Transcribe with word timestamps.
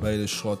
Beide 0.00 0.26
Schrott. 0.28 0.58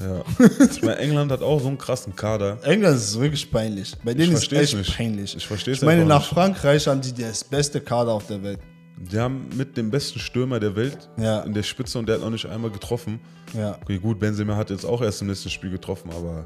Ja. 0.00 0.22
Ich 0.70 0.82
meine, 0.82 0.96
England 0.98 1.30
hat 1.30 1.42
auch 1.42 1.60
so 1.60 1.68
einen 1.68 1.78
krassen 1.78 2.16
Kader. 2.16 2.58
England 2.64 2.96
ist 2.96 3.18
wirklich 3.18 3.48
peinlich. 3.50 3.94
Bei 4.02 4.12
denen 4.14 4.32
ist 4.32 4.50
es 4.52 4.74
echt 4.74 4.96
peinlich. 4.96 5.36
Ich 5.36 5.46
versteh's 5.46 5.78
Ich 5.78 5.84
meine, 5.84 6.04
nach 6.04 6.20
nicht. 6.20 6.30
Frankreich 6.30 6.86
haben 6.88 7.00
die 7.00 7.12
das 7.14 7.44
beste 7.44 7.80
Kader 7.80 8.12
auf 8.12 8.26
der 8.26 8.42
Welt. 8.42 8.58
Die 8.96 9.18
haben 9.18 9.48
mit 9.56 9.76
dem 9.76 9.90
besten 9.90 10.18
Stürmer 10.18 10.60
der 10.60 10.74
Welt 10.76 11.08
Ja. 11.16 11.40
in 11.40 11.52
der 11.54 11.62
Spitze 11.62 11.98
und 11.98 12.08
der 12.08 12.16
hat 12.16 12.22
noch 12.22 12.30
nicht 12.30 12.46
einmal 12.46 12.70
getroffen. 12.70 13.20
Ja. 13.52 13.78
Okay, 13.82 13.98
gut, 13.98 14.18
Benzema 14.18 14.56
hat 14.56 14.70
jetzt 14.70 14.84
auch 14.84 15.02
erst 15.02 15.22
im 15.22 15.28
letzten 15.28 15.50
Spiel 15.50 15.70
getroffen, 15.70 16.10
aber 16.10 16.44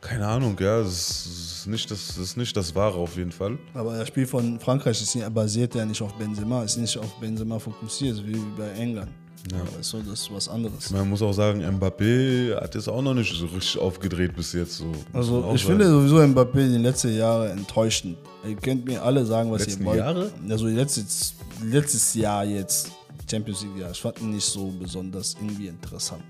keine 0.00 0.26
Ahnung, 0.26 0.56
ja, 0.60 0.80
das 0.80 1.26
ist 1.26 1.66
nicht 1.66 1.90
das, 1.90 2.08
das, 2.08 2.18
ist 2.18 2.36
nicht 2.36 2.54
das 2.56 2.74
Wahre 2.74 2.98
auf 2.98 3.16
jeden 3.16 3.32
Fall. 3.32 3.58
Aber 3.72 3.96
das 3.96 4.08
Spiel 4.08 4.26
von 4.26 4.60
Frankreich 4.60 5.00
ist 5.00 5.34
basiert 5.34 5.74
ja 5.74 5.84
nicht 5.86 6.02
auf 6.02 6.12
Benzema, 6.14 6.62
ist 6.62 6.76
nicht 6.76 6.98
auf 6.98 7.18
Benzema 7.18 7.58
fokussiert, 7.58 8.22
wie 8.26 8.38
bei 8.58 8.70
England. 8.72 9.10
Ja. 9.52 9.58
Aber 9.60 9.82
so, 9.82 10.00
das 10.00 10.20
ist 10.20 10.32
was 10.32 10.48
anderes. 10.48 10.90
Man 10.90 11.08
muss 11.08 11.20
auch 11.20 11.32
sagen, 11.32 11.62
Mbappé 11.62 12.58
hat 12.58 12.74
jetzt 12.74 12.88
auch 12.88 13.02
noch 13.02 13.12
nicht 13.12 13.36
so 13.36 13.44
richtig 13.46 13.78
aufgedreht 13.78 14.34
bis 14.34 14.52
jetzt. 14.54 14.78
So. 14.78 14.90
Also 15.12 15.52
ich 15.54 15.62
sagen. 15.62 15.78
finde 15.78 15.90
sowieso 15.90 16.16
Mbappé 16.16 16.68
die 16.68 16.78
letzten 16.78 17.14
Jahre 17.14 17.50
enttäuschend. 17.50 18.16
Ihr 18.48 18.56
könnt 18.56 18.86
mir 18.86 19.02
alle 19.02 19.24
sagen, 19.26 19.50
was 19.50 19.66
Letzten 19.66 19.82
ihr 19.82 19.86
wollt. 19.86 19.98
Jahre? 19.98 20.32
Also 20.48 20.66
letztes, 20.66 21.34
letztes 21.62 22.14
Jahr 22.14 22.44
jetzt, 22.44 22.90
Champions 23.30 23.62
League 23.62 23.78
Jahr, 23.80 23.90
ich 23.90 24.00
fand 24.00 24.20
ihn 24.20 24.30
nicht 24.30 24.46
so 24.46 24.72
besonders 24.80 25.36
irgendwie 25.40 25.68
interessant. 25.68 26.22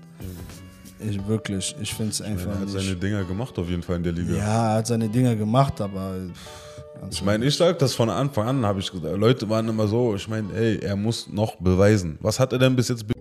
Ich 0.99 1.25
wirklich, 1.27 1.75
ich 1.81 1.93
finde 1.93 2.11
es 2.11 2.21
einfach 2.21 2.47
er 2.47 2.59
hat 2.59 2.67
nicht. 2.67 2.71
seine 2.73 2.95
Dinger 2.95 3.23
gemacht 3.25 3.57
auf 3.59 3.69
jeden 3.69 3.83
Fall 3.83 3.97
in 3.97 4.03
der 4.03 4.13
Liga. 4.13 4.35
ja, 4.35 4.71
er 4.71 4.77
hat 4.77 4.87
seine 4.87 5.09
Dinger 5.09 5.35
gemacht, 5.35 5.79
aber 5.81 6.15
pff, 6.33 6.64
Ich 7.11 7.23
meine, 7.23 7.45
ich 7.45 7.55
sag 7.55 7.79
das 7.79 7.93
von 7.93 8.09
Anfang 8.09 8.47
an, 8.47 8.65
habe 8.65 8.79
ich 8.79 8.91
gesagt. 8.91 9.17
Leute 9.17 9.49
waren 9.49 9.67
immer 9.69 9.87
so, 9.87 10.15
ich 10.15 10.27
meine, 10.27 10.53
ey, 10.53 10.79
er 10.79 10.95
muss 10.95 11.27
noch 11.29 11.55
beweisen. 11.55 12.17
Was 12.21 12.39
hat 12.39 12.53
er 12.53 12.59
denn 12.59 12.75
bis 12.75 12.89
jetzt 12.89 13.07
be. 13.07 13.13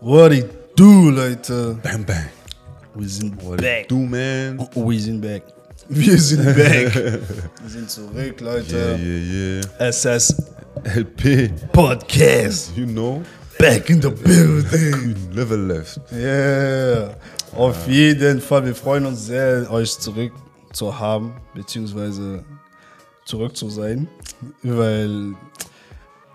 What 0.00 0.32
it 0.32 0.76
do, 0.76 1.08
Leute? 1.10 1.78
Bam 1.82 2.04
Bang? 2.04 2.28
Wir 2.94 3.08
sind 3.08 3.42
What 3.42 3.56
back. 3.56 3.88
do, 3.88 3.96
man? 4.00 4.58
Wir 4.74 5.00
sind 5.00 5.20
back. 5.22 5.42
Wir 5.88 6.18
sind 6.18 6.44
back. 6.56 6.94
wir 6.94 7.20
sind 7.68 7.90
zurück, 7.90 8.40
Leute. 8.40 8.76
Yeah, 8.76 8.96
yeah, 8.96 9.60
yeah. 9.78 9.88
SS 9.88 10.34
LP, 10.84 11.50
Podcast. 11.72 12.72
you 12.76 12.86
know, 12.86 13.22
Back 13.58 13.88
in 13.90 14.00
the 14.02 14.10
building. 14.10 15.14
level 15.32 15.58
left. 15.66 16.00
Yeah. 16.12 17.14
Auf 17.56 17.86
jeden 17.86 18.40
Fall. 18.40 18.64
Wir 18.66 18.74
freuen 18.74 19.06
uns 19.06 19.26
sehr, 19.26 19.70
euch 19.70 19.98
zurück 19.98 20.32
zu 20.72 20.98
haben, 20.98 21.34
beziehungsweise 21.54 22.44
zurück 23.24 23.56
zu 23.56 23.70
sein, 23.70 24.08
weil 24.62 25.34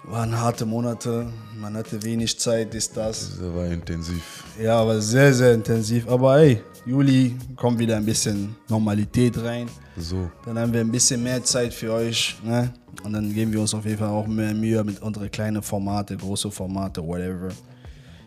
waren 0.03 0.39
harte 0.39 0.65
Monate, 0.65 1.27
man 1.59 1.75
hatte 1.75 2.01
wenig 2.03 2.39
Zeit, 2.39 2.73
ist 2.73 2.95
das. 2.95 3.37
Das 3.39 3.53
war 3.53 3.65
intensiv. 3.67 4.43
Ja, 4.61 4.79
aber 4.79 5.01
sehr, 5.01 5.33
sehr 5.33 5.53
intensiv. 5.53 6.07
Aber 6.07 6.39
hey, 6.39 6.61
Juli 6.85 7.35
kommt 7.55 7.79
wieder 7.79 7.97
ein 7.97 8.05
bisschen 8.05 8.55
Normalität 8.67 9.37
rein. 9.43 9.69
So. 9.97 10.31
Dann 10.45 10.57
haben 10.57 10.73
wir 10.73 10.81
ein 10.81 10.91
bisschen 10.91 11.21
mehr 11.21 11.43
Zeit 11.43 11.73
für 11.73 11.93
euch. 11.93 12.37
Ne? 12.43 12.73
Und 13.03 13.13
dann 13.13 13.33
geben 13.33 13.51
wir 13.51 13.61
uns 13.61 13.73
auf 13.73 13.85
jeden 13.85 13.97
Fall 13.97 14.09
auch 14.09 14.27
mehr 14.27 14.53
Mühe 14.53 14.83
mit 14.83 15.01
unseren 15.01 15.29
kleinen 15.29 15.61
Formate, 15.61 16.17
große 16.17 16.49
Formate, 16.49 17.05
whatever. 17.05 17.49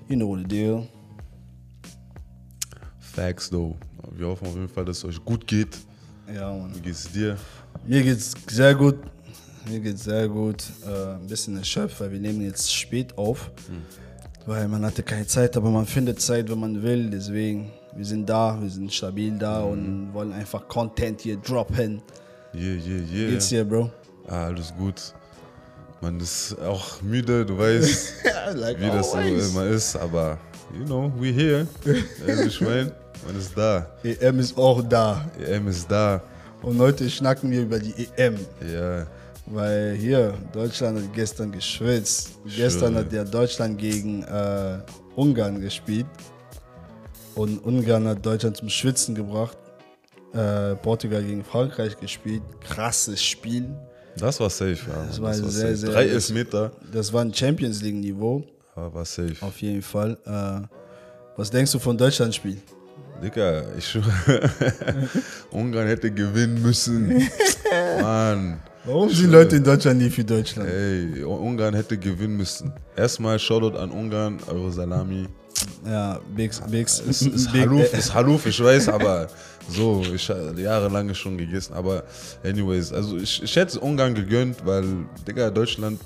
You 0.08 0.16
know 0.16 0.36
the 0.36 0.44
deal. 0.44 0.86
Facts, 3.00 3.50
though. 3.50 3.76
Wir 4.16 4.26
hoffen 4.26 4.46
auf 4.46 4.54
jeden 4.54 4.68
Fall, 4.68 4.84
dass 4.84 4.98
es 4.98 5.04
euch 5.04 5.24
gut 5.24 5.46
geht. 5.46 5.78
Ja, 6.32 6.52
Mann. 6.52 6.74
Wie 6.74 6.80
geht's 6.80 7.10
dir? 7.10 7.36
Mir 7.86 8.02
geht's 8.02 8.34
sehr 8.48 8.74
gut. 8.74 8.96
Mir 9.68 9.80
geht's 9.80 10.04
sehr 10.04 10.28
gut. 10.28 10.64
Äh, 10.84 11.14
ein 11.14 11.26
bisschen 11.26 11.56
erschöpft, 11.56 12.00
weil 12.00 12.12
wir 12.12 12.20
nehmen 12.20 12.42
jetzt 12.42 12.74
spät 12.74 13.16
auf. 13.16 13.50
Weil 14.46 14.66
man 14.66 14.84
hatte 14.84 15.02
keine 15.02 15.26
Zeit, 15.26 15.56
aber 15.56 15.70
man 15.70 15.86
findet 15.86 16.20
Zeit, 16.20 16.50
wenn 16.50 16.58
man 16.58 16.82
will. 16.82 17.10
Deswegen, 17.10 17.70
wir 17.94 18.04
sind 18.04 18.28
da, 18.28 18.58
wir 18.60 18.68
sind 18.68 18.92
stabil 18.92 19.38
da 19.38 19.62
und 19.62 20.12
wollen 20.12 20.32
einfach 20.32 20.66
Content 20.66 21.20
hier 21.20 21.36
droppen. 21.36 22.02
Yeah, 22.54 22.74
yeah, 22.74 23.02
yeah. 23.12 23.30
Geht's 23.30 23.48
dir, 23.48 23.64
Bro? 23.64 23.90
Ah, 24.26 24.46
alles 24.46 24.74
gut. 24.76 25.14
Man 26.00 26.18
ist 26.18 26.58
auch 26.60 27.00
müde, 27.00 27.46
du 27.46 27.56
weißt, 27.56 28.14
like 28.54 28.80
wie 28.80 28.86
das 28.88 29.12
so 29.12 29.18
immer 29.18 29.66
ist, 29.66 29.94
aber 29.94 30.36
you 30.76 30.84
know, 30.84 31.12
we 31.16 31.28
here. 31.28 31.66
Also 32.26 32.42
ich 32.46 32.60
mein, 32.60 32.90
man 33.24 33.38
ist 33.38 33.56
da. 33.56 33.86
EM 34.02 34.40
ist 34.40 34.58
auch 34.58 34.82
da. 34.82 35.24
EM 35.38 35.68
ist 35.68 35.88
da. 35.88 36.20
Und 36.62 36.78
heute 36.80 37.08
schnacken 37.08 37.50
wir 37.50 37.62
über 37.62 37.78
die 37.78 38.08
EM. 38.16 38.36
Ja, 38.60 39.06
Weil 39.46 39.94
hier, 39.98 40.34
Deutschland 40.52 40.98
hat 40.98 41.12
gestern 41.14 41.50
geschwitzt. 41.52 42.30
Gestern 42.56 42.94
Schön. 42.94 43.04
hat 43.04 43.12
ja 43.12 43.24
Deutschland 43.24 43.76
gegen 43.78 44.22
äh, 44.22 44.78
Ungarn 45.16 45.60
gespielt. 45.60 46.06
Und 47.34 47.58
Ungarn 47.64 48.06
hat 48.08 48.24
Deutschland 48.24 48.56
zum 48.56 48.68
Schwitzen 48.68 49.14
gebracht. 49.14 49.56
Äh, 50.32 50.76
Portugal 50.76 51.22
gegen 51.22 51.44
Frankreich 51.44 51.98
gespielt. 51.98 52.42
Krasses 52.60 53.22
Spiel. 53.22 53.68
das 54.16 54.38
war 54.40 54.48
safe, 54.48 54.78
ja. 54.88 55.04
Das 55.06 55.20
war 55.20 55.34
sehr, 55.34 55.50
safe. 55.50 55.76
sehr- 55.76 55.90
Drei 55.90 56.06
Elfmeter, 56.08 56.72
Das 56.92 57.12
war 57.12 57.22
ein 57.22 57.34
Champions 57.34 57.82
League-Niveau. 57.82 58.42
aber 58.74 58.94
war 58.94 59.04
safe. 59.04 59.34
Auf 59.40 59.60
jeden 59.60 59.82
Fall. 59.82 60.16
Äh, 60.24 60.66
was 61.36 61.50
denkst 61.50 61.72
du 61.72 61.78
von 61.78 61.98
Deutschlands 61.98 62.36
Spiel? 62.36 62.58
Digga, 63.22 63.62
ich 63.76 63.86
schwöre, 63.88 64.50
Ungarn 65.50 65.86
hätte 65.86 66.10
gewinnen 66.10 66.60
müssen. 66.62 67.08
Mann. 68.00 68.60
Warum 68.84 69.08
sind 69.10 69.30
Leute 69.30 69.56
in 69.56 69.64
Deutschland 69.64 70.00
nie 70.00 70.10
für 70.10 70.24
Deutschland? 70.24 70.68
Ey, 70.68 71.22
Ungarn 71.24 71.74
hätte 71.74 71.96
gewinnen 71.96 72.36
müssen. 72.36 72.72
Erstmal 72.96 73.38
Shoutout 73.38 73.76
an 73.78 73.90
Ungarn, 73.90 74.38
eure 74.48 74.72
Salami. 74.72 75.28
Ja, 75.86 76.18
Bix, 76.34 76.60
Bix, 76.68 76.98
Ist, 76.98 77.22
ist, 77.26 77.52
Big- 77.52 77.62
Haluf, 77.62 77.92
ist 77.94 78.12
Haluf, 78.14 78.46
ich 78.46 78.62
weiß, 78.62 78.88
aber 78.88 79.28
so, 79.68 80.02
ich 80.12 80.28
habe 80.28 80.60
jahrelang 80.60 81.14
schon 81.14 81.38
gegessen. 81.38 81.74
Aber 81.74 82.02
anyways, 82.42 82.92
also 82.92 83.16
ich, 83.18 83.40
ich 83.42 83.54
hätte 83.54 83.72
es 83.72 83.76
Ungarn 83.76 84.14
gegönnt, 84.14 84.64
weil, 84.66 84.84
Digga, 85.28 85.50
Deutschland 85.50 86.00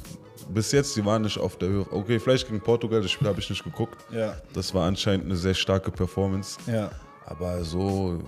bis 0.52 0.70
jetzt, 0.72 0.94
die 0.96 1.04
waren 1.04 1.22
nicht 1.22 1.38
auf 1.38 1.56
der 1.56 1.68
Höhe. 1.70 1.86
Okay, 1.90 2.20
vielleicht 2.20 2.46
gegen 2.46 2.60
Portugal, 2.60 3.00
das 3.00 3.10
Spiel 3.10 3.26
habe 3.26 3.40
ich 3.40 3.48
nicht 3.48 3.64
geguckt. 3.64 3.96
Ja, 4.12 4.36
Das 4.52 4.74
war 4.74 4.86
anscheinend 4.86 5.24
eine 5.26 5.36
sehr 5.36 5.54
starke 5.54 5.90
Performance. 5.90 6.58
ja. 6.66 6.90
Aber 7.26 7.64
so, 7.64 8.20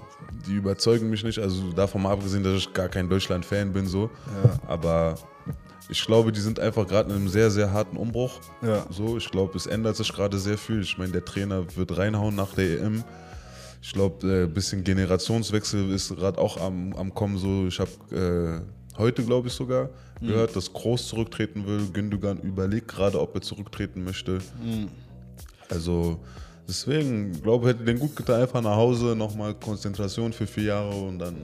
die 0.46 0.54
überzeugen 0.54 1.08
mich 1.08 1.22
nicht. 1.22 1.38
Also 1.38 1.70
davon 1.72 2.02
mal 2.02 2.12
abgesehen, 2.12 2.42
dass 2.42 2.54
ich 2.54 2.72
gar 2.72 2.88
kein 2.88 3.08
Deutschland-Fan 3.08 3.72
bin, 3.72 3.86
so. 3.86 4.10
Aber 4.66 5.14
ich 5.88 6.04
glaube, 6.04 6.32
die 6.32 6.40
sind 6.40 6.58
einfach 6.58 6.86
gerade 6.86 7.10
in 7.10 7.16
einem 7.16 7.28
sehr, 7.28 7.50
sehr 7.50 7.72
harten 7.72 7.96
Umbruch. 7.96 8.40
Ja. 8.60 8.84
So, 8.90 9.16
ich 9.16 9.30
glaube, 9.30 9.56
es 9.56 9.66
ändert 9.66 9.96
sich 9.96 10.12
gerade 10.12 10.36
sehr 10.38 10.58
viel. 10.58 10.82
Ich 10.82 10.98
meine, 10.98 11.12
der 11.12 11.24
Trainer 11.24 11.64
wird 11.76 11.96
reinhauen 11.96 12.34
nach 12.34 12.54
der 12.54 12.80
EM. 12.80 13.04
Ich 13.80 13.92
glaube, 13.92 14.26
ein 14.26 14.44
äh, 14.44 14.46
bisschen 14.46 14.82
Generationswechsel 14.82 15.92
ist 15.92 16.14
gerade 16.16 16.38
auch 16.38 16.60
am, 16.60 16.92
am 16.94 17.14
Kommen. 17.14 17.38
So, 17.38 17.68
ich 17.68 17.78
habe 17.78 18.64
äh, 18.94 18.98
heute, 18.98 19.22
glaube 19.22 19.48
ich, 19.48 19.54
sogar 19.54 19.90
gehört, 20.20 20.56
dass 20.56 20.72
Groß 20.72 21.08
zurücktreten 21.08 21.66
will. 21.66 21.88
Gündogan 21.92 22.38
überlegt 22.40 22.88
gerade, 22.88 23.20
ob 23.20 23.36
er 23.36 23.40
zurücktreten 23.40 24.02
möchte. 24.02 24.40
Also 25.70 26.18
deswegen, 26.68 27.40
glaube 27.42 27.66
ich, 27.66 27.74
hätte 27.74 27.84
den 27.84 27.98
gut 27.98 28.14
getan, 28.14 28.42
einfach 28.42 28.60
nach 28.60 28.76
Hause, 28.76 29.16
nochmal 29.16 29.54
Konzentration 29.54 30.32
für 30.32 30.46
vier 30.46 30.64
Jahre 30.64 30.94
und 30.94 31.18
dann 31.18 31.34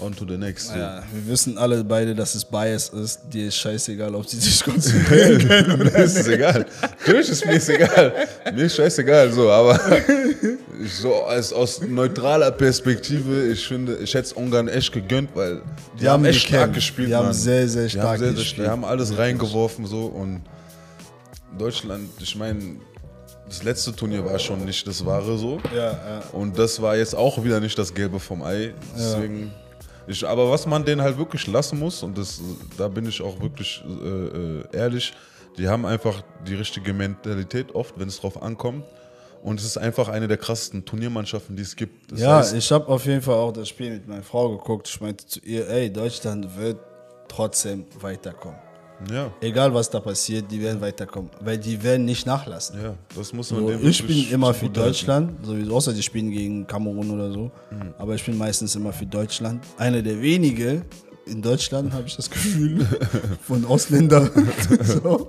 on 0.00 0.14
to 0.14 0.24
the 0.28 0.36
next. 0.36 0.70
Ja, 0.76 1.02
wir 1.12 1.32
wissen 1.32 1.58
alle 1.58 1.82
beide, 1.82 2.14
dass 2.14 2.34
es 2.34 2.44
Bias 2.44 2.88
ist. 2.90 3.20
Dir 3.32 3.48
ist 3.48 3.56
scheißegal, 3.56 4.14
ob 4.14 4.28
sie 4.28 4.38
sich 4.38 4.62
konzentrieren 4.64 5.38
können. 5.46 5.78
mir 5.78 5.94
ist 5.96 6.16
es 6.18 6.28
egal. 6.28 6.66
Natürlich 7.00 7.28
ist 7.30 7.44
mir 7.46 7.54
es 7.56 7.68
egal. 7.68 8.12
Mir 8.54 8.64
ist 8.64 8.76
scheißegal, 8.76 9.32
so, 9.32 9.50
aber 9.50 9.80
so 11.00 11.24
als, 11.24 11.52
aus 11.52 11.80
neutraler 11.82 12.52
Perspektive, 12.52 13.48
ich 13.48 13.66
finde, 13.66 13.96
ich 13.96 14.14
hätte 14.14 14.26
es 14.26 14.32
Ungarn 14.32 14.68
echt 14.68 14.92
gegönnt, 14.92 15.30
weil 15.34 15.62
die, 16.00 16.08
haben 16.08 16.24
echt 16.24 16.42
gekämpft. 16.46 16.62
stark 16.62 16.74
gespielt. 16.74 17.08
Die 17.08 17.14
haben 17.14 17.26
Mann. 17.26 17.34
sehr, 17.34 17.68
sehr 17.68 17.84
Die 17.84 17.90
stark 17.90 18.06
haben, 18.06 18.18
sehr, 18.18 18.28
sehr, 18.28 18.36
gespielt. 18.36 18.66
die 18.66 18.70
haben 18.70 18.84
alles 18.84 19.16
reingeworfen 19.18 19.86
so 19.86 20.06
und 20.06 20.42
Deutschland, 21.58 22.08
ich 22.20 22.36
meine, 22.36 22.76
das 23.48 23.62
letzte 23.62 23.94
Turnier 23.94 24.24
war 24.24 24.38
schon 24.38 24.64
nicht 24.64 24.86
das 24.86 25.04
wahre 25.04 25.36
so. 25.38 25.58
Ja, 25.74 25.92
ja. 25.92 26.22
Und 26.32 26.58
das 26.58 26.80
war 26.80 26.96
jetzt 26.96 27.14
auch 27.14 27.42
wieder 27.42 27.60
nicht 27.60 27.78
das 27.78 27.92
Gelbe 27.92 28.20
vom 28.20 28.42
Ei. 28.42 28.74
Deswegen. 28.96 29.52
Ich, 30.06 30.26
aber 30.26 30.50
was 30.50 30.66
man 30.66 30.84
denen 30.84 31.02
halt 31.02 31.18
wirklich 31.18 31.46
lassen 31.46 31.78
muss, 31.78 32.02
und 32.02 32.16
das, 32.16 32.40
da 32.76 32.88
bin 32.88 33.06
ich 33.06 33.20
auch 33.20 33.40
wirklich 33.40 33.82
äh, 33.86 34.04
äh, 34.04 34.64
ehrlich, 34.72 35.12
die 35.58 35.68
haben 35.68 35.84
einfach 35.84 36.22
die 36.46 36.54
richtige 36.54 36.94
Mentalität 36.94 37.74
oft, 37.74 37.98
wenn 37.98 38.08
es 38.08 38.20
drauf 38.20 38.40
ankommt. 38.40 38.84
Und 39.42 39.60
es 39.60 39.66
ist 39.66 39.76
einfach 39.76 40.08
eine 40.08 40.26
der 40.26 40.36
krassesten 40.36 40.84
Turniermannschaften, 40.84 41.54
die 41.54 41.62
es 41.62 41.76
gibt. 41.76 42.10
Das 42.10 42.20
ja 42.20 42.38
heißt, 42.38 42.54
ich 42.54 42.72
habe 42.72 42.88
auf 42.88 43.04
jeden 43.06 43.22
Fall 43.22 43.36
auch 43.36 43.52
das 43.52 43.68
Spiel 43.68 43.92
mit 43.92 44.08
meiner 44.08 44.22
Frau 44.22 44.56
geguckt. 44.56 44.88
Ich 44.88 45.00
meinte 45.00 45.26
zu 45.26 45.40
ihr, 45.40 45.68
ey, 45.68 45.92
Deutschland 45.92 46.56
wird 46.56 46.78
trotzdem 47.28 47.84
weiterkommen. 48.00 48.67
Ja, 49.10 49.30
Egal 49.40 49.72
was 49.72 49.88
da 49.88 50.00
passiert, 50.00 50.50
die 50.50 50.60
werden 50.60 50.80
weiterkommen. 50.80 51.30
Weil 51.40 51.58
die 51.58 51.80
werden 51.82 52.04
nicht 52.04 52.26
nachlassen. 52.26 52.82
ja, 52.82 52.94
das 53.16 53.32
muss 53.32 53.50
man 53.52 53.60
So, 53.60 53.68
dem 53.70 53.88
ich 53.88 54.06
bin 54.06 54.28
immer 54.30 54.52
für. 54.52 54.68
Deutschland, 54.68 55.44
sowieso, 55.44 55.76
außer 55.76 55.92
die 55.92 56.02
spielen 56.02 56.30
gegen 56.30 56.66
Kamerun 56.66 57.10
oder 57.10 57.30
so. 57.30 57.50
Mhm. 57.70 57.94
Aber 57.96 58.14
ich 58.14 58.24
bin 58.24 58.36
meistens 58.36 58.74
immer 58.74 58.92
für 58.92 59.06
Deutschland. 59.06 59.64
Einer 59.76 60.02
der 60.02 60.20
wenigen 60.20 60.82
in 61.26 61.42
Deutschland, 61.42 61.92
habe 61.92 62.06
ich 62.06 62.16
das 62.16 62.28
Gefühl, 62.28 62.86
von 63.42 63.64
Ausländern. 63.64 64.30
so. 64.82 65.28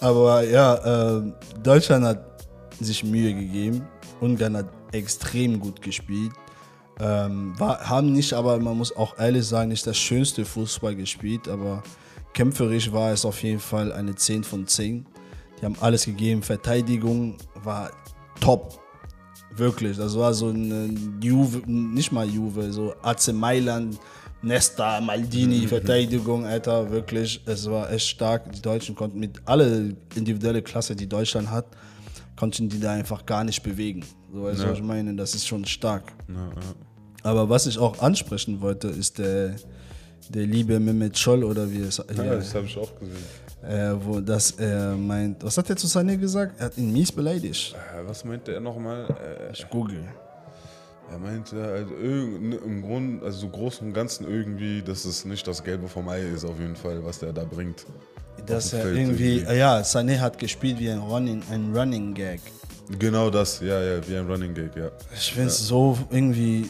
Aber 0.00 0.44
ja, 0.44 1.18
äh, 1.18 1.32
Deutschland 1.62 2.04
hat 2.04 2.42
sich 2.80 3.02
Mühe 3.02 3.34
gegeben. 3.34 3.86
Ungarn 4.20 4.56
hat 4.56 4.66
extrem 4.92 5.58
gut 5.58 5.82
gespielt. 5.82 6.32
Ähm, 7.00 7.58
war, 7.58 7.88
haben 7.88 8.12
nicht, 8.12 8.32
aber 8.32 8.58
man 8.58 8.78
muss 8.78 8.94
auch 8.96 9.18
ehrlich 9.18 9.44
sagen, 9.46 9.70
nicht 9.70 9.86
das 9.86 9.96
schönste 9.96 10.44
Fußball 10.44 10.94
gespielt, 10.94 11.48
aber 11.48 11.82
kämpferisch 12.34 12.92
war 12.92 13.12
es 13.12 13.24
auf 13.24 13.42
jeden 13.42 13.60
Fall 13.60 13.92
eine 13.92 14.14
10 14.14 14.44
von 14.44 14.66
10. 14.66 15.06
Die 15.60 15.64
haben 15.64 15.76
alles 15.80 16.04
gegeben. 16.04 16.42
Verteidigung 16.42 17.36
war 17.62 17.90
top. 18.40 18.78
Wirklich. 19.56 19.96
Das 19.96 20.16
war 20.18 20.34
so 20.34 20.48
eine 20.48 20.92
Juve, 21.22 21.62
nicht 21.70 22.10
mal 22.12 22.28
Juve, 22.28 22.72
so 22.72 22.92
AC 23.02 23.32
Mailand, 23.32 23.98
Nesta, 24.42 25.00
Maldini, 25.00 25.66
Verteidigung, 25.68 26.44
Alter, 26.44 26.90
wirklich. 26.90 27.40
Es 27.46 27.70
war 27.70 27.90
echt 27.90 28.08
stark. 28.08 28.52
Die 28.52 28.60
Deutschen 28.60 28.94
konnten 28.94 29.18
mit 29.20 29.40
alle 29.46 29.96
individuelle 30.14 30.60
Klasse, 30.60 30.94
die 30.96 31.08
Deutschland 31.08 31.50
hat, 31.50 31.66
konnten 32.36 32.68
die 32.68 32.80
da 32.80 32.92
einfach 32.92 33.24
gar 33.24 33.44
nicht 33.44 33.62
bewegen. 33.62 34.04
So, 34.32 34.42
weißt 34.42 34.58
du, 34.60 34.64
Ja. 34.64 34.70
was 34.72 34.78
ich 34.78 34.84
meine? 34.84 35.14
Das 35.14 35.34
ist 35.34 35.46
schon 35.46 35.64
stark. 35.64 36.12
Ja, 36.28 36.34
ja. 36.34 36.50
Aber 37.22 37.48
was 37.48 37.66
ich 37.66 37.78
auch 37.78 38.00
ansprechen 38.00 38.60
wollte, 38.60 38.88
ist 38.88 39.18
der, 39.18 39.54
der 40.28 40.46
liebe 40.46 40.78
Mehmet 40.80 41.16
Scholl 41.18 41.44
oder 41.44 41.70
wie 41.70 41.80
es 41.82 41.98
Ja, 41.98 42.24
das 42.36 42.54
habe 42.54 42.66
ich 42.66 42.76
auch 42.78 42.90
gesehen. 42.98 43.16
äh, 43.62 43.92
wo 44.04 44.20
das 44.20 44.52
er 44.52 44.94
meint. 44.96 45.42
Was 45.44 45.56
hat 45.58 45.68
er 45.70 45.76
zu 45.76 45.86
Sané 45.86 46.16
gesagt? 46.16 46.58
Er 46.58 46.66
hat 46.66 46.78
ihn 46.78 46.92
mies 46.92 47.10
beleidigt. 47.12 47.74
Äh, 47.74 48.06
Was 48.06 48.24
meinte 48.24 48.52
er 48.54 48.60
nochmal? 48.60 49.06
Äh, 49.10 49.52
Ich 49.52 49.68
google. 49.68 50.04
er 51.10 51.18
meinte 51.18 51.62
also 51.62 51.94
irgend- 51.94 52.54
im 52.64 52.82
Grund, 52.82 53.22
also 53.22 53.40
so 53.40 53.48
groß 53.48 53.80
und 53.82 53.92
Ganzen 53.92 54.26
irgendwie, 54.28 54.82
dass 54.82 55.04
es 55.04 55.24
nicht 55.24 55.46
das 55.46 55.62
Gelbe 55.62 55.86
vom 55.88 56.08
Ei 56.08 56.20
ist 56.22 56.44
auf 56.44 56.58
jeden 56.58 56.76
Fall, 56.76 57.04
was 57.04 57.18
der 57.18 57.32
da 57.32 57.44
bringt. 57.44 57.84
Dass 58.46 58.72
er 58.72 58.82
Feld 58.82 58.96
irgendwie, 58.98 59.36
irgendwie. 59.38 59.56
ja, 59.58 59.80
Sané 59.80 60.18
hat 60.20 60.38
gespielt 60.38 60.78
wie 60.78 60.90
ein 60.90 60.98
Running, 60.98 61.42
ein 61.50 61.74
Running 61.76 62.14
Gag. 62.14 62.40
Genau 62.98 63.30
das, 63.30 63.60
ja, 63.60 63.80
ja, 63.80 64.06
wie 64.08 64.16
ein 64.16 64.26
Running 64.26 64.52
Gag, 64.52 64.76
ja. 64.76 64.90
Ich 65.14 65.32
finde 65.32 65.48
es 65.48 65.58
so 65.66 65.96
irgendwie. 66.10 66.68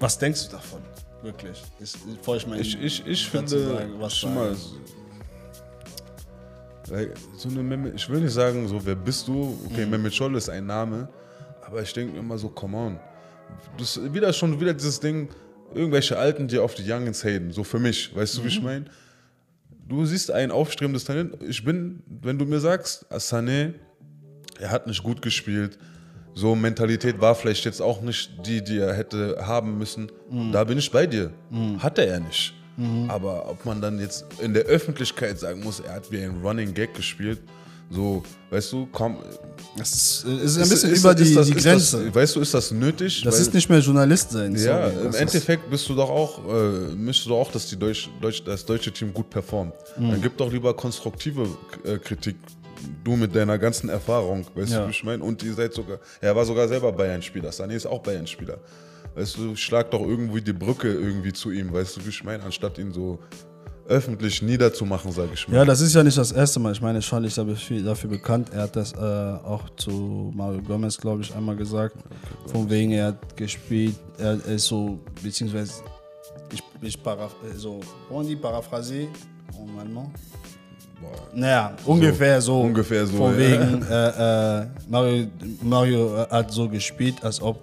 Was 0.00 0.18
denkst 0.18 0.46
du 0.46 0.52
davon? 0.52 0.80
Wirklich. 1.24 1.60
Ist, 1.80 1.98
bevor 2.18 2.36
ich 2.36 2.46
mein 2.46 2.60
Ich, 2.60 2.80
ich, 2.80 3.04
ich 3.06 3.28
finde, 3.28 3.58
sage, 3.58 3.88
was 3.98 4.16
schon 4.16 4.34
mal, 4.34 4.54
so- 4.54 4.76
eine 7.48 7.62
Meme, 7.62 7.92
ich 7.96 8.08
will 8.10 8.20
nicht 8.20 8.34
sagen, 8.34 8.68
so, 8.68 8.84
wer 8.84 8.94
bist 8.94 9.26
du? 9.26 9.32
Mhm. 9.32 9.66
Okay, 9.72 9.86
Mehmet 9.86 10.14
Scholl 10.14 10.36
ist 10.36 10.50
ein 10.50 10.66
Name, 10.66 11.08
aber 11.66 11.80
ich 11.82 11.92
denke 11.94 12.12
mir 12.12 12.18
immer 12.20 12.36
so, 12.36 12.50
come 12.50 12.76
on. 12.76 13.00
Das 13.78 13.96
ist 13.96 14.12
wieder 14.12 14.32
schon 14.34 14.60
wieder 14.60 14.74
dieses 14.74 15.00
Ding, 15.00 15.28
irgendwelche 15.74 16.18
Alten, 16.18 16.46
die 16.46 16.58
auf 16.58 16.74
die 16.74 16.84
Youngins 16.88 17.24
haten, 17.24 17.52
so 17.52 17.64
für 17.64 17.78
mich, 17.78 18.14
weißt 18.14 18.36
du, 18.38 18.44
wie 18.44 18.48
ich 18.48 18.58
Mhm. 18.58 18.64
meine? 18.66 18.84
Du 19.88 20.04
siehst 20.04 20.30
ein 20.30 20.50
aufstrebendes 20.50 21.04
Talent. 21.04 21.42
Ich 21.42 21.64
bin, 21.64 22.02
wenn 22.06 22.38
du 22.38 22.44
mir 22.44 22.60
sagst, 22.60 23.06
Sané, 23.12 23.72
er 24.60 24.70
hat 24.70 24.86
nicht 24.86 25.02
gut 25.02 25.22
gespielt, 25.22 25.78
so 26.34 26.54
Mentalität 26.54 27.20
war 27.20 27.34
vielleicht 27.34 27.64
jetzt 27.64 27.80
auch 27.80 28.00
nicht 28.02 28.30
die, 28.46 28.62
die 28.62 28.78
er 28.78 28.94
hätte 28.94 29.36
haben 29.40 29.78
müssen. 29.78 30.10
Da 30.52 30.64
bin 30.64 30.78
ich 30.78 30.90
bei 30.90 31.06
dir. 31.06 31.30
Hatte 31.78 32.04
er 32.06 32.20
nicht. 32.20 32.54
Aber 33.08 33.48
ob 33.48 33.64
man 33.64 33.80
dann 33.80 34.00
jetzt 34.00 34.24
in 34.40 34.52
der 34.52 34.64
Öffentlichkeit 34.64 35.38
sagen 35.38 35.62
muss, 35.62 35.78
er 35.80 35.94
hat 35.94 36.10
wie 36.10 36.18
ein 36.20 36.40
Running 36.42 36.74
Gag 36.74 36.92
gespielt, 36.94 37.38
so, 37.90 38.24
weißt 38.50 38.72
du, 38.72 38.88
komm. 38.90 39.18
Das 39.76 39.92
ist, 39.92 40.24
ist 40.24 40.56
ein 40.58 40.68
bisschen 40.68 40.90
über 40.94 41.14
die, 41.14 41.32
das, 41.34 41.46
die 41.46 41.52
ist 41.54 41.62
Grenze. 41.64 42.04
Das, 42.06 42.14
weißt 42.14 42.34
du, 42.36 42.40
ist 42.40 42.52
das 42.54 42.70
nötig? 42.72 43.22
das 43.22 43.34
Weil- 43.34 43.40
ist 43.42 43.54
nicht 43.54 43.68
mehr 43.68 43.78
Journalist 43.78 44.30
sein. 44.32 44.56
ja, 44.56 44.90
sorry. 44.90 45.02
im 45.04 45.10
ist- 45.10 45.16
Endeffekt 45.20 45.70
bist 45.70 45.88
du 45.88 45.94
doch 45.94 46.08
auch, 46.10 46.38
äh, 46.48 46.94
möchtest 46.96 47.28
du 47.28 47.36
auch, 47.36 47.52
dass 47.52 47.68
die 47.68 47.76
Deutsch, 47.76 48.08
Deutsch, 48.20 48.42
das 48.44 48.64
deutsche 48.64 48.90
Team 48.90 49.12
gut 49.12 49.30
performt. 49.30 49.74
Mhm. 49.98 50.10
Dann 50.10 50.22
gib 50.22 50.36
doch 50.38 50.50
lieber 50.50 50.74
konstruktive 50.74 51.46
äh, 51.84 51.98
Kritik. 51.98 52.36
Du 53.02 53.16
mit 53.16 53.34
deiner 53.34 53.58
ganzen 53.58 53.88
Erfahrung, 53.88 54.46
weißt 54.54 54.72
Ja. 54.72 54.80
du, 54.82 54.86
wie 54.86 54.90
ich 54.90 55.04
meine? 55.04 55.22
Und 55.22 55.42
ihr 55.42 55.54
seid 55.54 55.72
sogar, 55.74 55.98
er 56.20 56.34
war 56.34 56.44
sogar 56.44 56.66
selber 56.68 56.92
Bayern-Spieler. 56.92 57.50
Sané 57.50 57.72
ist 57.74 57.86
auch 57.86 58.00
Bayern-Spieler. 58.02 58.58
Weißt 59.14 59.36
du, 59.38 59.54
schlag 59.56 59.90
doch 59.90 60.00
irgendwie 60.00 60.40
die 60.42 60.52
Brücke 60.52 60.88
irgendwie 60.92 61.32
zu 61.32 61.50
ihm, 61.52 61.72
weißt 61.72 61.96
du, 61.96 62.04
wie 62.04 62.08
ich 62.10 62.24
meine? 62.24 62.42
Anstatt 62.42 62.78
ihn 62.78 62.92
so 62.92 63.18
öffentlich 63.86 64.40
niederzumachen, 64.40 65.12
sag 65.12 65.28
ich 65.34 65.46
mal. 65.46 65.58
Ja, 65.58 65.64
das 65.64 65.80
ist 65.82 65.94
ja 65.94 66.02
nicht 66.02 66.16
das 66.16 66.32
erste 66.32 66.58
Mal. 66.58 66.72
Ich 66.72 66.80
meine, 66.80 67.02
Scholl 67.02 67.26
ist 67.26 67.36
dafür, 67.36 67.54
viel- 67.56 67.84
dafür 67.84 68.08
bekannt. 68.10 68.48
Er 68.52 68.62
hat 68.62 68.74
das 68.76 68.92
äh, 68.94 68.96
auch 68.96 69.68
zu 69.76 70.32
Mario 70.34 70.62
Gomez, 70.62 70.96
glaube 70.96 71.20
ich, 71.22 71.34
einmal 71.34 71.54
gesagt. 71.54 71.96
Von 72.46 72.68
wegen, 72.70 72.92
er 72.92 73.08
hat 73.08 73.36
gespielt, 73.36 73.94
er 74.18 74.42
ist 74.46 74.64
so, 74.66 74.98
beziehungsweise, 75.22 75.82
ich, 76.50 76.62
ich 76.80 77.02
paraph 77.02 77.34
äh, 77.44 77.56
so, 77.58 77.80
on 78.10 78.26
dit 78.26 78.40
paraphrasé 78.40 79.06
en 79.52 79.78
allemand? 79.78 80.08
Naja, 81.34 81.76
ungefähr 81.84 82.40
so. 82.40 82.60
ungefähr 82.60 83.06
so, 83.06 83.16
Von 83.16 83.32
ja. 83.32 83.38
wegen, 83.38 83.82
äh, 83.82 84.60
äh, 84.62 84.66
Mario, 84.88 85.26
Mario 85.62 86.26
hat 86.30 86.52
so 86.52 86.68
gespielt, 86.68 87.22
als 87.22 87.40
ob 87.42 87.58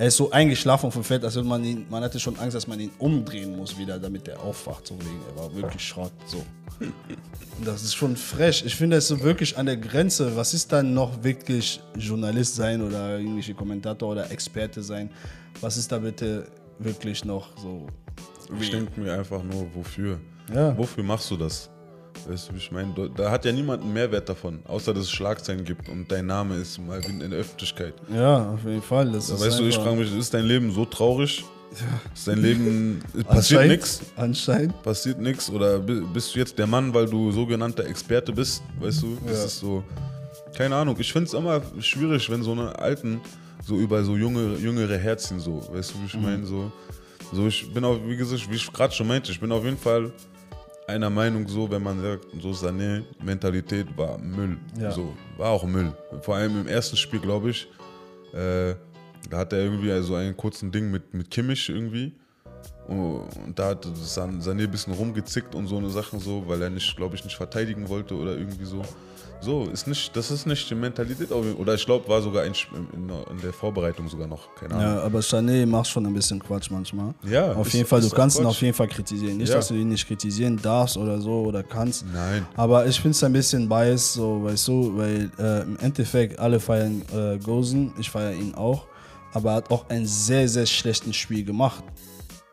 er 0.00 0.06
ist 0.06 0.16
so 0.16 0.30
eingeschlafen 0.30 0.90
vom 0.90 1.04
Feld, 1.04 1.22
als 1.24 1.36
wenn 1.36 1.46
man 1.46 1.62
ihn, 1.62 1.84
man 1.90 2.02
hatte 2.02 2.18
schon 2.18 2.38
Angst, 2.38 2.56
dass 2.56 2.66
man 2.66 2.80
ihn 2.80 2.90
umdrehen 2.98 3.54
muss 3.54 3.76
wieder, 3.76 3.98
damit 3.98 4.28
er 4.28 4.40
aufwacht. 4.40 4.86
So 4.86 4.98
wegen, 4.98 5.20
er 5.28 5.42
war 5.42 5.54
wirklich 5.54 5.86
Schrott. 5.86 6.12
So. 6.24 6.42
Und 6.80 7.66
das 7.66 7.82
ist 7.82 7.94
schon 7.94 8.16
frech. 8.16 8.64
Ich 8.64 8.74
finde 8.74 8.96
es 8.96 9.08
so 9.08 9.20
wirklich 9.20 9.58
an 9.58 9.66
der 9.66 9.76
Grenze. 9.76 10.34
Was 10.36 10.54
ist 10.54 10.72
dann 10.72 10.94
noch 10.94 11.22
wirklich 11.22 11.82
Journalist 11.98 12.56
sein 12.56 12.80
oder 12.80 13.18
irgendwelche 13.18 13.52
Kommentator 13.52 14.12
oder 14.12 14.30
Experte 14.30 14.82
sein? 14.82 15.10
Was 15.60 15.76
ist 15.76 15.92
da 15.92 15.98
bitte 15.98 16.46
wirklich 16.78 17.22
noch 17.26 17.50
so? 17.58 17.86
Ich 18.58 18.70
denke 18.70 18.98
mir 18.98 19.12
einfach 19.12 19.42
nur, 19.42 19.66
wofür? 19.74 20.18
Ja. 20.50 20.76
Wofür 20.78 21.04
machst 21.04 21.30
du 21.30 21.36
das? 21.36 21.68
Weißt 22.28 22.48
du, 22.48 22.54
wie 22.54 22.58
ich 22.58 22.70
meine? 22.70 22.92
Da 23.16 23.30
hat 23.30 23.44
ja 23.44 23.52
niemand 23.52 23.82
einen 23.82 23.92
Mehrwert 23.92 24.28
davon, 24.28 24.60
außer 24.66 24.92
dass 24.94 25.04
es 25.04 25.10
Schlagzeilen 25.10 25.64
gibt 25.64 25.88
und 25.88 26.10
dein 26.10 26.26
Name 26.26 26.56
ist 26.56 26.78
mal 26.78 27.00
in 27.04 27.18
der 27.30 27.38
Öffentlichkeit. 27.40 27.94
Ja, 28.12 28.50
auf 28.52 28.64
jeden 28.64 28.82
Fall. 28.82 29.10
Das 29.12 29.28
Da 29.28 29.34
ist 29.34 29.40
weißt 29.46 29.60
du, 29.60 29.64
ich 29.66 29.76
frage 29.76 29.96
mich, 29.96 30.14
ist 30.16 30.32
dein 30.34 30.44
Leben 30.44 30.70
so 30.72 30.84
traurig? 30.84 31.44
Ist 32.14 32.26
dein 32.26 32.42
Leben, 32.42 33.00
passiert 33.26 33.66
nichts? 33.68 34.00
Anscheinend. 34.16 34.82
Passiert 34.82 35.18
nichts? 35.20 35.48
Oder 35.50 35.78
bi- 35.78 36.02
bist 36.12 36.34
du 36.34 36.40
jetzt 36.40 36.58
der 36.58 36.66
Mann, 36.66 36.92
weil 36.92 37.06
du 37.06 37.30
sogenannter 37.30 37.84
Experte 37.86 38.32
bist? 38.32 38.62
Weißt 38.80 39.02
du, 39.02 39.16
das 39.26 39.38
Ja. 39.38 39.44
ist 39.44 39.60
so, 39.60 39.84
keine 40.56 40.74
Ahnung. 40.74 40.96
Ich 40.98 41.12
finde 41.12 41.28
es 41.28 41.34
immer 41.34 41.62
schwierig, 41.80 42.28
wenn 42.28 42.42
so 42.42 42.52
eine 42.52 42.76
Alten 42.78 43.20
so 43.64 43.76
über 43.76 44.02
so 44.02 44.16
junge, 44.16 44.56
jüngere 44.56 44.98
Herzen 44.98 45.38
so, 45.38 45.62
weißt 45.72 45.92
du, 45.94 46.00
wie 46.02 46.06
ich 46.06 46.14
Mhm. 46.14 46.22
meine? 46.22 46.44
So, 46.46 46.72
so, 47.32 47.46
ich 47.46 47.72
bin 47.72 47.84
auch, 47.84 47.98
wie 48.04 48.16
gesagt, 48.16 48.50
wie 48.50 48.56
ich 48.56 48.72
gerade 48.72 48.92
schon 48.92 49.06
meinte, 49.06 49.30
ich 49.30 49.38
bin 49.38 49.52
auf 49.52 49.64
jeden 49.64 49.78
Fall 49.78 50.10
einer 50.90 51.10
Meinung 51.10 51.48
so, 51.48 51.70
wenn 51.70 51.82
man 51.82 52.00
sagt, 52.00 52.26
so 52.40 52.50
Sané, 52.50 53.02
Mentalität 53.22 53.86
war 53.96 54.18
Müll. 54.18 54.58
Ja. 54.78 54.90
So, 54.90 55.14
war 55.36 55.50
auch 55.50 55.64
Müll. 55.64 55.92
Vor 56.22 56.36
allem 56.36 56.60
im 56.60 56.66
ersten 56.68 56.96
Spiel, 56.96 57.20
glaube 57.20 57.50
ich, 57.50 57.66
äh, 58.32 58.74
da 59.28 59.38
hat 59.38 59.52
er 59.52 59.60
irgendwie 59.60 60.00
so 60.02 60.14
einen 60.14 60.36
kurzen 60.36 60.70
Ding 60.70 60.90
mit, 60.90 61.12
mit 61.14 61.30
Kimmich 61.30 61.68
irgendwie. 61.68 62.12
Und, 62.88 63.22
und 63.44 63.58
da 63.58 63.68
hat 63.68 63.86
San- 63.94 64.40
Sané 64.40 64.64
ein 64.64 64.70
bisschen 64.70 64.92
rumgezickt 64.94 65.54
und 65.54 65.66
so 65.66 65.76
eine 65.78 65.90
Sachen 65.90 66.18
so, 66.20 66.46
weil 66.46 66.60
er 66.62 66.70
nicht, 66.70 66.96
glaube 66.96 67.14
ich, 67.14 67.24
nicht 67.24 67.36
verteidigen 67.36 67.88
wollte 67.88 68.14
oder 68.14 68.36
irgendwie 68.36 68.64
so. 68.64 68.82
So, 69.42 69.64
ist 69.72 69.86
nicht, 69.86 70.14
das 70.14 70.30
ist 70.30 70.46
nicht 70.46 70.68
die 70.68 70.74
Mentalität. 70.74 71.32
Oder 71.32 71.74
ich 71.74 71.84
glaube, 71.86 72.06
war 72.08 72.20
sogar 72.20 72.44
Sp- 72.52 72.76
in, 72.92 73.08
in 73.08 73.40
der 73.42 73.52
Vorbereitung 73.52 74.06
sogar 74.08 74.26
noch, 74.26 74.54
keine 74.54 74.74
Ahnung. 74.74 74.96
Ja, 74.98 75.02
aber 75.02 75.20
Sané 75.20 75.64
macht 75.64 75.88
schon 75.88 76.04
ein 76.04 76.12
bisschen 76.12 76.38
Quatsch 76.40 76.70
manchmal. 76.70 77.14
Ja, 77.28 77.52
auf 77.54 77.66
ist- 77.68 77.72
jeden 77.74 77.86
Fall, 77.86 78.02
du 78.02 78.10
kannst 78.10 78.36
ihn 78.38 78.42
Quatsch. 78.42 78.50
auf 78.50 78.60
jeden 78.62 78.74
Fall 78.74 78.88
kritisieren. 78.88 79.38
Nicht, 79.38 79.48
Ja. 79.48 79.54
dass 79.56 79.68
du 79.68 79.74
ihn 79.74 79.88
nicht 79.88 80.06
kritisieren 80.06 80.60
darfst 80.60 80.96
oder 80.98 81.18
so 81.20 81.42
oder 81.44 81.62
kannst. 81.62 82.04
Nein. 82.12 82.46
Aber 82.56 82.86
ich 82.86 82.96
finde 83.00 83.12
es 83.16 83.24
ein 83.24 83.32
bisschen 83.32 83.68
biased, 83.68 84.12
so, 84.14 84.44
weißt 84.44 84.68
du, 84.68 84.96
weil 84.98 85.30
äh, 85.38 85.62
im 85.62 85.78
Endeffekt 85.78 86.38
alle 86.38 86.60
feiern 86.60 87.02
äh, 87.14 87.38
Gosen, 87.38 87.92
ich 87.98 88.10
feiere 88.10 88.34
ihn 88.34 88.54
auch, 88.54 88.84
aber 89.32 89.50
er 89.52 89.56
hat 89.56 89.70
auch 89.70 89.88
ein 89.88 90.04
sehr, 90.06 90.46
sehr 90.48 90.66
schlechtes 90.66 91.16
Spiel 91.16 91.44
gemacht. 91.44 91.82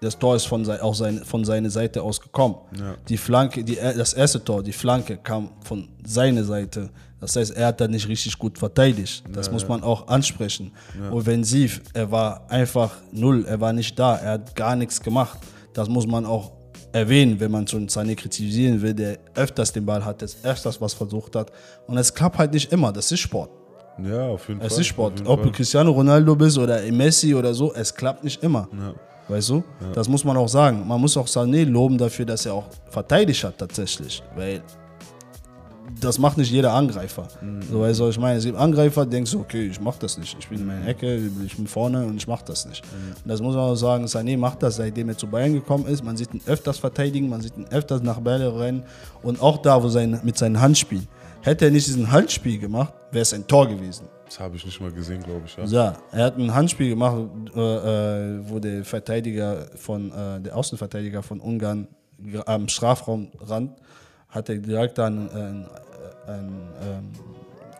Das 0.01 0.17
Tor 0.17 0.35
ist 0.35 0.45
von, 0.45 0.63
sei, 0.63 0.81
auch 0.81 0.93
sein, 0.93 1.23
von 1.23 1.43
seiner 1.43 1.69
Seite 1.69 2.03
aus 2.03 2.21
gekommen. 2.21 2.55
Ja. 2.77 2.95
Die 3.09 3.17
Flanke, 3.17 3.63
die, 3.63 3.75
das 3.75 4.13
erste 4.13 4.43
Tor, 4.43 4.61
die 4.61 4.73
Flanke 4.73 5.17
kam 5.17 5.49
von 5.63 5.89
seiner 6.05 6.43
Seite. 6.43 6.89
Das 7.19 7.35
heißt, 7.35 7.55
er 7.55 7.67
hat 7.67 7.81
da 7.81 7.87
nicht 7.87 8.07
richtig 8.07 8.37
gut 8.37 8.59
verteidigt. 8.59 9.23
Das 9.33 9.51
muss 9.51 9.67
man 9.67 9.81
auch 9.81 10.07
ansprechen. 10.07 10.71
Offensiv, 11.11 11.81
er 11.93 12.11
war 12.11 12.49
einfach 12.49 12.97
null, 13.11 13.43
er 13.47 13.59
war 13.59 13.73
nicht 13.73 13.97
da, 13.97 14.17
er 14.17 14.31
hat 14.33 14.55
gar 14.55 14.75
nichts 14.75 15.01
gemacht. 15.01 15.39
Das 15.73 15.89
muss 15.89 16.05
man 16.05 16.27
auch 16.27 16.51
erwähnen, 16.91 17.39
wenn 17.39 17.51
man 17.51 17.67
schon 17.67 17.87
Sané 17.87 18.15
kritisieren 18.15 18.81
will, 18.81 18.93
der 18.93 19.17
öfters 19.33 19.71
den 19.71 19.85
Ball 19.85 20.05
hat, 20.05 20.21
der 20.21 20.29
öfters 20.43 20.79
was 20.79 20.93
versucht 20.93 21.35
hat. 21.35 21.51
Und 21.87 21.97
es 21.97 22.13
klappt 22.13 22.37
halt 22.37 22.53
nicht 22.53 22.71
immer, 22.71 22.91
das 22.91 23.11
ist 23.11 23.19
Sport. 23.19 23.49
Ja, 24.03 24.27
auf 24.27 24.47
jeden 24.47 24.59
Fall. 24.59 24.67
Es 24.67 24.77
ist 24.77 24.87
Sport. 24.87 25.23
Ob 25.25 25.41
du. 25.41 25.51
Cristiano 25.51 25.89
Ronaldo 25.91 26.35
bist 26.35 26.57
oder 26.57 26.79
Messi 26.91 27.33
oder 27.33 27.51
so, 27.53 27.73
es 27.73 27.93
klappt 27.93 28.23
nicht 28.23 28.43
immer. 28.43 28.67
Ja. 28.71 28.93
Weißt 29.27 29.49
du? 29.49 29.63
Das 29.93 30.07
muss 30.07 30.23
man 30.23 30.37
auch 30.37 30.47
sagen. 30.47 30.87
Man 30.87 31.01
muss 31.01 31.17
auch 31.17 31.27
Sané 31.27 31.65
loben 31.65 31.97
dafür, 31.97 32.25
dass 32.25 32.45
er 32.45 32.53
auch 32.53 32.65
verteidigt 32.89 33.43
hat 33.43 33.57
tatsächlich. 33.57 34.23
Weil 34.35 34.61
das 35.99 36.19
macht 36.19 36.37
nicht 36.37 36.51
jeder 36.51 36.73
Angreifer. 36.73 37.27
So, 37.71 37.81
weißt 37.81 37.99
du, 37.99 38.09
ich 38.09 38.19
meine, 38.19 38.37
es 38.37 38.45
gibt 38.45 38.57
Angreifer, 38.57 39.05
die 39.05 39.11
denken 39.11 39.25
so, 39.25 39.39
okay, 39.39 39.67
ich 39.67 39.79
mach 39.79 39.97
das 39.97 40.17
nicht. 40.17 40.35
Ich 40.39 40.47
bin 40.47 40.59
in 40.59 40.67
meiner 40.67 40.87
Ecke, 40.87 41.29
ich 41.45 41.55
bin 41.55 41.67
vorne 41.67 42.05
und 42.05 42.17
ich 42.17 42.27
mach 42.27 42.41
das 42.41 42.65
nicht. 42.65 42.83
Und 43.23 43.29
das 43.29 43.41
muss 43.41 43.55
man 43.55 43.63
auch 43.63 43.75
sagen, 43.75 44.05
Sané 44.05 44.37
macht 44.37 44.63
das, 44.63 44.75
seitdem 44.77 45.09
er 45.09 45.17
zu 45.17 45.27
Bayern 45.27 45.53
gekommen 45.53 45.85
ist. 45.87 46.03
Man 46.03 46.15
sieht 46.17 46.33
ihn 46.33 46.41
öfters 46.45 46.77
verteidigen, 46.77 47.29
man 47.29 47.41
sieht 47.41 47.57
ihn 47.57 47.67
öfters 47.71 48.01
nach 48.01 48.19
Bälle 48.19 48.57
rennen 48.57 48.83
und 49.23 49.41
auch 49.41 49.57
da, 49.57 49.81
wo 49.81 49.89
sein, 49.89 50.19
mit 50.23 50.37
seinem 50.37 50.59
Handspiel. 50.59 51.01
Hätte 51.41 51.65
er 51.65 51.71
nicht 51.71 51.87
diesen 51.87 52.11
Handspiel 52.11 52.59
gemacht, 52.59 52.93
wäre 53.11 53.23
es 53.23 53.33
ein 53.33 53.47
Tor 53.47 53.67
gewesen. 53.67 54.07
Das 54.27 54.39
habe 54.39 54.57
ich 54.57 54.65
nicht 54.65 54.81
mal 54.81 54.91
gesehen, 54.91 55.23
glaube 55.23 55.43
ich. 55.45 55.55
Ja. 55.55 55.65
Ja, 55.65 55.97
er 56.11 56.25
hat 56.25 56.37
ein 56.37 56.53
Handspiel 56.53 56.89
gemacht, 56.89 57.17
äh, 57.55 57.59
äh, 57.59 58.49
wo 58.49 58.59
der 58.59 58.83
Verteidiger 58.83 59.67
von, 59.75 60.11
äh, 60.11 60.41
der 60.41 60.55
Außenverteidiger 60.55 61.23
von 61.23 61.39
Ungarn 61.39 61.87
am 62.45 62.67
Strafraumrand 62.67 63.73
hat 64.29 64.49
er 64.49 64.57
direkt 64.57 64.97
dann 64.97 65.29
äh, 65.29 65.31
ein, 65.31 65.67
ein 66.27 66.49
ähm, 66.81 67.11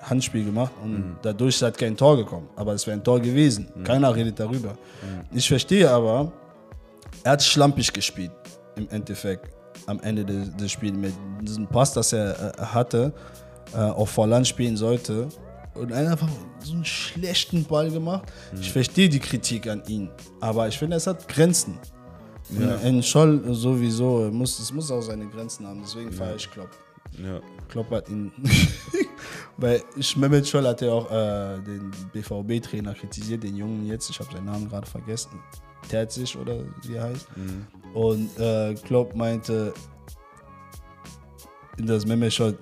Handspiel 0.02 0.46
gemacht 0.46 0.72
und 0.82 1.18
dadurch 1.22 1.56
ist 1.56 1.62
halt 1.62 1.78
kein 1.78 1.98
Tor 1.98 2.16
gekommen. 2.16 2.48
Aber 2.56 2.74
es 2.74 2.88
wäre 2.88 2.98
ein 2.98 3.04
Tor 3.04 3.20
gewesen. 3.20 3.68
Keiner 3.84 4.16
redet 4.16 4.40
darüber. 4.40 4.78
Ich 5.34 5.48
verstehe 5.48 5.90
aber, 5.90 6.32
er 7.24 7.34
hat 7.34 7.44
schlampig 7.44 7.92
gespielt 7.92 8.32
im 8.76 8.88
Endeffekt 8.90 9.50
am 9.86 10.00
Ende 10.00 10.24
des, 10.24 10.56
des 10.56 10.72
Spiels 10.72 10.96
mit 10.96 11.14
diesem 11.42 11.68
Pass, 11.68 11.94
das 11.94 12.14
er 12.14 12.54
äh, 12.58 12.62
hatte, 12.62 13.14
äh, 13.74 13.78
auch 13.78 14.08
vor 14.08 14.28
Land 14.28 14.48
spielen 14.48 14.78
sollte 14.78 15.28
und 15.78 15.94
einfach 15.94 16.30
so 16.64 16.74
einen 16.74 16.86
schlechten 16.86 17.64
Ball 17.64 17.90
gemacht. 17.92 18.32
Ich 18.60 18.72
verstehe 18.72 19.10
die 19.10 19.20
Kritik 19.20 19.68
an 19.68 19.84
ihn, 19.88 20.10
aber 20.40 20.68
ich 20.68 20.78
finde, 20.78 20.98
es 20.98 21.08
hat 21.08 21.28
Grenzen. 21.28 21.78
Ja. 22.58 22.78
Ein 22.78 23.04
Scholl 23.04 23.42
sowieso, 23.54 24.30
muss, 24.32 24.60
es 24.60 24.72
muss 24.72 24.90
auch 24.90 25.02
seine 25.02 25.28
Grenzen 25.28 25.68
haben, 25.68 25.82
deswegen 25.84 26.12
feiere 26.12 26.36
ich 26.36 26.50
Klopp. 26.50 26.70
Ja. 27.22 27.42
Klopp 27.68 27.92
hat 27.92 28.10
ihn. 28.10 28.32
Weil 29.58 29.82
Mehmet 30.16 30.48
Scholl 30.48 30.68
hat 30.68 30.82
ja 30.82 30.92
auch 30.92 31.12
äh, 31.12 31.60
den 31.62 31.92
BVB-Trainer 32.14 32.94
kritisiert, 32.94 33.44
den 33.44 33.58
Jungen 33.58 33.86
jetzt, 33.88 34.10
ich 34.10 34.20
habe 34.20 34.32
seinen 34.32 34.46
Namen 34.46 34.70
gerade 34.70 34.88
vergessen. 34.88 35.40
Terzic 35.90 36.36
oder 36.36 36.64
wie 36.84 36.96
er 36.96 37.04
heißt. 37.06 37.28
Und 37.94 38.38
äh, 38.40 38.76
Klopp 38.76 39.16
meinte, 39.16 39.74
dass 41.78 42.06
Mehmet 42.06 42.34
Scholl 42.34 42.58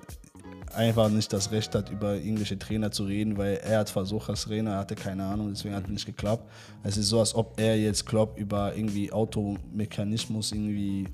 einfach 0.76 1.08
nicht 1.08 1.32
das 1.32 1.50
Recht 1.50 1.74
hat, 1.74 1.90
über 1.90 2.14
irgendwelche 2.16 2.58
Trainer 2.58 2.90
zu 2.90 3.04
reden, 3.04 3.36
weil 3.36 3.56
er 3.56 3.80
hat 3.80 3.90
versucht 3.90 4.28
als 4.30 4.42
Trainer, 4.44 4.72
er 4.72 4.78
hatte 4.78 4.94
keine 4.94 5.24
Ahnung, 5.24 5.48
deswegen 5.50 5.74
hat 5.74 5.84
es 5.84 5.90
nicht 5.90 6.06
geklappt. 6.06 6.48
Es 6.82 6.96
ist 6.96 7.08
so, 7.08 7.18
als 7.20 7.34
ob 7.34 7.58
er 7.58 7.76
jetzt 7.78 8.06
Klopp 8.06 8.38
über 8.38 8.76
irgendwie 8.76 9.10
Automechanismus, 9.12 10.52
irgendwie 10.52 11.08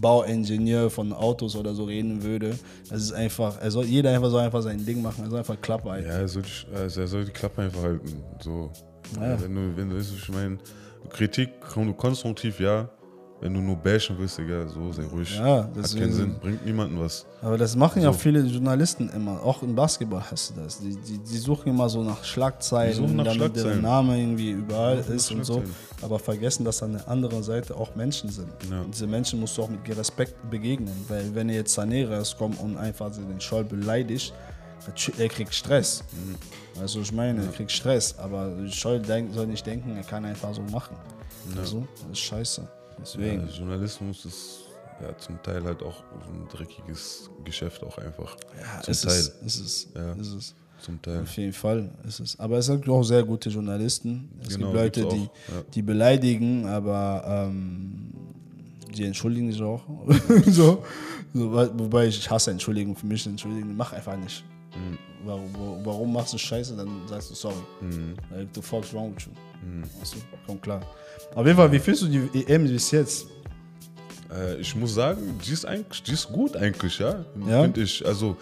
Bauingenieur 0.00 0.90
von 0.90 1.12
Autos 1.12 1.56
oder 1.56 1.74
so 1.74 1.84
reden 1.84 2.22
würde. 2.22 2.58
Das 2.90 3.02
ist 3.02 3.12
einfach, 3.12 3.58
er 3.60 3.70
soll, 3.70 3.86
jeder 3.86 4.10
einfach 4.14 4.30
soll 4.30 4.42
einfach 4.42 4.62
sein 4.62 4.84
Ding 4.84 5.00
machen, 5.02 5.24
er 5.24 5.30
soll 5.30 5.38
einfach 5.38 5.60
Klappe 5.60 5.90
halten. 5.90 6.08
Ja, 6.08 6.14
er 6.18 6.28
soll, 6.28 6.42
die, 6.42 6.74
also 6.76 7.00
er 7.00 7.06
soll 7.06 7.24
die 7.24 7.32
Klappe 7.32 7.62
einfach 7.62 7.82
halten. 7.82 8.22
So. 8.40 8.70
Ja. 9.16 9.40
Wenn 9.40 9.54
du, 9.54 9.76
wenn 9.76 9.90
du, 9.90 9.96
ich 9.98 10.28
meine, 10.28 10.58
Kritik 11.08 11.60
kon- 11.60 11.96
konstruktiv, 11.96 12.60
ja. 12.60 12.90
Wenn 13.40 13.54
du 13.54 13.60
nur 13.60 13.76
bashen 13.76 14.16
willst, 14.18 14.36
Digga, 14.38 14.66
so 14.66 14.90
sei 14.90 15.04
ruhig. 15.04 15.36
Ja, 15.36 15.62
Hat 15.62 15.70
deswegen- 15.76 16.00
keinen 16.06 16.12
Sinn, 16.12 16.38
bringt 16.40 16.66
niemandem 16.66 16.98
was. 16.98 17.24
Aber 17.40 17.56
das 17.56 17.76
machen 17.76 18.02
ja 18.02 18.12
So. 18.12 18.18
viele 18.18 18.40
Journalisten 18.40 19.08
immer. 19.10 19.40
Auch 19.44 19.62
im 19.62 19.76
Basketball 19.76 20.24
hast 20.28 20.50
du 20.50 20.60
das. 20.60 20.80
Die, 20.80 20.96
die, 20.96 21.18
die 21.18 21.38
suchen 21.38 21.68
immer 21.68 21.88
so 21.88 22.02
nach 22.02 22.24
Schlagzeilen, 22.24 23.14
nach 23.14 23.24
damit 23.24 23.54
der 23.54 23.60
Schlagzeilen. 23.60 23.82
Name 23.82 24.18
irgendwie 24.18 24.50
überall 24.50 24.98
ist 24.98 25.30
und 25.30 25.44
so. 25.44 25.62
Aber 26.02 26.18
vergessen, 26.18 26.64
dass 26.64 26.82
an 26.82 26.94
der 26.94 27.08
anderen 27.08 27.44
Seite 27.44 27.76
auch 27.76 27.94
Menschen 27.94 28.28
sind. 28.28 28.48
Ja. 28.68 28.80
Und 28.80 28.92
diese 28.92 29.06
Menschen 29.06 29.38
musst 29.38 29.56
du 29.56 29.62
auch 29.62 29.68
mit 29.70 29.80
Respekt 29.96 30.34
begegnen. 30.50 30.94
Weil 31.06 31.32
wenn 31.32 31.48
jetzt 31.48 31.78
Sané 31.78 32.08
rauskommt 32.08 32.58
und 32.60 32.76
einfach 32.76 33.10
den 33.12 33.40
Scholl 33.40 33.62
beleidigt, 33.62 34.34
er 35.16 35.28
kriegt 35.28 35.54
Stress. 35.54 36.02
Mhm. 36.12 36.80
Also 36.80 37.00
ich 37.02 37.12
meine, 37.12 37.42
er 37.42 37.52
kriegt 37.52 37.70
Stress. 37.70 38.18
Aber 38.18 38.50
Scholl 38.68 39.00
soll 39.32 39.46
nicht 39.46 39.64
denken, 39.64 39.96
er 39.96 40.02
kann 40.02 40.24
einfach 40.24 40.52
so 40.52 40.62
machen. 40.72 40.96
Also, 41.56 41.86
das 42.02 42.18
ist 42.18 42.18
scheiße. 42.18 42.68
Deswegen. 43.00 43.46
Ja, 43.46 43.52
Journalismus 43.54 44.24
ist 44.24 44.60
ja 45.00 45.16
zum 45.18 45.40
Teil 45.42 45.62
halt 45.64 45.82
auch 45.82 46.02
ein 46.26 46.46
dreckiges 46.50 47.30
Geschäft 47.44 47.82
auch 47.84 47.98
einfach. 47.98 48.36
Ja, 48.60 48.82
zum 48.82 48.92
ist 48.92 49.02
Teil. 49.02 49.12
es, 49.12 49.28
ist 49.44 49.60
es, 49.60 49.88
ist 50.20 50.32
es. 50.34 50.54
Zum 50.80 51.02
Teil. 51.02 51.22
Auf 51.22 51.36
jeden 51.36 51.52
Fall 51.52 51.90
ist 52.06 52.20
es. 52.20 52.38
Aber 52.38 52.58
es 52.58 52.68
gibt 52.68 52.88
auch 52.88 53.02
sehr 53.02 53.24
gute 53.24 53.48
Journalisten. 53.48 54.28
Es 54.42 54.50
Genau, 54.50 54.66
gibt 54.72 54.96
Leute, 54.96 55.08
die, 55.08 55.22
ja. 55.22 55.62
die 55.74 55.82
beleidigen, 55.82 56.66
aber 56.66 57.48
ähm, 57.48 58.12
die 58.96 59.04
entschuldigen 59.04 59.50
sich 59.50 59.62
auch. 59.62 59.82
so. 60.46 60.84
So, 61.34 61.52
wobei 61.52 62.06
ich 62.06 62.28
hasse 62.30 62.50
Entschuldigung 62.52 62.96
für 62.96 63.06
mich. 63.06 63.26
Entschuldigung, 63.26 63.76
mach 63.76 63.92
einfach 63.92 64.16
nicht. 64.16 64.44
Mhm. 64.74 64.98
Warum, 65.24 65.50
warum 65.84 66.12
machst 66.12 66.32
du 66.32 66.38
Scheiße? 66.38 66.76
Dann 66.76 66.88
sagst 67.06 67.30
du 67.30 67.34
sorry. 67.34 67.56
Mhm. 67.80 68.14
Like, 68.30 68.48
the 68.54 68.62
fuck's 68.62 68.92
wrong 68.94 69.14
with 69.14 69.26
you? 69.26 69.32
Weißt 70.00 70.14
du? 70.14 70.18
Komm 70.46 70.60
klar. 70.60 70.80
Auf 71.34 71.44
jeden 71.44 71.56
Fall, 71.56 71.70
wie 71.72 71.78
findest 71.78 72.04
du 72.04 72.08
die 72.08 72.46
EM 72.46 72.64
bis 72.64 72.90
jetzt? 72.90 73.26
Äh, 74.32 74.60
ich 74.60 74.74
muss 74.74 74.94
sagen, 74.94 75.38
die 75.44 75.52
ist 75.52 75.64
eigentlich, 75.64 76.02
die 76.02 76.12
ist 76.12 76.28
gut 76.28 76.56
eigentlich, 76.56 76.98
ja. 76.98 77.24
Ja? 77.46 77.62
Finde 77.62 77.82
ich. 77.82 78.04
Also 78.06 78.36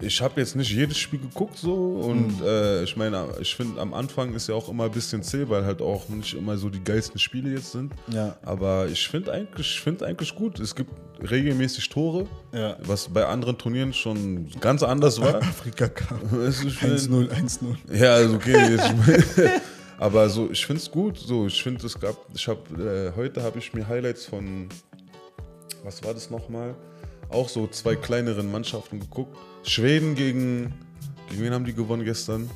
ich 0.00 0.20
habe 0.20 0.40
jetzt 0.40 0.56
nicht 0.56 0.70
jedes 0.70 0.98
Spiel 0.98 1.20
geguckt 1.20 1.56
so 1.56 1.72
und 1.74 2.40
Mhm. 2.40 2.46
äh, 2.46 2.82
ich 2.82 2.96
meine, 2.96 3.26
ich 3.40 3.54
finde 3.56 3.80
am 3.80 3.94
Anfang 3.94 4.34
ist 4.34 4.48
ja 4.48 4.54
auch 4.54 4.68
immer 4.68 4.84
ein 4.84 4.90
bisschen 4.90 5.22
zäh, 5.22 5.48
weil 5.48 5.64
halt 5.64 5.80
auch 5.80 6.08
nicht 6.08 6.34
immer 6.34 6.56
so 6.58 6.68
die 6.68 6.82
geilsten 6.84 7.18
Spiele 7.18 7.50
jetzt 7.50 7.72
sind. 7.72 7.92
Ja. 8.08 8.36
Aber 8.42 8.86
ich 8.88 9.08
finde 9.08 9.32
eigentlich, 9.32 9.70
ich 9.70 9.80
finde 9.80 10.04
eigentlich 10.06 10.34
gut. 10.34 10.60
Es 10.60 10.74
gibt 10.74 10.90
regelmäßig 11.30 11.88
Tore, 11.88 12.26
Ja. 12.52 12.76
was 12.82 13.08
bei 13.08 13.24
anderen 13.24 13.56
Turnieren 13.56 13.92
schon 13.94 14.48
ganz 14.60 14.82
anders 14.82 15.18
war. 15.20 15.34
Afrika 15.42 15.88
Cup. 15.88 16.20
Weißt 16.30 16.64
du, 16.64 16.68
ich 16.68 16.82
mein- 16.82 16.92
1-0, 16.92 17.28
1-0. 17.30 17.76
ja, 17.96 18.14
also 18.14 18.34
okay. 18.34 18.52
Jetzt, 18.76 18.92
aber 19.98 20.28
so, 20.28 20.50
ich 20.50 20.66
finde 20.66 20.82
es 20.82 20.90
gut. 20.90 21.16
So, 21.18 21.46
ich 21.46 21.62
finde 21.62 21.86
es 21.86 21.98
gab. 21.98 22.16
Ich 22.34 22.46
habe 22.48 22.60
äh, 23.14 23.16
heute 23.16 23.42
habe 23.42 23.58
ich 23.58 23.72
mir 23.72 23.86
Highlights 23.88 24.26
von 24.26 24.68
was 25.84 26.02
war 26.04 26.12
das 26.12 26.28
nochmal? 26.30 26.74
Auch 27.28 27.48
so 27.48 27.66
zwei 27.68 27.96
kleineren 27.96 28.50
Mannschaften 28.52 29.00
geguckt. 29.00 29.36
Schweden 29.66 30.14
gegen 30.14 30.72
gegen 31.28 31.42
wen 31.42 31.52
haben 31.52 31.64
die 31.64 31.74
gewonnen 31.74 32.04
gestern? 32.04 32.48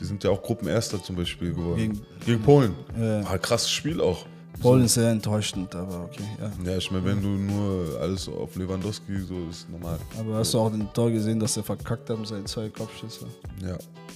Die 0.00 0.04
sind 0.04 0.22
ja 0.24 0.30
auch 0.30 0.42
Gruppenerster 0.42 1.02
zum 1.02 1.16
Beispiel 1.16 1.52
geworden. 1.52 1.76
Gegen- 1.78 2.00
Gegen, 2.24 2.40
Polen. 2.42 2.72
Ja. 2.98 3.20
Ah, 3.22 3.38
krasses 3.38 3.70
Spiel 3.70 4.00
auch. 4.00 4.26
Polen 4.60 4.84
ist 4.84 4.94
sehr 4.94 5.10
enttäuschend, 5.10 5.74
aber 5.74 6.04
okay. 6.04 6.22
Ja. 6.40 6.70
Ja, 6.72 6.78
ich 6.78 6.88
meine, 6.92 7.04
wenn 7.04 7.20
du 7.20 7.28
nur 7.30 7.98
alles 8.00 8.24
so 8.24 8.34
auf 8.34 8.54
Lewandowski 8.54 9.18
so 9.20 9.34
ist 9.50 9.68
normal. 9.70 9.98
Aber 10.18 10.36
hast 10.36 10.54
du 10.54 10.58
auch 10.60 10.70
den 10.70 10.86
Tor 10.92 11.10
gesehen, 11.10 11.40
dass 11.40 11.56
er 11.56 11.64
verkackt 11.64 12.08
hat 12.10 12.16
mit 12.18 12.28
seinen 12.28 12.46
zwei 12.46 12.68
Kopfschüsse? 12.68 13.26
Ja, 13.60 13.70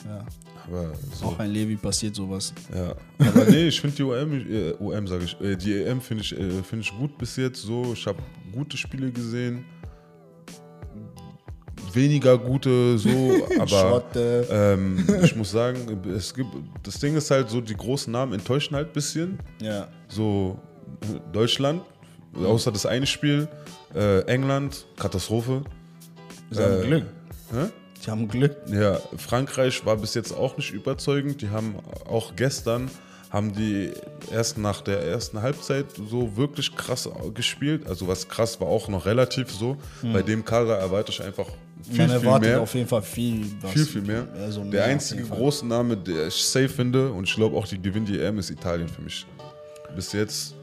Ja. 0.08 0.24
aber 0.68 0.92
so. 1.12 1.26
Auch 1.26 1.38
ein 1.40 1.50
Levi 1.50 1.74
passiert 1.74 2.14
sowas. 2.14 2.52
Ja, 2.72 2.94
aber 3.18 3.44
nee, 3.46 3.66
ich 3.68 3.80
finde 3.80 3.96
die 3.96 4.02
OM, 4.04 4.32
äh, 4.32 4.72
OM 4.78 5.06
sage 5.08 5.24
ich, 5.24 5.40
äh, 5.40 5.56
die 5.56 5.82
EM 5.82 6.00
finde 6.00 6.22
ich, 6.22 6.32
äh, 6.38 6.62
find 6.62 6.82
ich 6.82 6.96
gut 6.96 7.18
bis 7.18 7.34
jetzt 7.36 7.62
so. 7.62 7.92
Ich 7.92 8.06
habe 8.06 8.18
gute 8.52 8.76
Spiele 8.76 9.10
gesehen. 9.10 9.64
Weniger 11.96 12.38
gute 12.38 12.98
so, 12.98 13.08
aber 13.58 14.04
ähm, 14.14 15.04
ich 15.22 15.34
muss 15.34 15.50
sagen, 15.50 16.00
es 16.16 16.32
gibt, 16.34 16.50
das 16.82 16.98
Ding 17.00 17.16
ist 17.16 17.30
halt 17.30 17.50
so, 17.50 17.60
die 17.60 17.74
großen 17.76 18.12
Namen 18.12 18.34
enttäuschen 18.34 18.76
halt 18.76 18.88
ein 18.88 18.92
bisschen. 18.92 19.38
Ja. 19.60 19.88
So 20.08 20.58
Deutschland, 21.32 21.82
außer 22.34 22.70
das 22.70 22.86
eine 22.86 23.06
Spiel, 23.06 23.48
äh, 23.94 24.20
England, 24.26 24.86
Katastrophe. 24.98 25.62
Sie 26.50 26.62
haben 26.62 26.82
Äh, 26.82 26.86
Glück. 26.86 27.04
Hä? 27.52 27.66
Die 28.04 28.10
haben 28.10 28.28
Glück. 28.28 28.56
Ja, 28.70 29.00
Frankreich 29.16 29.84
war 29.84 29.96
bis 29.96 30.14
jetzt 30.14 30.32
auch 30.32 30.56
nicht 30.56 30.72
überzeugend. 30.72 31.42
Die 31.42 31.48
haben 31.50 31.74
auch 32.08 32.36
gestern 32.36 32.90
haben 33.30 33.52
die 33.52 33.90
erst 34.30 34.56
nach 34.56 34.80
der 34.82 35.02
ersten 35.02 35.42
Halbzeit 35.42 35.86
so 36.08 36.36
wirklich 36.36 36.74
krass 36.76 37.08
gespielt. 37.34 37.86
Also 37.86 38.06
was 38.06 38.28
krass 38.28 38.60
war 38.60 38.68
auch 38.68 38.88
noch 38.88 39.04
relativ 39.04 39.50
so. 39.50 39.76
Bei 40.12 40.22
dem 40.22 40.44
Kader 40.44 40.76
erwarte 40.78 41.10
ich 41.10 41.20
einfach 41.22 41.46
viel, 41.82 41.98
Man 41.98 42.08
viel 42.08 42.16
erwartet 42.18 42.48
mehr. 42.50 42.60
auf 42.60 42.74
jeden 42.74 42.88
Fall 42.88 43.02
viel. 43.02 43.46
Viel, 43.72 43.84
viel 43.84 44.02
mehr. 44.02 44.26
Also 44.40 44.62
mehr 44.62 44.70
der 44.72 44.84
einzige 44.86 45.22
große 45.24 45.66
Name, 45.66 45.96
der 45.96 46.28
ich 46.28 46.34
safe 46.44 46.68
finde, 46.68 47.10
und 47.12 47.24
ich 47.28 47.34
glaube 47.34 47.56
auch, 47.56 47.66
die 47.66 47.80
gewinnen 47.80 48.06
die 48.06 48.18
EM, 48.20 48.38
ist 48.38 48.50
Italien 48.50 48.88
für 48.88 49.02
mich. 49.02 49.26
Bis 49.94 50.12
jetzt 50.12 50.54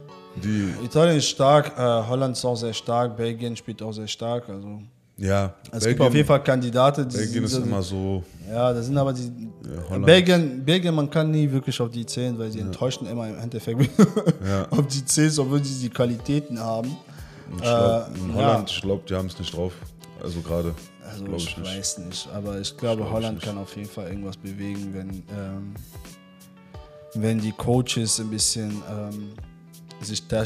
die, 0.44 0.74
Italien 0.84 1.18
ist 1.18 1.28
stark, 1.30 1.78
äh, 1.78 1.82
Holland 1.82 2.36
ist 2.36 2.44
auch 2.44 2.56
sehr 2.56 2.74
stark, 2.74 3.16
Belgien 3.16 3.56
spielt 3.56 3.82
auch 3.84 3.92
sehr 3.94 4.08
stark. 4.08 4.50
Also 4.50 4.82
ja, 5.18 5.54
es 5.72 5.86
gibt 5.86 6.02
auf 6.02 6.14
jeden 6.14 6.28
Fall 6.28 6.44
Kandidaten, 6.44 7.08
die 7.08 7.16
Belgien 7.18 7.44
ist 7.44 7.52
sind, 7.52 7.68
immer 7.68 7.84
so, 7.84 8.24
Ja, 8.50 8.74
das 8.74 8.88
sind 8.88 8.98
aber 8.98 9.14
die. 9.14 9.32
Holland. 9.88 10.06
Belgien, 10.08 10.66
Belgien, 10.66 10.96
man 10.96 11.08
kann 11.08 11.30
nie 11.30 11.50
wirklich 11.52 11.80
auf 11.80 11.92
die 11.92 12.04
zählen, 12.04 12.38
weil 12.40 12.50
sie 12.52 12.60
enttäuschen 12.62 13.06
immer 13.08 13.28
im 13.30 13.38
Endeffekt. 13.38 13.90
Ja. 14.48 14.68
auf 14.72 14.88
die 14.88 15.06
zählst, 15.06 15.38
obwohl 15.38 15.64
sie 15.64 15.84
die 15.88 15.90
Qualitäten 15.94 16.60
haben. 16.60 16.98
ich 17.56 17.62
glaube, 17.62 18.08
Äh, 18.16 18.20
in 18.20 18.30
ja. 18.30 18.36
Holland, 18.36 18.72
ich 18.72 18.82
glaube, 18.82 19.04
die 19.08 19.14
haben 19.14 19.28
es 19.28 19.38
nicht 19.38 19.56
drauf. 19.56 19.74
Also 20.24 20.40
gerade, 20.42 20.74
Also 21.10 21.26
ich, 21.36 21.58
ich 21.58 21.64
weiß 21.64 21.98
nicht, 22.00 22.30
aber 22.34 22.60
ich 22.60 22.76
glaube, 22.78 22.98
glaub 22.98 23.08
ich 23.10 23.14
Holland 23.14 23.36
nicht. 23.36 23.46
kann 23.46 23.58
auf 23.58 23.76
jeden 23.76 23.90
Fall 23.90 24.08
irgendwas 24.08 24.38
bewegen, 24.38 24.94
wenn, 24.94 25.10
ähm, 25.38 25.74
wenn 27.16 27.40
die 27.40 27.52
Coaches 27.52 28.20
ein 28.22 28.30
bisschen 28.30 28.72
ähm, 28.90 29.34
sich 30.02 30.26
da 30.28 30.44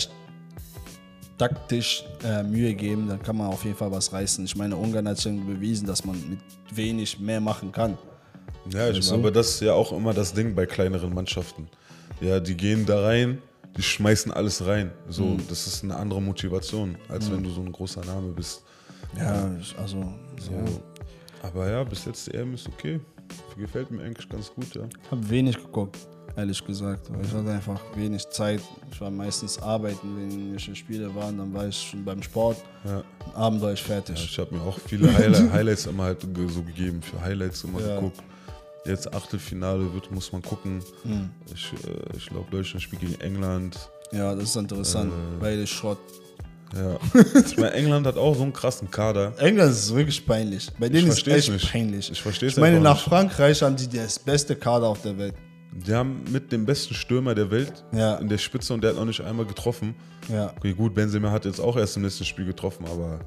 taktisch 1.37 2.03
äh, 2.23 2.41
Mühe 2.43 2.73
geben, 2.73 3.07
dann 3.07 3.21
kann 3.21 3.37
man 3.37 3.47
auf 3.47 3.63
jeden 3.63 3.77
Fall 3.77 3.91
was 3.91 4.11
reißen. 4.11 4.43
Ich 4.45 4.55
meine, 4.55 4.75
Ungarn 4.75 5.07
hat 5.07 5.21
schon 5.21 5.45
bewiesen, 5.45 5.85
dass 5.85 6.03
man 6.03 6.15
mit 6.27 6.39
wenig 6.75 7.19
mehr 7.19 7.39
machen 7.39 7.71
kann. 7.71 7.97
Ja, 8.71 8.89
ich, 8.89 9.11
aber 9.11 9.31
das 9.31 9.49
ist 9.51 9.61
ja 9.61 9.73
auch 9.73 9.91
immer 9.93 10.13
das 10.13 10.33
Ding 10.33 10.55
bei 10.55 10.65
kleineren 10.65 11.13
Mannschaften. 11.13 11.69
Ja, 12.19 12.39
die 12.39 12.55
gehen 12.57 12.85
da 12.85 13.01
rein, 13.01 13.41
die 13.77 13.83
schmeißen 13.83 14.31
alles 14.31 14.65
rein. 14.65 14.91
So, 15.07 15.23
Mhm. 15.23 15.47
das 15.47 15.67
ist 15.67 15.83
eine 15.83 15.95
andere 15.95 16.21
Motivation, 16.21 16.97
als 17.07 17.31
wenn 17.31 17.43
du 17.43 17.51
so 17.51 17.61
ein 17.61 17.71
großer 17.71 18.03
Name 18.03 18.29
bist. 18.29 18.63
Ja, 19.15 19.49
also 19.79 20.03
So. 20.39 20.51
Aber 21.43 21.69
ja, 21.69 21.83
bis 21.83 22.05
jetzt 22.05 22.33
EM 22.33 22.53
ist 22.55 22.67
okay. 22.67 22.99
Gefällt 23.57 23.91
mir 23.91 24.03
eigentlich 24.03 24.27
ganz 24.29 24.51
gut, 24.53 24.73
ja. 24.75 24.83
Ich 25.03 25.11
habe 25.11 25.29
wenig 25.29 25.57
geguckt, 25.57 25.97
ehrlich 26.35 26.63
gesagt. 26.65 27.11
weil 27.11 27.25
Ich 27.25 27.31
hatte 27.33 27.49
einfach 27.51 27.79
wenig 27.95 28.27
Zeit. 28.29 28.61
Ich 28.91 29.01
war 29.01 29.09
meistens 29.11 29.59
arbeiten, 29.61 30.15
wenn 30.15 30.31
irgendwelche 30.31 30.75
Spiele 30.75 31.13
waren. 31.13 31.37
Dann 31.37 31.53
war 31.53 31.67
ich 31.67 31.77
schon 31.77 32.03
beim 32.05 32.21
Sport. 32.23 32.57
Ja. 32.85 33.03
Abend 33.35 33.61
war 33.61 33.73
ich 33.73 33.81
fertig. 33.83 34.15
Ich 34.23 34.39
habe 34.39 34.55
mir 34.55 34.61
auch 34.61 34.77
viele 34.79 35.13
Highlight, 35.13 35.51
Highlights 35.53 35.85
immer 35.87 36.03
halt 36.03 36.21
so 36.21 36.61
gegeben, 36.63 37.01
für 37.01 37.19
Highlights 37.21 37.63
immer 37.63 37.81
Ja. 37.81 37.95
geguckt. 37.95 38.21
Jetzt 38.85 39.13
Achtelfinale 39.13 39.93
wird, 39.93 40.09
muss 40.11 40.31
man 40.31 40.41
gucken. 40.41 40.81
Hm. 41.03 41.29
Ich, 41.53 41.73
äh, 41.73 42.17
ich 42.17 42.27
glaube, 42.27 42.49
Deutschland 42.49 42.81
spielt 42.81 43.01
gegen 43.01 43.19
England. 43.19 43.89
Ja, 44.11 44.33
das 44.33 44.45
ist 44.45 44.55
interessant. 44.55 45.11
Äh. 45.11 45.39
Beide 45.41 45.67
Schrott. 45.67 45.97
Ja. 46.75 46.97
ich 47.45 47.57
meine, 47.57 47.73
England 47.73 48.05
hat 48.07 48.17
auch 48.17 48.35
so 48.35 48.43
einen 48.43 48.53
krassen 48.53 48.89
Kader. 48.91 49.33
England 49.39 49.71
ist 49.71 49.93
wirklich 49.95 50.25
peinlich. 50.25 50.69
Bei 50.79 50.89
denen 50.89 51.07
ist 51.07 51.13
versteh's 51.21 51.35
echt 51.45 51.51
nicht. 51.51 51.71
peinlich. 51.71 52.11
Ich 52.11 52.21
versteh's 52.21 52.53
Ich 52.53 52.57
meine, 52.59 52.79
nach 52.79 52.95
nicht. 52.95 53.05
Frankreich 53.05 53.61
haben 53.61 53.75
die 53.75 53.87
das 53.87 54.19
beste 54.19 54.55
Kader 54.55 54.87
auf 54.87 55.01
der 55.01 55.17
Welt. 55.17 55.35
Die 55.71 55.93
haben 55.93 56.23
mit 56.31 56.51
dem 56.51 56.65
besten 56.65 56.93
Stürmer 56.93 57.35
der 57.35 57.51
Welt 57.51 57.85
Ja. 57.93 58.15
in 58.15 58.27
der 58.29 58.37
Spitze 58.37 58.73
und 58.73 58.81
der 58.83 58.91
hat 58.91 58.97
noch 58.97 59.05
nicht 59.05 59.21
einmal 59.21 59.45
getroffen. 59.45 59.95
Ja. 60.29 60.53
Okay, 60.57 60.73
gut, 60.73 60.93
Benzema 60.93 61.31
hat 61.31 61.45
jetzt 61.45 61.59
auch 61.59 61.77
erst 61.77 61.95
im 61.97 62.03
letzten 62.03 62.25
Spiel 62.25 62.45
getroffen, 62.45 62.85
aber 62.85 63.19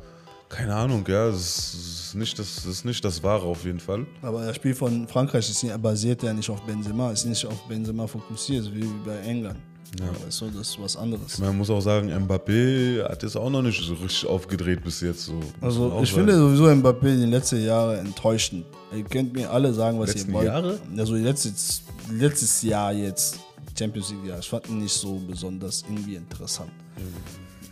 keine 0.48 0.74
Ahnung, 0.74 1.04
ja, 1.06 1.26
das 1.28 1.74
ist 1.74 2.14
nicht 2.16 2.36
das, 2.38 2.56
das, 2.56 2.66
ist 2.66 2.84
nicht 2.84 3.04
das 3.04 3.22
Wahre 3.22 3.44
auf 3.46 3.64
jeden 3.64 3.78
Fall. 3.78 4.04
Aber 4.20 4.44
das 4.44 4.56
Spiel 4.56 4.74
von 4.74 5.06
Frankreich 5.06 5.48
ist 5.48 5.64
basiert 5.80 6.24
ja 6.24 6.32
nicht 6.32 6.50
auf 6.50 6.60
Benzema, 6.62 7.12
ist 7.12 7.24
nicht 7.24 7.46
auf 7.46 7.68
Benzema 7.68 8.06
fokussiert, 8.08 8.68
wie 8.74 8.84
bei 9.06 9.16
England. 9.20 9.60
Ja. 9.98 10.06
Weißt 10.24 10.40
du, 10.40 10.50
das 10.50 10.68
ist 10.68 10.80
was 10.80 10.96
anderes. 10.96 11.38
Man 11.38 11.56
muss 11.56 11.68
auch 11.68 11.80
sagen, 11.80 12.10
Mbappé 12.12 13.02
hat 13.08 13.22
jetzt 13.22 13.36
auch 13.36 13.50
noch 13.50 13.62
nicht 13.62 13.82
so 13.84 13.94
richtig 13.94 14.24
aufgedreht 14.26 14.84
bis 14.84 15.00
jetzt. 15.00 15.24
So. 15.24 15.40
Also 15.60 15.98
ich 16.02 16.10
sagen. 16.10 16.26
finde 16.26 16.38
sowieso 16.38 16.66
Mbappé 16.66 17.16
die 17.16 17.26
letzten 17.26 17.64
Jahre 17.64 17.98
enttäuschend. 17.98 18.64
Ihr 18.96 19.02
könnt 19.04 19.32
mir 19.32 19.50
alle 19.50 19.72
sagen, 19.72 19.98
was 19.98 20.14
Letzten 20.14 20.30
ihr 20.30 20.34
wollt. 20.34 20.46
Jahre? 20.46 20.78
Also 20.96 21.14
letztes, 21.14 21.82
letztes 22.12 22.62
Jahr 22.62 22.92
jetzt, 22.92 23.40
Champions 23.76 24.10
League 24.10 24.26
Jahr, 24.26 24.38
ich 24.38 24.48
fand 24.48 24.68
ihn 24.68 24.78
nicht 24.78 24.94
so 24.94 25.20
besonders 25.28 25.82
irgendwie 25.88 26.14
interessant. 26.14 26.70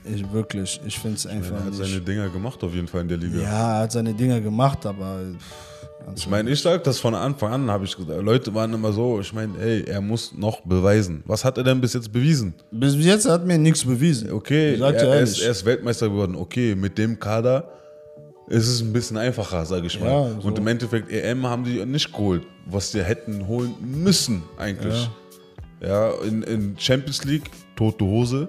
Ich 0.05 0.33
wirklich, 0.33 0.81
ich 0.87 0.99
finde 0.99 1.17
es 1.17 1.27
einfach 1.27 1.57
er 1.57 1.65
hat 1.67 1.75
seine 1.75 2.01
Dinger 2.01 2.29
gemacht 2.31 2.63
auf 2.65 2.75
jeden 2.75 2.89
Fall 2.89 3.03
in 3.03 3.09
der 3.09 3.19
Liga. 3.19 3.41
ja, 3.41 3.77
er 3.77 3.83
hat 3.83 3.93
seine 3.93 4.15
Dinger 4.15 4.41
gemacht, 4.41 4.87
aber 4.87 5.21
pff, 5.39 5.78
Ich 6.17 6.29
meine, 6.29 6.51
ich 6.51 6.61
sag 6.61 6.85
das 6.85 6.99
von 6.99 7.15
Anfang 7.15 7.53
an, 7.53 7.71
habe 7.71 7.85
ich 7.85 7.97
gesagt. 7.97 8.23
Leute 8.23 8.55
waren 8.55 8.73
immer 8.75 8.93
so, 8.93 9.21
ich 9.21 9.33
meine, 9.33 9.59
ey, 9.59 9.83
er 9.85 10.01
muss 10.01 10.33
noch 10.35 10.61
beweisen. 10.63 11.23
Was 11.27 11.45
hat 11.45 11.59
er 11.59 11.65
denn 11.65 11.81
bis 11.81 11.95
jetzt 11.95 12.13
bewiesen? 12.13 12.55
bis 12.71 12.95
jetzt 12.97 13.29
hat 13.29 13.47
mir 13.47 13.59
nichts 13.59 13.85
bewiesen. 13.85 14.31
Okay, 14.33 14.75
er, 14.81 14.95
er, 14.95 15.21
ist, 15.21 15.41
er 15.41 15.51
ist 15.51 15.65
Weltmeister 15.65 16.09
geworden. 16.09 16.35
Okay, 16.37 16.75
mit 16.75 16.99
dem 16.99 17.19
Kader 17.19 17.69
ist 18.49 18.67
es 18.69 18.81
ein 18.81 18.93
bisschen 18.93 19.17
einfacher, 19.19 19.65
sage 19.67 19.87
ich 19.87 20.01
mal. 20.01 20.07
Ja, 20.09 20.41
so. 20.41 20.49
Und 20.49 20.59
im 20.59 20.67
Endeffekt, 20.67 21.11
EM 21.13 21.47
haben 21.47 21.65
die 21.65 21.85
nicht 21.85 22.13
geholt, 22.13 22.45
was 22.67 22.91
die 22.93 23.03
hätten 23.03 23.47
holen 23.47 23.75
müssen 23.81 24.43
eigentlich. 24.57 25.09
Ja, 25.81 26.11
in, 26.27 26.43
in 26.43 26.75
Champions 26.79 27.25
League, 27.25 27.51
tote 27.77 28.05
Hose. 28.05 28.49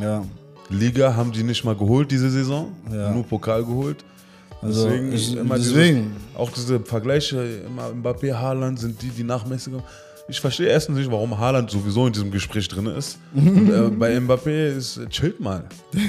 Ja. 0.00 0.24
Liga 0.70 1.14
haben 1.16 1.32
die 1.32 1.42
nicht 1.42 1.64
mal 1.64 1.74
geholt 1.74 2.10
diese 2.10 2.30
Saison, 2.30 2.72
Ja. 2.92 3.10
nur 3.12 3.24
Pokal 3.24 3.64
geholt. 3.64 4.04
Also, 4.62 4.84
deswegen, 4.88 5.12
ich- 5.12 5.36
immer 5.36 5.56
deswegen. 5.56 6.12
Dieses, 6.14 6.36
auch 6.36 6.50
diese 6.50 6.80
Vergleiche, 6.80 7.42
immer 7.66 7.88
Mbappé, 7.90 8.34
Haaland 8.34 8.78
sind 8.78 9.00
die, 9.02 9.08
die 9.08 9.24
nach 9.24 9.46
Messi 9.46 9.70
kommen. 9.70 9.84
Ich 10.28 10.40
verstehe 10.40 10.68
erstens 10.68 10.96
nicht, 10.96 11.10
warum 11.10 11.36
Haaland 11.36 11.70
sowieso 11.70 12.06
in 12.06 12.12
diesem 12.12 12.30
Gespräch 12.30 12.68
drin 12.68 12.86
ist. 12.86 13.18
Und, 13.34 13.68
äh, 13.68 13.88
bei 13.98 14.16
Mbappé 14.16 14.76
ist, 14.76 14.98
äh, 14.98 15.06
chillt 15.08 15.40
mal. 15.40 15.64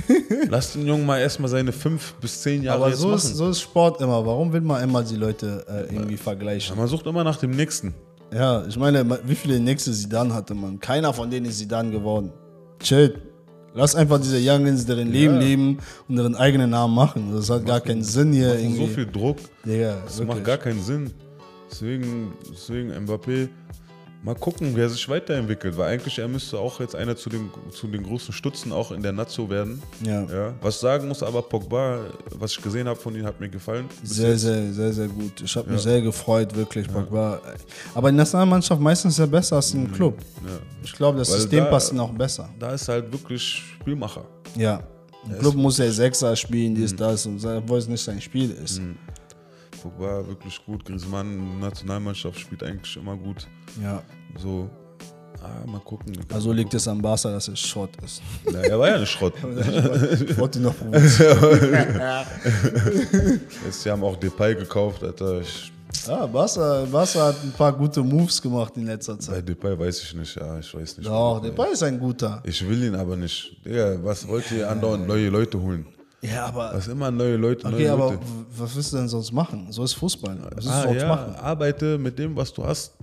Lass 0.50 0.74
den 0.74 0.86
Jungen 0.86 1.06
mal 1.08 1.20
erstmal 1.20 1.50
seine 1.50 1.72
fünf 1.72 2.14
bis 2.22 2.42
zehn 2.42 2.62
Jahre 2.62 2.86
Aber 2.86 2.96
so 2.96 3.08
machen. 3.08 3.16
ist, 3.18 3.36
so 3.36 3.50
ist 3.50 3.62
Sport 3.62 4.00
immer. 4.02 4.24
Warum 4.26 4.54
will 4.54 4.62
man 4.62 4.84
immer 4.84 5.02
die 5.02 5.16
Leute 5.16 5.66
äh, 5.68 5.94
irgendwie 5.96 6.18
vergleichen? 6.18 6.78
Man 6.78 6.88
sucht 6.88 7.08
immer 7.08 7.24
nach 7.24 7.38
dem 7.38 7.52
Nächsten. 7.52 7.96
Ja, 8.34 8.64
ich 8.68 8.78
meine, 8.78 9.04
wie 9.26 9.36
viele 9.36 9.60
nächste 9.60 9.92
Sidan 9.92 10.32
hatte 10.34 10.54
man? 10.54 10.80
Keiner 10.80 11.12
von 11.14 11.30
denen 11.32 11.48
ist 11.48 11.58
Sidan 11.58 11.90
geworden. 11.92 12.32
Chillt. 12.80 13.20
Lass 13.74 13.96
einfach 13.96 14.20
diese 14.20 14.38
Youngins 14.38 14.86
deren 14.86 15.12
Leben 15.12 15.40
leben 15.40 15.78
und 16.10 16.18
ihren 16.18 16.36
eigenen 16.36 16.70
Namen 16.72 16.94
machen. 16.94 17.32
Das 17.34 17.50
hat 17.50 17.66
gar 17.66 17.80
keinen 17.80 18.04
Sinn 18.04 18.34
hier 18.34 18.56
irgendwie. 18.60 18.86
so 18.86 18.88
viel 18.88 19.06
Druck. 19.06 19.38
Digga, 19.66 19.96
Das 20.04 20.18
wirklich. 20.18 20.28
macht 20.36 20.44
gar 20.46 20.58
keinen 20.58 20.82
Sinn. 20.82 21.12
Deswegen, 21.72 22.34
deswegen 22.52 22.92
Mbappé, 22.92 23.48
mal 24.24 24.36
gucken, 24.36 24.72
wer 24.76 24.90
sich 24.90 25.08
weiterentwickelt. 25.10 25.78
Weil 25.78 25.94
eigentlich 25.94 26.18
er 26.20 26.28
müsste 26.28 26.58
auch 26.60 26.80
jetzt 26.80 26.96
einer 26.96 27.16
zu 27.16 27.30
den, 27.30 27.50
zu 27.72 27.88
den 27.88 28.04
großen 28.04 28.34
Stutzen 28.34 28.72
auch 28.72 28.92
in 28.92 29.02
der 29.02 29.12
Nazio 29.12 29.50
werden. 29.50 29.82
Ja. 30.06 30.24
Ja. 30.24 30.54
Was 30.62 30.80
sagen 30.80 31.08
muss 31.08 31.24
aber 31.24 31.42
Pogba, 31.42 32.00
was 32.36 32.52
ich 32.52 32.62
gesehen 32.62 32.88
habe 32.88 33.00
von 33.00 33.16
ihm, 33.16 33.26
hat 33.26 33.40
mir 33.40 33.50
gefallen. 33.50 33.86
Sehr, 34.04 34.32
jetzt. 34.32 34.42
sehr, 34.42 34.72
sehr, 34.74 34.94
sehr 34.94 35.08
gut. 35.08 35.42
Ich 35.42 35.56
habe 35.56 35.72
mich 35.72 35.82
sehr 35.82 36.02
gefreut, 36.02 36.56
wirklich. 36.56 36.88
Pogba. 36.88 37.40
Aber 37.96 38.12
die 38.12 38.18
Nationalmannschaft 38.18 38.82
meistens 38.82 39.18
ja 39.18 39.26
besser 39.26 39.58
als 39.58 39.74
im 39.74 39.92
Club. 39.92 40.18
Ja. 40.46 40.60
Ich 40.84 40.94
glaube, 40.94 41.18
das 41.20 41.30
Weil 41.32 41.38
System 41.40 41.64
da- 41.64 41.70
passt 41.70 41.98
auch 42.00 42.12
besser. 42.14 42.50
Da 42.60 42.74
ist 42.74 42.88
halt 42.88 43.12
wirklich 43.12 43.64
Spielmacher. 43.82 44.26
Ja. 44.56 44.82
Im 45.24 45.38
Club 45.38 45.54
muss 45.56 45.78
er 45.78 45.92
Sechser 45.92 46.36
spielen, 46.36 46.74
dies, 46.74 46.96
das, 46.96 47.28
und 47.28 47.38
so, 47.38 47.50
obwohl 47.50 47.78
es 47.78 47.88
nicht 47.88 48.04
sein 48.04 48.20
Spiel 48.20 48.50
ist. 48.64 48.82
Pogba 49.82 50.28
wirklich 50.28 50.64
gut. 50.66 50.86
Griezmann, 50.86 51.60
Nationalmannschaft 51.60 52.40
spielt 52.40 52.64
eigentlich 52.64 52.96
immer 52.98 53.16
gut. 53.18 53.48
Ja. 53.82 54.04
So, 54.38 54.70
ah, 55.42 55.66
mal 55.68 55.80
gucken. 55.80 56.18
Also 56.34 56.52
liegt 56.52 56.74
es 56.74 56.88
am 56.88 57.02
Barca, 57.02 57.32
dass 57.32 57.48
es 57.48 57.60
Schrott 57.60 57.90
ist. 58.04 58.22
Ja, 58.52 58.60
er 58.62 58.80
war 58.80 58.90
ja 58.90 58.96
ein 58.96 59.06
Schrott. 59.06 59.34
Ich 60.30 60.38
wollte 60.38 60.60
ihn 60.60 60.64
noch 60.66 60.78
provozieren. 60.78 61.38
Jetzt, 63.66 63.82
sie 63.84 63.90
haben 63.90 64.04
auch 64.04 64.16
Depay 64.18 64.56
gekauft, 64.56 65.04
Alter. 65.04 65.42
Ich, 65.42 65.72
Ja, 66.08 66.26
Barca, 66.26 66.86
Barca 66.92 67.28
hat 67.28 67.44
ein 67.44 67.52
paar 67.52 67.74
gute 67.74 68.02
Moves 68.04 68.42
gemacht 68.42 68.78
in 68.78 68.86
letzter 68.86 69.16
bei 69.16 69.20
Zeit. 69.20 69.50
Depay 69.50 69.78
weiß 69.78 70.04
ich 70.04 70.14
nicht, 70.16 70.36
ja, 70.36 70.60
ich 70.60 70.74
weiß 70.74 70.98
nicht. 70.98 71.10
Doch, 71.10 71.42
Depay 71.42 71.72
ist 71.74 71.84
ein 71.84 72.00
guter. 72.00 72.42
Ich 72.46 72.68
will 72.68 72.84
ihn 72.84 72.96
aber 72.96 73.16
nicht. 73.18 73.58
Digga, 73.66 73.98
was 74.04 74.28
wollt 74.28 74.52
ihr 74.52 74.70
andauernd 74.70 75.08
neue 75.08 75.30
Leute 75.30 75.60
holen? 75.60 75.86
Ja, 76.22 76.46
aber. 76.46 76.72
Was 76.76 76.88
immer 76.88 77.10
neue 77.12 77.36
Leute, 77.36 77.66
Okay, 77.66 77.76
neue 77.84 77.92
aber 77.92 78.06
Leute. 78.12 78.20
was 78.58 78.76
willst 78.76 78.94
du 78.94 78.98
denn 78.98 79.08
sonst 79.08 79.32
machen? 79.32 79.68
So 79.72 79.84
ist 79.84 79.94
Fußball. 79.94 80.38
Was 80.42 80.52
willst 80.56 80.68
du 80.68 80.72
Ah, 80.72 80.84
sonst 80.84 81.02
ja, 81.02 81.08
machen? 81.08 81.36
arbeite 81.36 81.98
mit 81.98 82.18
dem, 82.20 82.36
was 82.36 82.54
du 82.54 82.64
hast. 82.64 82.94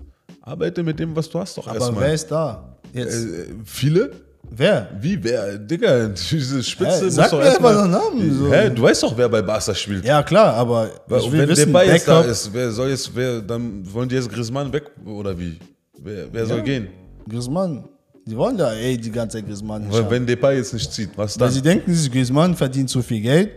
Arbeite 0.43 0.83
mit 0.83 0.99
dem, 0.99 1.15
was 1.17 1.29
du 1.29 1.39
hast 1.41 1.57
doch 1.59 1.67
Aber 1.67 1.79
erstmal. 1.79 2.05
wer 2.05 2.15
ist 2.15 2.29
da? 2.31 2.77
Jetzt. 2.93 3.25
äh, 3.25 3.47
viele? 3.65 4.11
wer? 4.51 4.89
Wie, 5.01 5.23
wer? 5.23 5.59
Digga, 5.59 6.07
diese 6.31 6.63
Spitze 6.63 7.05
Hä, 7.07 7.11
sag 7.11 7.31
doch 7.31 7.39
mir 7.39 7.45
erstmal... 7.47 7.75
den 7.75 7.91
Namen, 7.91 8.39
so. 8.39 8.51
Hä, 8.53 8.71
du 8.71 8.83
weißt 8.83 9.03
doch, 9.03 9.15
wer 9.17 9.29
bei 9.29 9.43
Barca 9.43 9.75
spielt. 9.75 10.05
Ja, 10.05 10.23
klar, 10.23 10.55
aber 10.55 10.89
Weil- 11.07 11.33
wenn 11.33 11.49
wissen, 11.49 11.67
Depay 11.73 11.89
jetzt 11.89 12.09
da 12.09 12.21
ist, 12.23 12.51
wer 12.55 12.71
soll 12.71 12.89
jetzt, 12.91 13.11
wer, 13.15 13.41
dann 13.43 13.83
wollen 13.93 14.09
die 14.09 14.15
jetzt 14.15 14.31
Griezmann 14.31 14.73
weg 14.73 14.91
oder 15.05 15.39
wie? 15.39 15.59
Wer, 16.01 16.33
wer 16.33 16.47
soll 16.47 16.63
gehen? 16.63 16.89
Griezmann. 17.29 17.85
Die 18.29 18.37
wollen 18.37 18.57
da 18.59 18.75
eh 18.75 18.97
die 18.97 19.11
ganze 19.11 19.39
Zeit 19.39 19.47
Griezmann 19.47 19.83
nicht 19.83 19.93
Weil 19.93 20.03
haben. 20.05 20.11
wenn 20.11 20.27
Depay 20.27 20.57
jetzt 20.57 20.75
nicht 20.75 20.93
zieht, 20.93 21.11
was 21.17 21.39
Weil 21.39 21.47
dann? 21.47 21.55
sie 21.55 21.63
denken, 21.63 21.93
Griezmann 22.13 22.55
verdient 22.55 22.91
zu 22.91 23.03
viel 23.03 23.21
Geld. 23.21 23.51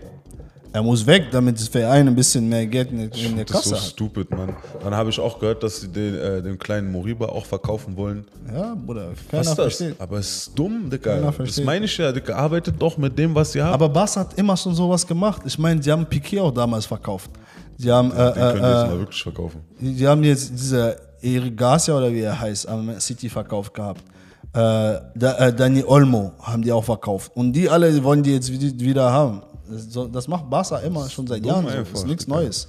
Er 0.73 0.81
muss 0.81 1.05
weg, 1.05 1.25
damit 1.31 1.59
das 1.59 1.67
Verein 1.67 2.07
ein 2.07 2.15
bisschen 2.15 2.47
mehr 2.47 2.65
Geld 2.65 2.91
in 2.93 2.99
der, 3.09 3.13
in 3.21 3.35
der 3.35 3.43
Das 3.43 3.57
ist 3.57 3.63
so 3.65 3.71
Kasse 3.71 3.83
hat. 3.83 3.89
stupid, 3.91 4.31
Mann. 4.31 4.55
Dann 4.81 4.95
habe 4.95 5.09
ich 5.09 5.19
auch 5.19 5.37
gehört, 5.37 5.61
dass 5.63 5.81
sie 5.81 5.89
den, 5.89 6.15
äh, 6.15 6.41
den 6.41 6.57
kleinen 6.57 6.89
Moriba 6.89 7.25
auch 7.25 7.45
verkaufen 7.45 7.97
wollen. 7.97 8.23
Ja, 8.55 8.73
Bruder, 8.75 9.09
Was 9.09 9.27
keiner 9.29 9.41
ist 9.41 9.49
das? 9.49 9.55
versteht. 9.57 9.95
Aber 9.99 10.19
es 10.19 10.27
ist 10.47 10.51
dumm, 10.57 10.89
Digga. 10.89 11.15
Keiner 11.15 11.31
Das 11.33 11.61
meine 11.61 11.83
ich 11.83 11.97
ja, 11.97 12.09
Digga. 12.13 12.35
Arbeitet 12.37 12.75
doch 12.81 12.97
mit 12.97 13.19
dem, 13.19 13.35
was 13.35 13.53
ihr 13.53 13.65
habt. 13.65 13.73
Aber 13.73 13.89
Barca 13.89 14.21
hat 14.21 14.37
immer 14.37 14.55
schon 14.55 14.73
sowas 14.73 15.05
gemacht. 15.05 15.41
Ich 15.45 15.59
meine, 15.59 15.81
die 15.81 15.91
haben 15.91 16.05
Piquet 16.05 16.39
auch 16.39 16.51
damals 16.53 16.85
verkauft. 16.85 17.29
Die 17.77 17.91
haben, 17.91 18.09
äh, 18.11 18.15
den 18.15 18.33
können 18.33 18.53
die 18.53 18.59
jetzt 18.61 18.83
äh, 18.83 18.87
mal 18.87 18.95
äh, 18.95 18.99
wirklich 18.99 19.23
verkaufen. 19.23 19.59
die, 19.77 20.07
haben 20.07 20.23
jetzt 20.23 20.51
diese 20.53 20.95
Eric 21.21 21.57
Garcia 21.57 21.97
oder 21.97 22.13
wie 22.13 22.21
er 22.21 22.39
heißt, 22.39 22.69
am 22.69 22.97
City 23.01 23.27
verkauft 23.27 23.73
gehabt. 23.73 24.01
Äh, 24.53 24.95
äh, 24.95 25.53
Dani 25.53 25.83
Olmo 25.83 26.33
haben 26.41 26.61
die 26.61 26.71
auch 26.71 26.83
verkauft. 26.83 27.31
Und 27.35 27.53
die 27.53 27.69
alle 27.69 28.03
wollen 28.03 28.23
die 28.23 28.33
jetzt 28.33 28.51
wieder, 28.51 29.11
haben. 29.11 29.43
Das, 30.11 30.27
macht 30.27 30.49
Barca 30.49 30.79
immer 30.79 31.09
schon 31.09 31.25
seit 31.27 31.45
Jahren. 31.45 31.67
So. 31.67 31.77
Das 31.77 31.99
ist 32.01 32.07
nichts. 32.07 32.27
Neues. 32.27 32.67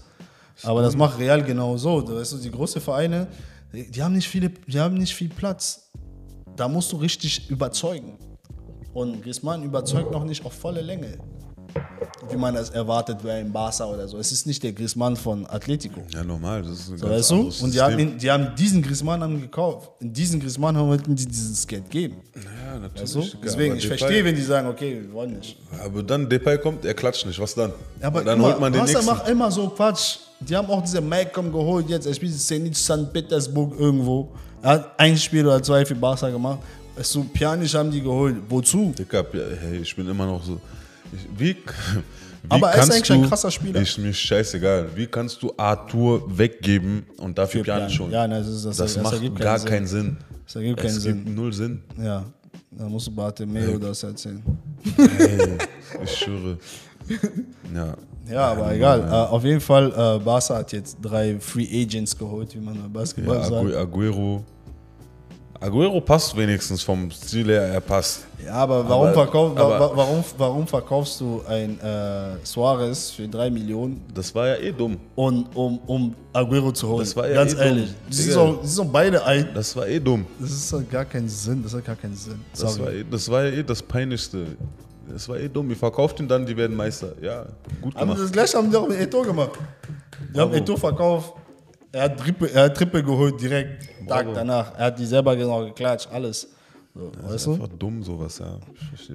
Aber 0.63 0.83
das 0.83 0.97
macht 0.97 1.19
Real 1.19 1.43
genau 1.43 1.77
so. 1.77 2.07
Weißt, 2.09 2.35
du, 2.35 2.37
die 2.39 2.51
großen 2.51 2.81
Vereine, 2.81 3.27
die 3.73 3.91
die 3.91 4.03
haben, 4.03 4.13
nicht 4.13 4.29
viele, 4.29 4.51
die 4.51 4.79
haben 4.79 4.95
nicht 4.95 5.15
viel 5.15 5.29
Platz. 5.29 5.91
Da 6.57 6.69
musst 6.69 6.93
du 6.93 6.97
richtig 6.97 7.51
überzeugen. 7.51 8.19
Und 8.93 9.23
Griezmann 9.23 9.63
überzeugt 9.63 10.13
noch 10.13 10.25
nicht 10.25 10.45
auf 10.45 10.53
volle 10.53 10.83
Länge. 10.83 11.19
Wie 12.31 12.37
man 12.37 12.55
das 12.55 12.71
erwartet 12.71 13.19
bei 13.23 13.41
einem 13.41 13.53
Barca 13.53 13.85
oder 13.87 14.07
so. 14.09 14.19
Es 14.19 14.31
ist 14.33 14.47
nicht 14.47 14.63
der 14.63 14.73
Griezmann 14.73 15.17
von 15.17 15.47
Atletico. 15.49 16.01
Ja, 16.13 16.23
normal. 16.25 16.63
Das 16.63 16.73
ist 16.73 16.91
ein 16.91 16.99
So, 16.99 17.07
ganz 17.07 17.19
weißt 17.19 17.31
du? 17.61 17.65
Und 17.65 17.75
die 17.75 17.81
haben, 17.81 17.99
ihn, 17.99 18.19
die 18.19 18.31
haben 18.31 18.55
diesen 18.57 18.83
Griezmann 18.83 19.23
haben 19.23 19.41
gekauft. 19.41 19.91
In 20.01 20.13
diesen 20.13 20.41
Griezmann 20.41 20.77
haben 20.77 20.89
wollten 20.89 21.15
die 21.17 21.27
dieses 21.27 21.67
Geld 21.67 21.91
geben. 21.91 22.17
Ja, 22.35 22.79
natürlich. 22.79 23.15
Weißt 23.17 23.35
du? 23.35 23.37
Deswegen, 23.45 23.77
ich 23.77 23.85
Depay- 23.85 23.89
verstehe, 23.99 24.25
wenn 24.25 24.35
die 24.37 24.43
sagen, 24.43 24.69
okay, 24.69 25.01
wir 25.03 25.13
wollen 25.13 25.35
nicht. 25.39 25.57
Aber 25.85 26.03
dann 26.03 26.29
Depay 26.29 26.59
kommt, 26.59 26.85
er 26.85 26.95
klatscht 26.95 27.27
nicht. 27.27 27.39
Was 27.41 27.55
dann? 27.55 27.73
Aber 28.01 28.21
Und 28.21 28.27
dann 28.27 28.39
immer, 28.39 28.49
holt 28.49 28.61
man 28.61 28.73
den 28.73 28.79
Barca 28.81 28.93
nächsten. 28.95 29.07
macht 29.15 29.29
immer 29.29 29.51
so 29.51 29.69
Quatsch. 29.69 30.19
Die 30.41 30.57
haben 30.57 30.69
auch 30.71 30.83
diese 30.83 31.01
Malcolm 31.01 31.53
geholt 31.53 31.89
jetzt. 31.89 32.07
Er 32.07 32.15
spielt 32.15 32.39
Zenit 32.39 32.77
St. 32.77 33.13
Petersburg 33.13 33.79
irgendwo. 33.79 34.29
Er 34.63 34.71
hat 34.71 34.93
ein 34.99 35.17
Spiel 35.17 35.47
oder 35.47 35.63
zwei 35.63 35.85
für 35.85 35.95
Barca 35.95 36.29
gemacht. 36.31 36.61
Weißt 36.97 37.15
du, 37.15 37.25
Pjanic 37.25 37.73
haben 37.75 37.91
die 37.91 38.01
geholt. 38.03 38.37
Wozu? 38.49 38.93
Dicker, 38.97 39.25
hey, 39.33 39.79
ich 39.79 39.95
bin 39.97 40.09
immer 40.09 40.27
noch 40.27 40.43
so. 40.45 40.61
Wie, 41.37 41.57
wie 41.57 41.57
Aber 42.49 42.71
er 42.71 42.83
ist 42.83 42.91
eigentlich 42.91 43.13
ein 43.13 43.29
krasser 43.29 43.51
Spieler. 43.51 43.81
Ich, 43.81 43.97
mir 43.99 44.11
ist 44.11 44.19
scheißegal. 44.19 44.89
Wie 44.95 45.07
kannst 45.07 45.43
du 45.43 45.53
Arthur 45.57 46.23
weggeben 46.37 47.05
und 47.19 47.37
dafür 47.39 47.63
Pjanic. 47.63 47.91
schon? 47.91 48.11
Ja, 48.11 48.27
das 48.27 48.47
ist- 48.49 48.65
das- 48.65 48.77
das, 48.77 48.95
das 48.95 49.03
macht 49.03 49.15
ergibt 49.15 49.39
gar 49.39 49.59
keinen 49.59 49.69
keinen 49.69 49.87
Sinn. 49.87 50.17
Das 50.47 50.57
ergibt 50.57 50.81
es 50.81 50.87
keinen 51.05 51.15
gibt 51.15 51.27
Sinn. 51.27 51.35
null 51.35 51.53
Sinn. 51.53 51.83
Ja, 52.03 52.25
da 52.71 52.85
musst 52.89 53.07
du 53.07 53.11
Bartomeu 53.15 53.79
das 53.79 54.03
erzählen. 54.03 54.43
Hey, 54.97 55.59
ich 56.05 56.11
schwöre. 56.19 56.59
Ja. 57.75 57.95
Ja, 58.31 58.53
aber 58.53 58.73
egal. 58.75 59.01
Äh, 59.01 59.11
auf 59.11 59.43
jeden 59.45 59.61
Fall, 59.61 59.89
äh, 59.91 60.19
Barca 60.25 60.57
hat 60.59 60.73
jetzt 60.73 60.97
drei 61.03 61.39
Free 61.41 61.67
Agents 61.83 62.17
geholt, 62.17 62.55
wie 62.55 62.61
man 62.61 62.75
bei 62.81 63.01
Basketball 63.01 63.39
ja 63.39 63.43
sagt. 63.43 63.55
Agu- 63.67 63.77
Aguero. 63.77 64.45
Aguero 65.63 66.01
passt 66.01 66.37
wenigstens 66.37 66.83
vom 66.83 67.11
Stil 67.11 67.47
her, 67.49 67.63
er 67.63 67.81
passt. 67.81 68.25
Ja, 68.45 68.55
aber 68.55 68.89
warum, 68.89 69.07
Aber- 69.07 69.15
verkauf, 69.15 69.57
aber- 69.57 69.79
wa- 69.81 69.93
warum, 69.95 70.25
warum 70.37 70.67
verkaufst 70.67 71.21
du 71.21 71.41
ein 71.47 71.79
äh, 71.81 72.37
Suarez 72.43 73.11
für 73.13 73.29
3 73.29 73.49
Millionen, 73.51 74.01
Das 74.13 74.35
war 74.35 74.49
ja 74.49 74.57
eh 74.57 74.73
dumm. 74.73 74.97
und, 75.15 75.47
um, 75.55 75.79
um 75.87 76.15
Aguero 76.33 76.73
zu 76.73 76.89
holen? 76.89 76.99
Das 77.01 77.15
war 77.15 77.29
ja 77.29 77.35
Ganz 77.35 77.53
eh 77.53 77.57
dumm. 77.57 77.65
ehrlich. 77.65 77.91
So, 78.11 78.53
die 78.55 78.67
sind 78.67 78.75
so 78.75 78.85
beide 78.85 79.25
ein. 79.25 79.49
Das 79.55 79.77
war 79.77 79.87
eh 79.87 80.01
dumm. 80.01 80.27
Das 80.41 80.51
ist 80.51 80.73
halt 80.73 80.91
gar 80.91 81.05
keinen 81.05 81.29
Sinn. 81.29 81.63
Das 81.63 81.75
hat 81.75 81.85
gar 81.85 81.95
keinen 81.97 82.17
Sinn. 82.17 82.41
Das 82.59 82.79
war, 82.81 82.91
eh, 82.93 83.05
das 83.09 83.31
war 83.31 83.45
ja 83.45 83.51
eh 83.59 83.63
das 83.63 83.81
Peinlichste. 83.83 84.47
Das 85.09 85.29
war 85.29 85.39
eh 85.39 85.49
dumm. 85.49 85.71
Ihr 85.71 85.77
verkauft 85.77 86.19
ihn 86.19 86.27
dann, 86.27 86.45
die 86.45 86.57
werden 86.57 86.77
Meister. 86.77 87.13
Ja, 87.23 87.47
gut 87.81 87.95
aber 87.95 88.07
gemacht. 88.07 88.21
das 88.21 88.33
gleiche 88.33 88.57
haben 88.59 88.69
die 88.71 88.77
auch 88.77 88.89
mit 88.89 88.99
Eto 88.99 89.23
gemacht. 89.23 89.53
Die 90.35 90.41
haben 90.41 90.53
Eto 90.55 90.77
verkauft. 90.77 91.35
Er 91.93 92.03
hat 92.05 92.19
Triple, 92.19 92.49
er 92.51 92.65
hat 92.65 92.77
Triple 92.77 93.03
geholt 93.03 93.41
direkt. 93.41 93.85
Tag 94.09 94.25
Bravo. 94.25 94.33
danach. 94.35 94.75
Er 94.79 94.87
hat 94.87 94.99
die 94.99 95.05
selber 95.07 95.37
genau 95.37 95.65
geklatscht. 95.67 96.09
Alles. 96.11 96.49
So, 96.95 97.11
Das 97.11 97.25
weißt 97.25 97.35
ist 97.35 97.47
du? 97.47 97.53
einfach 97.55 97.69
dumm, 97.79 98.03
sowas, 98.03 98.39
ja. 98.39 98.59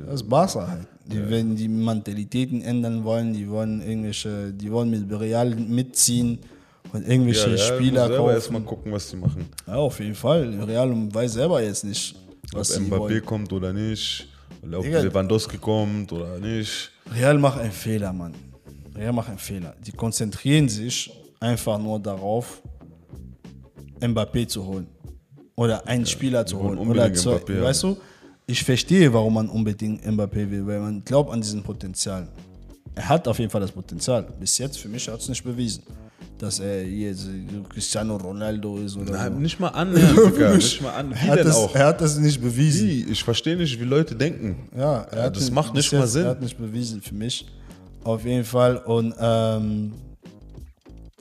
Das 0.05 0.13
ist 0.21 0.29
Barca 0.29 0.67
halt. 0.67 0.87
Die, 1.05 1.29
Wenn 1.29 1.55
die 1.55 1.67
Mentalitäten 1.67 2.61
ändern 2.61 3.03
wollen, 3.03 3.33
die 3.33 3.47
wollen 3.49 3.81
irgendwelche, 3.81 4.51
die 4.53 4.71
wollen 4.71 4.89
mit 4.89 5.19
Real 5.19 5.49
mitziehen 5.55 6.39
und 6.93 7.07
irgendwelche 7.07 7.57
Spieler 7.57 8.07
selber 8.07 8.33
erstmal 8.33 8.61
kaufen. 8.61 8.75
gucken, 8.77 8.91
was 8.91 9.09
die 9.09 9.15
machen. 9.17 9.45
Ja, 9.67 9.75
auf 9.75 9.99
jeden 9.99 10.15
Fall. 10.15 10.49
Real 10.63 10.89
weiß 11.13 11.33
selber 11.33 11.61
jetzt 11.61 11.83
nicht, 11.83 12.15
Ob 12.53 12.59
was 12.59 12.69
sie 12.69 12.79
Mbappé 12.81 12.97
wollen. 12.99 13.25
kommt 13.25 13.53
oder 13.53 13.73
nicht. 13.73 14.27
Oder 14.63 14.79
ob 14.79 14.83
Digga. 14.83 14.99
Lewandowski 15.01 15.57
kommt 15.57 16.11
oder 16.11 16.39
nicht. 16.39 16.91
Real 17.13 17.37
macht 17.37 17.59
einen 17.59 17.71
Fehler, 17.71 18.11
Mann. 18.11 18.33
Real 18.95 19.13
macht 19.13 19.29
einen 19.29 19.37
Fehler. 19.37 19.75
Die 19.85 19.91
konzentrieren 19.91 20.67
sich 20.67 21.11
einfach 21.39 21.77
nur 21.79 21.99
darauf, 21.99 22.61
Mbappé 23.99 24.47
zu 24.47 24.65
holen. 24.65 24.87
Oder 25.55 25.87
einen 25.87 26.05
Spieler 26.05 26.45
zu 26.45 26.59
holen. 26.61 26.77
Oder 26.77 27.11
zwei, 27.13 27.37
Mbappé 27.37 27.61
weißt 27.61 27.83
du, 27.83 27.97
ich 28.45 28.63
verstehe, 28.63 29.11
warum 29.11 29.33
man 29.33 29.49
unbedingt 29.49 30.05
Mbappé 30.05 30.49
will, 30.49 30.65
weil 30.67 30.79
man 30.79 31.03
glaubt 31.03 31.31
an 31.31 31.41
diesen 31.41 31.63
Potenzial. 31.63 32.27
Er 32.95 33.09
hat 33.09 33.27
auf 33.27 33.37
jeden 33.39 33.51
Fall 33.51 33.61
das 33.61 33.71
Potenzial. 33.71 34.23
Bis 34.39 34.57
jetzt 34.57 34.77
für 34.77 34.87
mich 34.89 35.07
hat 35.07 35.19
es 35.19 35.29
nicht 35.29 35.43
bewiesen, 35.43 35.83
dass 36.37 36.59
er 36.59 36.83
jetzt 36.87 37.27
äh, 37.27 37.61
Cristiano 37.69 38.15
Ronaldo 38.17 38.77
ist 38.77 38.95
oder 38.95 39.11
Nein, 39.13 39.33
so. 39.33 39.39
nicht 39.39 39.59
mal 39.59 39.67
annähernd. 39.69 40.37
Nicht 40.55 40.81
mal 40.81 40.91
an. 40.91 41.11
Er 41.11 41.17
Wie 41.23 41.29
hat, 41.29 41.39
denn 41.39 41.45
das, 41.47 41.55
auch? 41.55 41.75
er 41.75 41.85
hat 41.87 42.01
das 42.01 42.17
nicht 42.17 42.41
bewiesen. 42.41 42.87
Wie? 42.87 43.03
Ich 43.11 43.23
verstehe 43.23 43.55
nicht, 43.57 43.79
wie 43.79 43.83
Leute 43.83 44.15
denken. 44.15 44.69
Ja, 44.75 45.01
er 45.01 45.17
Ja, 45.17 45.23
hat 45.25 45.35
das 45.35 45.43
nicht- 45.45 45.53
macht 45.53 45.73
nicht 45.73 45.91
mal 45.93 46.07
Sinn. 46.07 46.23
Er 46.23 46.29
hat 46.31 46.41
nicht 46.41 46.57
bewiesen 46.57 47.01
für 47.01 47.13
mich. 47.15 47.45
Auf 48.03 48.23
jeden 48.25 48.45
Fall. 48.45 48.77
Und 48.77 49.13
ähm, 49.19 49.93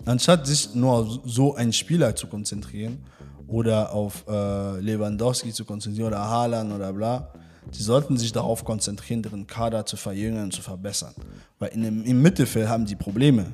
anstatt 0.07 0.47
sich 0.47 0.75
nur 0.75 0.93
auf 0.93 1.21
so 1.25 1.55
einen 1.55 1.73
Spieler 1.73 2.15
zu 2.17 2.27
konzentrieren 2.27 3.05
oder 3.47 3.93
auf 3.93 4.25
äh, 4.29 4.81
Lewandowski 4.81 5.53
zu 5.53 5.65
konzentrieren 5.65 6.09
oder 6.09 6.21
Haaland 6.21 6.73
oder 6.73 6.93
bla, 6.93 7.33
die 7.75 7.83
sollten 7.83 8.17
sich 8.17 8.33
darauf 8.33 8.65
konzentrieren, 8.65 9.23
ihren 9.25 9.47
Kader 9.47 9.85
zu 9.85 9.97
verjüngen 9.97 10.45
und 10.45 10.53
zu 10.53 10.63
verbessern. 10.63 11.15
Weil 11.59 11.71
in 11.71 11.83
dem, 11.83 12.05
im 12.05 12.23
Mittelfeld 12.23 12.69
haben 12.69 12.87
die 12.87 12.97
Probleme. 12.97 13.53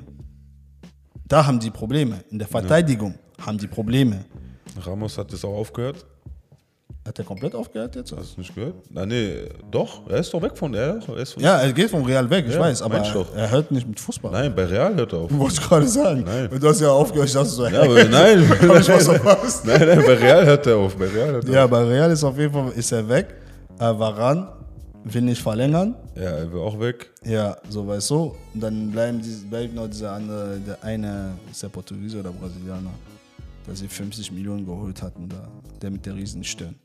Da 1.27 1.45
haben 1.45 1.59
die 1.59 1.71
Probleme. 1.71 2.23
In 2.29 2.37
der 2.37 2.47
Verteidigung 2.47 3.15
haben 3.39 3.57
die 3.57 3.67
Probleme. 3.67 4.25
Ramos 4.79 5.17
hat 5.17 5.33
das 5.33 5.43
auch 5.43 5.55
aufgehört. 5.55 6.05
Hat 7.05 7.19
er 7.19 7.25
komplett 7.25 7.53
aufgehört 7.53 7.95
jetzt? 7.97 8.13
Hast 8.15 8.35
du 8.37 8.39
nicht 8.39 8.55
gehört? 8.55 8.75
Na, 8.89 9.05
nee, 9.05 9.49
doch. 9.69 10.09
Er 10.09 10.19
ist 10.19 10.33
doch 10.33 10.41
weg 10.41 10.57
von 10.57 10.73
er. 10.73 10.99
er 11.05 11.17
ist 11.17 11.33
von, 11.33 11.43
Ja, 11.43 11.57
er 11.59 11.73
geht 11.73 11.89
vom 11.89 12.03
Real 12.03 12.29
weg, 12.29 12.45
ich 12.47 12.53
Ja, 12.53 12.61
weiß, 12.61 12.81
aber 12.81 12.99
doch. 12.99 13.35
er 13.35 13.51
hört 13.51 13.71
nicht 13.71 13.85
mit 13.85 13.99
Fußball. 13.99 14.31
Nein, 14.31 14.55
bei 14.55 14.63
Real 14.65 14.95
hört 14.95 15.11
er 15.11 15.19
auf. 15.19 15.31
Wollte 15.37 15.53
ich 15.55 15.61
gerade 15.67 15.87
sagen. 15.87 16.23
Nein. 16.25 16.49
Du 16.57 16.65
hast 16.67 16.79
ja 16.79 16.89
aufgehört, 16.91 17.27
ich 17.27 17.33
dachte 17.33 17.49
so, 17.49 17.67
Ja, 17.67 17.81
aber 17.81 18.03
nein. 18.05 18.43
Verpasst? 18.45 19.65
nein, 19.65 19.81
nein, 19.85 20.01
bei 20.05 20.13
Real 20.13 20.45
hört 20.45 20.65
er 20.65 20.77
auf. 20.77 20.95
Bei 20.95 21.07
Real 21.07 21.31
hört 21.33 21.45
er 21.49 21.53
Ja, 21.53 21.65
auf. 21.65 21.71
bei 21.71 21.83
Real 21.83 22.09
ist 22.11 22.23
auf 22.23 22.37
jeden 22.37 22.53
Fall 22.53 22.69
ist 22.71 22.91
er 22.93 23.07
weg. 23.09 23.35
Äh, 23.79 23.81
Varan 23.99 24.47
will 25.03 25.21
nicht 25.23 25.41
verlängern. 25.41 25.95
Ja, 26.15 26.21
er 26.23 26.53
will 26.53 26.61
auch 26.61 26.79
weg. 26.79 27.11
Ja, 27.25 27.57
so 27.67 27.85
weißt 27.85 28.09
du. 28.11 28.33
Und 28.53 28.61
dann 28.63 28.89
bleiben 28.91 29.21
die, 29.21 29.45
bleibt 29.49 29.75
noch 29.75 29.87
dieser 29.89 30.13
andere, 30.13 30.57
der 30.65 30.81
eine, 30.81 31.31
ist 31.51 31.61
der 31.61 31.67
Portugiese 31.67 32.19
oder 32.21 32.31
Brasilianer, 32.31 32.91
der 33.67 33.75
sie 33.75 33.87
50 33.87 34.31
Millionen 34.31 34.65
geholt 34.65 35.01
hatten, 35.01 35.29
da, 35.29 35.47
der 35.81 35.91
mit 35.91 36.05
der 36.05 36.15
Riesenstirn. 36.15 36.75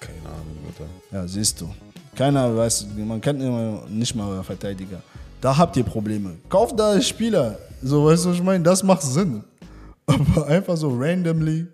Keine 0.00 0.18
Ahnung, 0.26 0.56
Alter. 0.66 0.86
Ja, 1.12 1.26
siehst 1.26 1.60
du. 1.60 1.68
Keiner 2.14 2.56
weiß, 2.56 2.86
man 2.96 3.20
kennt 3.20 3.42
immer 3.42 3.82
nicht 3.88 4.14
mal 4.14 4.28
euer 4.28 4.44
Verteidiger. 4.44 5.02
Da 5.40 5.56
habt 5.56 5.76
ihr 5.76 5.84
Probleme. 5.84 6.36
Kauft 6.48 6.78
da 6.78 7.00
Spieler. 7.00 7.58
So, 7.82 8.06
weißt 8.06 8.24
du, 8.24 8.30
was 8.30 8.36
ich 8.36 8.42
meine, 8.42 8.64
das 8.64 8.82
macht 8.82 9.02
Sinn. 9.02 9.44
Aber 10.06 10.46
einfach 10.46 10.76
so 10.76 10.88
randomly, 10.88 11.66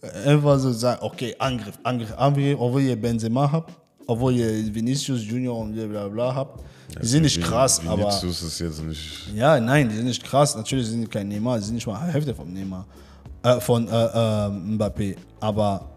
äh, 0.00 0.30
einfach 0.30 0.58
so 0.58 0.72
sagen, 0.72 1.00
okay, 1.02 1.36
Angriff, 1.38 1.78
Angriff, 1.82 2.12
Angriff, 2.16 2.56
obwohl 2.58 2.82
ihr 2.82 2.96
Benzema 2.96 3.50
habt, 3.50 3.72
obwohl 4.06 4.34
ihr 4.34 4.74
Vinicius 4.74 5.24
Junior 5.24 5.58
und 5.58 5.74
bla 5.74 6.08
bla 6.08 6.34
habt. 6.34 6.62
Die 7.02 7.06
sind 7.06 7.22
nicht 7.22 7.36
Vin- 7.38 7.44
krass, 7.44 7.80
aber. 7.86 7.98
Vinicius 8.04 8.42
ist 8.42 8.58
jetzt 8.60 8.82
nicht. 8.82 9.28
Ja, 9.34 9.58
nein, 9.60 9.88
die 9.88 9.96
sind 9.96 10.06
nicht 10.06 10.22
krass. 10.22 10.54
Natürlich 10.56 10.86
sind 10.86 11.02
die 11.02 11.06
kein 11.06 11.28
Neymar, 11.28 11.58
die 11.58 11.64
sind 11.64 11.74
nicht 11.74 11.86
mal 11.86 12.00
Hälfte 12.00 12.34
vom 12.34 12.52
Neymar. 12.52 12.86
Äh, 13.42 13.60
von 13.60 13.86
äh, 13.88 13.90
äh, 13.90 14.48
Mbappé. 14.50 15.16
Aber 15.40 15.88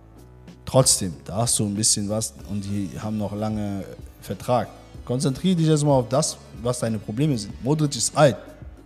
trotzdem, 0.66 1.14
da 1.26 1.38
hast 1.38 1.58
du 1.60 1.66
ein 1.66 1.76
bisschen 1.76 2.10
was 2.10 2.34
und 2.50 2.62
die 2.66 2.90
haben 3.00 3.18
noch 3.18 3.34
lange 3.36 3.84
Vertrag. 4.22 4.68
Konzentriere 5.06 5.56
dich 5.56 5.68
jetzt 5.68 5.84
mal 5.84 5.94
auf 5.94 6.10
das, 6.10 6.38
was 6.62 6.80
deine 6.80 7.00
Probleme 7.00 7.38
sind. 7.38 7.64
Modric 7.64 7.96
ist 7.96 8.16
alt. 8.16 8.38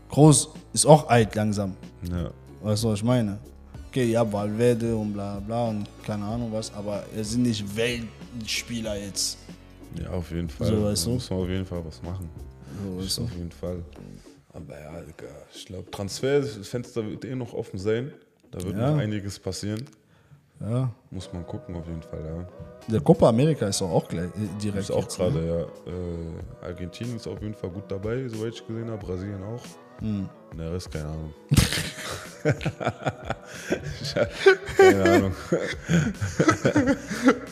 Groß 0.10 0.50
ist 0.74 0.86
auch 0.86 1.08
alt 1.10 1.34
langsam. 1.36 1.74
Ja. 2.10 2.30
Weißt 2.62 2.84
du, 2.84 2.90
was 2.90 3.00
ich 3.00 3.04
meine? 3.04 3.38
Okay, 3.90 4.12
ja, 4.12 4.32
Valverde 4.32 4.96
und 4.96 5.14
bla 5.14 5.40
bla 5.40 5.68
und 5.68 5.86
keine 6.06 6.24
Ahnung 6.26 6.50
was, 6.52 6.74
aber 6.74 7.04
er 7.16 7.24
sind 7.24 7.44
nicht 7.44 7.64
Weltspieler 8.36 8.96
jetzt. 8.98 9.38
ja, 10.02 10.10
auf 10.10 10.32
jeden 10.32 10.50
Fall. 10.50 10.68
So, 10.68 10.84
weißt 10.84 11.06
da 11.06 11.10
du? 11.10 11.14
muss 11.16 11.30
man 11.30 11.40
auf 11.40 11.50
jeden 11.50 11.66
Fall 11.66 11.86
was 11.86 12.02
machen. 12.02 12.30
So, 12.84 13.00
weißt 13.04 13.18
du? 13.20 13.24
auf 13.24 13.32
jeden 13.36 13.52
Fall. 13.52 13.84
Aber 14.54 14.80
ja, 14.80 14.92
ich 15.54 15.66
glaube, 15.66 15.90
Transferfenster 15.92 17.06
wird 17.10 17.26
eh 17.26 17.36
noch 17.36 17.54
offen 17.54 17.80
sein. 17.80 18.12
Da 18.52 18.64
wird 18.64 18.78
Ja. 18.78 18.92
noch 18.92 18.98
einiges 19.00 19.40
passieren. 19.40 19.84
Ja. 20.60 20.92
Muss 21.10 21.32
man 21.34 21.46
gucken, 21.46 21.76
auf 21.76 21.88
jeden 21.88 22.04
Fall, 22.04 22.22
ja. 22.24 22.48
Der 22.88 23.02
Copa 23.02 23.30
America 23.30 23.68
ist 23.68 23.82
doch 23.82 23.90
auch 23.90 24.08
gleich, 24.08 24.26
äh, 24.28 24.62
direkt. 24.62 24.84
Ist 24.84 24.92
auch 24.92 25.02
jetzt, 25.04 25.20
ne? 25.20 25.26
gerade, 25.32 25.48
ja. 25.48 25.92
Äh, 25.92 26.66
Argentinien 26.70 27.16
ist 27.18 27.28
auf 27.28 27.42
jeden 27.42 27.56
Fall 27.56 27.70
gut 27.72 27.86
dabei, 27.90 28.28
soweit 28.28 28.54
ich 28.54 28.66
gesehen 28.66 28.90
habe. 28.90 29.04
Brasilien 29.06 29.44
auch. 29.44 29.62
Hm. 30.00 30.30
Und 30.52 30.58
der 30.58 30.72
Rest, 30.72 30.92
keine 30.92 31.06
Ahnung. 31.06 31.34
Ich 34.02 34.16
hab 34.16 34.30
keine 34.78 35.04
Ahnung. 35.04 35.32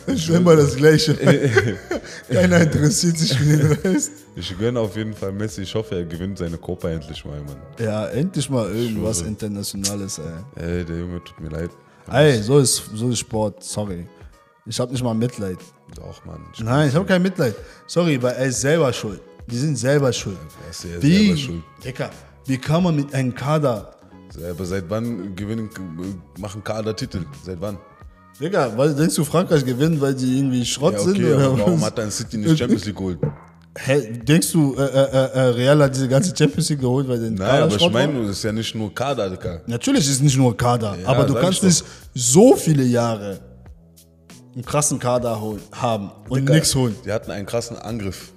Das 0.06 0.16
ist 0.16 0.30
immer 0.30 0.56
das 0.56 0.76
Gleiche. 0.76 1.16
Keiner 2.30 2.62
interessiert 2.62 3.18
sich 3.18 3.38
für 3.38 3.46
den 3.46 3.72
Rest. 3.72 4.12
Ich 4.36 4.58
gönne 4.58 4.80
auf 4.80 4.96
jeden 4.96 5.14
Fall 5.14 5.32
Messi. 5.32 5.62
Ich 5.62 5.74
hoffe, 5.76 5.96
er 5.96 6.06
gewinnt 6.06 6.38
seine 6.38 6.58
Copa 6.58 6.90
endlich 6.90 7.24
mal, 7.24 7.40
Mann. 7.42 7.58
Ja, 7.80 8.08
endlich 8.08 8.50
mal 8.50 8.70
irgendwas. 8.74 9.22
Internationales, 9.22 10.20
ey. 10.20 10.64
Ey, 10.64 10.86
der 10.86 10.98
Junge 10.98 11.24
tut 11.24 11.40
mir 11.40 11.50
leid. 11.50 11.70
Ey, 12.12 12.42
so 12.42 12.60
ist, 12.60 12.84
so 12.94 13.10
ist 13.10 13.20
Sport, 13.20 13.64
sorry. 13.64 14.08
Ich 14.66 14.80
hab 14.80 14.92
nicht 14.92 15.04
mal 15.04 15.14
Mitleid. 15.14 15.58
Doch, 15.96 16.24
Mann. 16.26 16.46
Ich 16.54 16.62
Nein, 16.62 16.90
ich 16.90 16.96
habe 16.96 17.06
kein 17.06 17.22
Mitleid. 17.22 17.56
Sorry, 17.88 18.22
weil 18.22 18.34
er 18.36 18.46
ist 18.46 18.62
selber 18.62 18.92
schuld. 18.94 19.22
Die 19.48 19.58
sind 19.58 19.76
selber 19.76 20.12
schuld. 20.14 20.38
Er 20.64 20.70
ist 20.70 20.82
selber 20.82 21.38
schuld. 21.38 21.64
Dicker, 21.84 22.10
wie 22.46 22.58
kann 22.58 22.84
man 22.84 22.96
mit 22.96 23.14
einem 23.14 23.34
Kader. 23.34 23.96
Aber 24.50 24.66
seit 24.66 24.86
wann 24.90 25.36
gewinnen, 25.36 25.70
machen 26.40 26.64
Kader 26.64 26.96
Titel? 26.96 27.26
Seit 27.46 27.60
wann? 27.60 27.78
Digga, 28.40 28.72
weil, 28.76 28.96
denkst 28.96 29.16
du, 29.16 29.24
Frankreich 29.24 29.64
gewinnt, 29.66 30.02
weil 30.02 30.16
die 30.16 30.38
irgendwie 30.38 30.66
Schrott 30.66 30.94
Ja, 30.94 31.00
sind? 31.00 31.16
okay, 31.18 31.34
Oder 31.34 31.46
aber 31.46 31.60
warum 31.60 31.80
was? 31.82 31.88
hat 31.88 31.98
dann 31.98 32.10
City 32.12 32.38
nicht 32.38 32.58
Champions 32.58 32.86
League 32.86 32.96
geholt? 32.96 33.20
Hä, 33.78 34.02
denkst 34.24 34.52
du, 34.52 34.76
äh, 34.76 34.82
äh, 34.84 35.10
äh, 35.34 35.40
Real 35.52 35.82
hat 35.84 35.94
diese 35.96 36.08
ganze 36.08 36.36
Champions 36.36 36.70
League 36.70 36.82
geholt, 36.82 37.08
weil 37.08 37.20
den 37.20 37.36
Nein, 37.36 37.48
Kader 37.48 37.64
aber 37.64 37.76
ich 37.76 37.80
Schrott 37.82 37.94
meine, 37.94 38.22
das 38.28 38.38
ist 38.38 38.44
ja 38.44 38.52
nicht 38.52 38.74
nur 38.76 38.94
Kader, 38.94 39.30
Digga. 39.30 39.62
Natürlich 39.68 40.02
ist 40.06 40.12
es 40.16 40.22
nicht 40.22 40.38
nur 40.38 40.56
Kader, 40.58 40.98
Ja, 41.02 41.08
aber 41.08 41.26
du 41.26 41.34
kannst 41.36 41.60
ich 41.60 41.64
nicht 41.66 41.86
so 42.14 42.56
viele 42.56 42.84
Jahre 42.84 43.40
einen 44.56 44.66
krassen 44.66 45.00
Kader 45.00 45.40
holen, 45.40 45.62
haben 45.72 46.12
und 46.28 46.46
nichts 46.50 46.74
holen. 46.76 46.96
Die 47.06 47.12
hatten 47.12 47.32
einen 47.32 47.46
krassen 47.46 47.78
Angriff. 47.78 48.34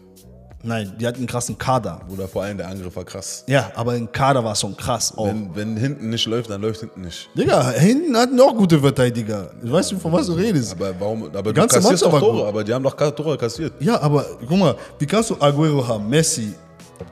Nein, 0.64 0.92
die 0.98 1.06
hatten 1.06 1.18
einen 1.18 1.26
krassen 1.26 1.58
Kader. 1.58 2.00
Oder 2.10 2.26
vor 2.26 2.42
allem 2.42 2.56
der 2.56 2.68
Angriff 2.68 2.96
war 2.96 3.04
krass. 3.04 3.44
Ja, 3.46 3.70
aber 3.74 3.92
ein 3.92 4.10
Kader 4.10 4.42
war 4.42 4.56
schon 4.56 4.74
krass. 4.76 5.12
Auch. 5.16 5.26
Wenn, 5.26 5.54
wenn 5.54 5.76
hinten 5.76 6.08
nicht 6.08 6.26
läuft, 6.26 6.48
dann 6.48 6.62
läuft 6.62 6.80
hinten 6.80 7.02
nicht. 7.02 7.28
Digga, 7.36 7.70
hinten 7.70 8.16
hatten 8.16 8.40
auch 8.40 8.54
gute 8.54 8.80
Verteidiger. 8.80 9.50
Ich 9.62 9.70
weiß 9.70 9.92
nicht, 9.92 10.00
von 10.00 10.12
was 10.12 10.26
du 10.26 10.32
redest. 10.32 10.72
Aber 10.72 10.94
warum? 10.98 11.24
Aber 11.24 11.42
du 11.42 11.52
ganze 11.52 11.76
kassierst 11.76 12.02
Mannschaft 12.02 12.04
doch 12.04 12.12
war 12.12 12.20
Tore, 12.20 12.38
gut. 12.38 12.46
aber 12.48 12.64
die 12.64 12.72
haben 12.72 12.82
doch 12.82 12.94
Tore 12.96 13.36
kassiert. 13.36 13.74
Ja, 13.80 14.00
aber 14.00 14.24
guck 14.48 14.58
mal, 14.58 14.74
wie 14.98 15.06
kannst 15.06 15.30
du 15.30 15.36
Aguero 15.38 15.86
haben, 15.86 16.08
Messi, 16.08 16.54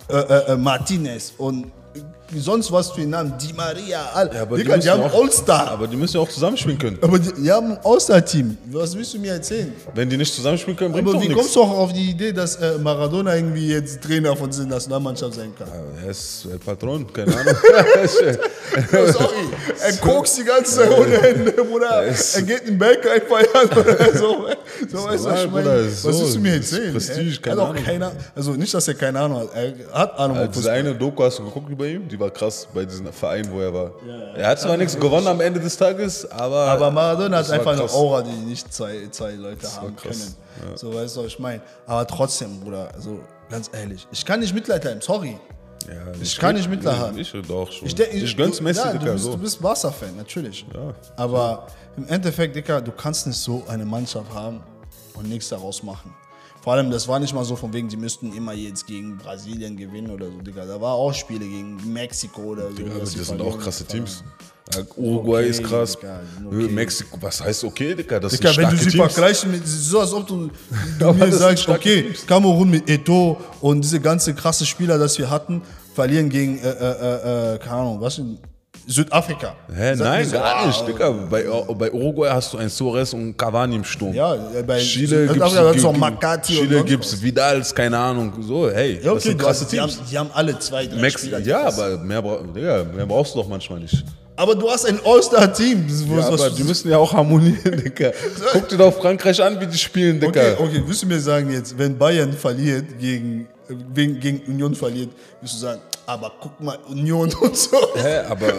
äh, 0.09 0.17
äh, 0.17 0.53
äh, 0.53 0.57
Martinez 0.57 1.35
und 1.37 1.67
sonst 2.41 2.71
was 2.73 2.91
für 2.91 3.03
Namen, 3.03 3.35
Di 3.39 3.53
Maria, 3.53 4.11
all. 4.15 4.31
Ja, 4.35 4.43
aber 4.43 4.57
Digga, 4.57 4.77
die, 4.77 4.89
müssen 4.89 4.91
haben 4.91 5.15
All-Star. 5.15 5.71
Aber 5.71 5.87
die 5.87 5.97
müssen 5.97 6.17
ja 6.17 6.23
auch 6.23 6.29
zusammenspielen 6.29 6.79
können. 6.79 6.99
Aber 7.01 7.19
die, 7.19 7.33
die 7.33 7.51
haben 7.51 7.73
ein 7.73 7.79
All-Star-Team. 7.85 8.57
Was 8.71 8.97
willst 8.97 9.15
du 9.15 9.19
mir 9.19 9.33
erzählen? 9.33 9.73
Wenn 9.95 10.09
die 10.09 10.17
nicht 10.17 10.35
zusammenspielen 10.35 10.77
können, 10.77 10.93
bringt 10.93 11.09
Aber 11.09 11.19
doch 11.19 11.23
wie 11.23 11.33
kommst 11.33 11.55
du 11.57 11.63
auch 11.63 11.71
auf 11.71 11.93
die 11.93 12.11
Idee, 12.11 12.33
dass 12.33 12.57
äh, 12.57 12.79
Maradona 12.79 13.37
irgendwie 13.37 13.69
jetzt 13.69 14.01
Trainer 14.03 14.37
von 14.37 14.51
dieser 14.51 14.67
Nationalmannschaft 14.67 15.35
sein 15.35 15.53
kann? 15.57 15.69
Er 16.03 16.11
ist 16.11 16.47
El 16.51 16.59
Patron, 16.59 17.13
keine 17.13 17.37
Ahnung. 17.37 17.55
Sorry, 18.91 19.35
er 19.85 19.97
kokst 19.99 20.39
die 20.39 20.45
ganze 20.45 20.77
Zeit 20.77 20.91
ohne 20.91 21.21
Hände, 21.21 21.53
Bruder. 21.53 22.05
Er 22.05 22.43
geht 22.43 22.61
in 22.61 22.67
den 22.67 22.79
Berg 22.79 23.07
einfeiern 23.07 23.69
oder 23.71 24.15
so. 24.19 24.47
So 24.89 25.05
weißt 25.05 25.25
du, 25.25 25.31
was 25.31 25.45
ich 25.45 25.51
meine? 25.51 25.87
Was 25.87 26.05
willst 26.05 26.35
du 26.35 26.41
mir 26.41 26.55
erzählen? 26.55 26.93
Prestige, 26.93 27.41
keine 27.41 27.63
Ahnung. 27.63 27.85
keine 27.85 28.13
Also 28.35 28.53
nicht, 28.53 28.73
dass 28.73 28.89
er 28.89 28.95
keine 28.95 29.21
Ahnung 29.21 29.41
hat. 29.41 29.49
Er 29.55 29.75
hat 29.93 30.19
Ahnung 30.19 30.37
von 30.37 30.53
Diese 30.53 30.73
eine 30.73 30.95
Doku 30.95 31.23
hast 31.23 31.39
du 31.39 31.45
geguckt 31.45 31.71
über 31.71 31.87
ihn, 31.87 32.09
die 32.09 32.19
war 32.23 32.31
krass 32.31 32.67
bei 32.73 32.85
diesem 32.87 33.13
Verein, 33.13 33.47
wo 33.53 33.61
er 33.61 33.75
war. 33.75 33.91
er 34.35 34.49
hat 34.49 34.61
zwar 34.61 34.77
nichts 34.79 34.99
gewonnen 34.99 35.27
am 35.27 35.41
Ende 35.41 35.61
des 35.61 35.77
Tages, 35.77 36.31
aber. 36.31 36.57
Aber 36.69 36.91
Maradona 36.91 37.37
hat 37.39 37.45
das 37.45 37.51
einfach 37.51 37.73
eine 37.73 37.83
krass. 37.83 37.93
Aura, 37.95 38.23
die 38.23 38.31
nicht 38.31 38.73
zwei, 38.73 39.09
zwei 39.11 39.33
Leute 39.33 39.67
haben 39.77 39.95
krass. 39.97 40.37
können. 40.61 40.77
So 40.77 40.95
weißt 40.95 41.17
du, 41.17 41.21
was 41.21 41.27
ich 41.27 41.39
meine. 41.39 41.61
Aber 41.87 42.07
trotzdem, 42.07 42.61
Bruder, 42.61 42.89
also 42.95 43.21
ganz 43.51 43.69
ehrlich, 43.73 44.07
ich 44.11 44.25
kann 44.25 44.41
nicht 44.41 44.55
Mitleid 44.55 44.85
haben, 44.87 45.01
sorry. 45.01 45.39
Ja, 45.89 45.95
Ich 46.21 46.39
kann 46.39 46.55
nicht 46.55 46.71
Mitleid 46.71 46.97
haben. 46.97 47.19
Ich 47.19 47.33
doch 47.33 47.71
schon. 47.73 47.87
Ich, 47.89 47.93
Ich, 47.93 47.95
denk, 47.97 48.37
gönn's 48.37 48.59
du- 48.59 48.63
Messi, 48.63 48.81
ja, 48.81 48.93
Digga, 48.93 49.05
du 49.07 49.13
bist, 49.15 49.25
so. 49.25 49.31
du 49.33 49.39
bist 49.39 49.61
Barca-Fan, 49.61 50.17
natürlich. 50.17 50.65
Ja. 50.73 50.95
Aber 51.17 51.67
im 51.97 52.07
Endeffekt, 52.07 52.55
Digga, 52.55 52.81
du 52.81 52.93
kannst 52.93 53.27
nicht 53.27 53.37
so 53.39 53.65
eine 53.69 53.85
Mannschaft 53.85 54.33
haben 54.33 54.63
und 55.15 55.29
nichts 55.29 55.49
daraus 55.49 55.83
machen. 55.83 56.15
Vor 56.63 56.75
allem, 56.75 56.93
das 56.93 57.09
war 57.09 57.19
nicht 57.19 57.35
mal 57.35 57.45
so 57.45 57.57
von 57.57 57.73
wegen, 57.73 57.89
die 57.89 57.97
müssten 57.97 58.33
immer 58.33 58.53
jetzt 58.53 58.87
gegen 58.87 59.19
Brasilien 59.19 59.77
gewinnen 59.77 60.13
oder 60.13 60.27
so, 60.27 60.41
Digga. 60.41 60.65
Da 60.65 60.81
war 60.81 60.95
auch 60.95 61.13
Spiele 61.13 61.41
gegen 61.41 61.93
Mexiko 61.93 62.41
oder 62.43 62.71
so. 62.71 62.83
Dass 63.01 63.15
das 63.15 63.27
sind 63.27 63.41
auch 63.41 63.59
krasse 63.59 63.85
Teams. 63.85 64.23
Uruguay 64.97 65.41
Okay, 65.41 65.51
ist 65.51 65.65
krass. 65.65 65.97
Digga, 65.97 66.21
okay. 66.47 66.69
Mexiko, 66.69 67.19
was 67.21 67.43
heißt 67.43 67.65
okay, 67.65 67.97
Digga? 67.97 68.21
Das 68.21 68.33
Digga, 68.33 68.57
wenn 68.57 68.71
du 68.71 68.77
sie 68.77 68.91
Teams. 68.91 69.13
vergleichst 69.13 69.47
mit, 69.49 69.67
so 69.67 69.99
als 69.99 70.13
ob 70.13 70.25
du, 70.25 70.51
du 71.01 71.13
mir 71.13 71.33
sagst, 71.33 71.69
okay, 71.69 72.03
Teams. 72.05 72.27
Kamerun 72.29 72.71
mit 72.71 72.89
Eto 72.89 73.39
und 73.61 73.81
diese 73.81 73.99
ganze 74.01 74.33
krasse 74.33 74.65
Spieler, 74.65 74.99
das 74.99 75.19
wir 75.19 75.29
hatten, 75.29 75.63
verlieren 75.95 76.29
gegen, 76.29 76.59
äh, 76.59 76.69
äh, 76.71 77.55
äh, 77.55 77.59
keine 77.59 77.75
Ahnung, 77.81 78.01
was 78.01 78.19
in 78.19 78.39
Südafrika. 78.87 79.55
Hä, 79.75 79.95
Sag 79.95 80.07
nein, 80.07 80.25
so, 80.27 80.33
gar 80.33 80.57
ah, 80.57 80.67
nicht, 80.67 80.89
Digga. 80.89 81.11
Bei, 81.11 81.45
bei 81.75 81.93
Uruguay 81.93 82.31
hast 82.31 82.53
du 82.53 82.59
ein 82.59 82.69
Suarez 82.69 83.13
und 83.13 83.37
Cavani 83.37 83.77
im 83.77 83.85
Sturm. 83.85 84.13
Ja, 84.15 84.37
bei 84.67 84.79
Chile 84.79 85.27
gibt 85.29 85.47
Chile 85.47 86.85
gibt's 86.85 87.23
Vidals, 87.23 87.75
keine 87.75 87.99
Ahnung. 87.99 88.33
So, 88.41 88.71
hey, 88.71 88.95
Ja, 88.95 89.01
das 89.03 89.13
okay, 89.13 89.21
sind 89.21 89.41
du 89.41 89.45
krasse 89.45 89.67
die, 89.71 89.81
haben, 89.81 89.91
Teams. 89.91 90.11
die 90.11 90.19
haben 90.19 90.31
alle 90.35 90.59
zwei, 90.59 90.87
drei 90.87 90.97
Mex 91.01 91.21
Spieler. 91.21 91.39
ja, 91.41 91.67
aber 91.67 91.99
mehr, 91.99 92.23
Digga, 92.23 92.85
mehr 92.95 93.07
brauchst 93.07 93.35
du 93.35 93.39
doch 93.39 93.49
manchmal 93.49 93.81
nicht. 93.81 94.05
Aber 94.35 94.55
du 94.55 94.69
hast 94.71 94.87
ein 94.87 94.99
All-Star-Team. 95.05 95.87
Das 95.89 96.05
Ja, 96.09 96.27
aber 96.33 96.51
die 96.51 96.65
müssen 96.65 96.91
ja 96.91 96.97
auch 96.99 97.13
harmonieren, 97.13 97.81
Digga. 97.85 98.13
Guck 98.53 98.69
dir 98.69 98.79
doch 98.79 98.93
Frankreich 99.01 99.43
an, 99.43 99.61
wie 99.61 99.67
die 99.67 99.79
spielen, 99.79 100.19
Digga. 100.19 100.53
Okay, 100.53 100.55
okay, 100.59 100.83
willst 100.87 101.03
du 101.03 101.07
mir 101.07 101.21
sagen 101.21 101.51
jetzt, 101.51 101.77
wenn 101.77 101.97
Bayern 101.97 102.33
verliert 102.33 102.99
gegen, 102.99 103.47
äh, 103.69 103.75
gegen, 103.95 104.19
gegen 104.19 104.41
Union 104.53 104.75
verliert, 104.75 105.11
wirst 105.41 105.55
du 105.55 105.59
sagen, 105.59 105.81
aber 106.07 106.33
guck 106.41 106.61
mal, 106.61 106.79
Union 106.89 107.33
und 107.41 107.57
so. 107.57 107.77
Hä, 107.95 108.19
aber, 108.29 108.53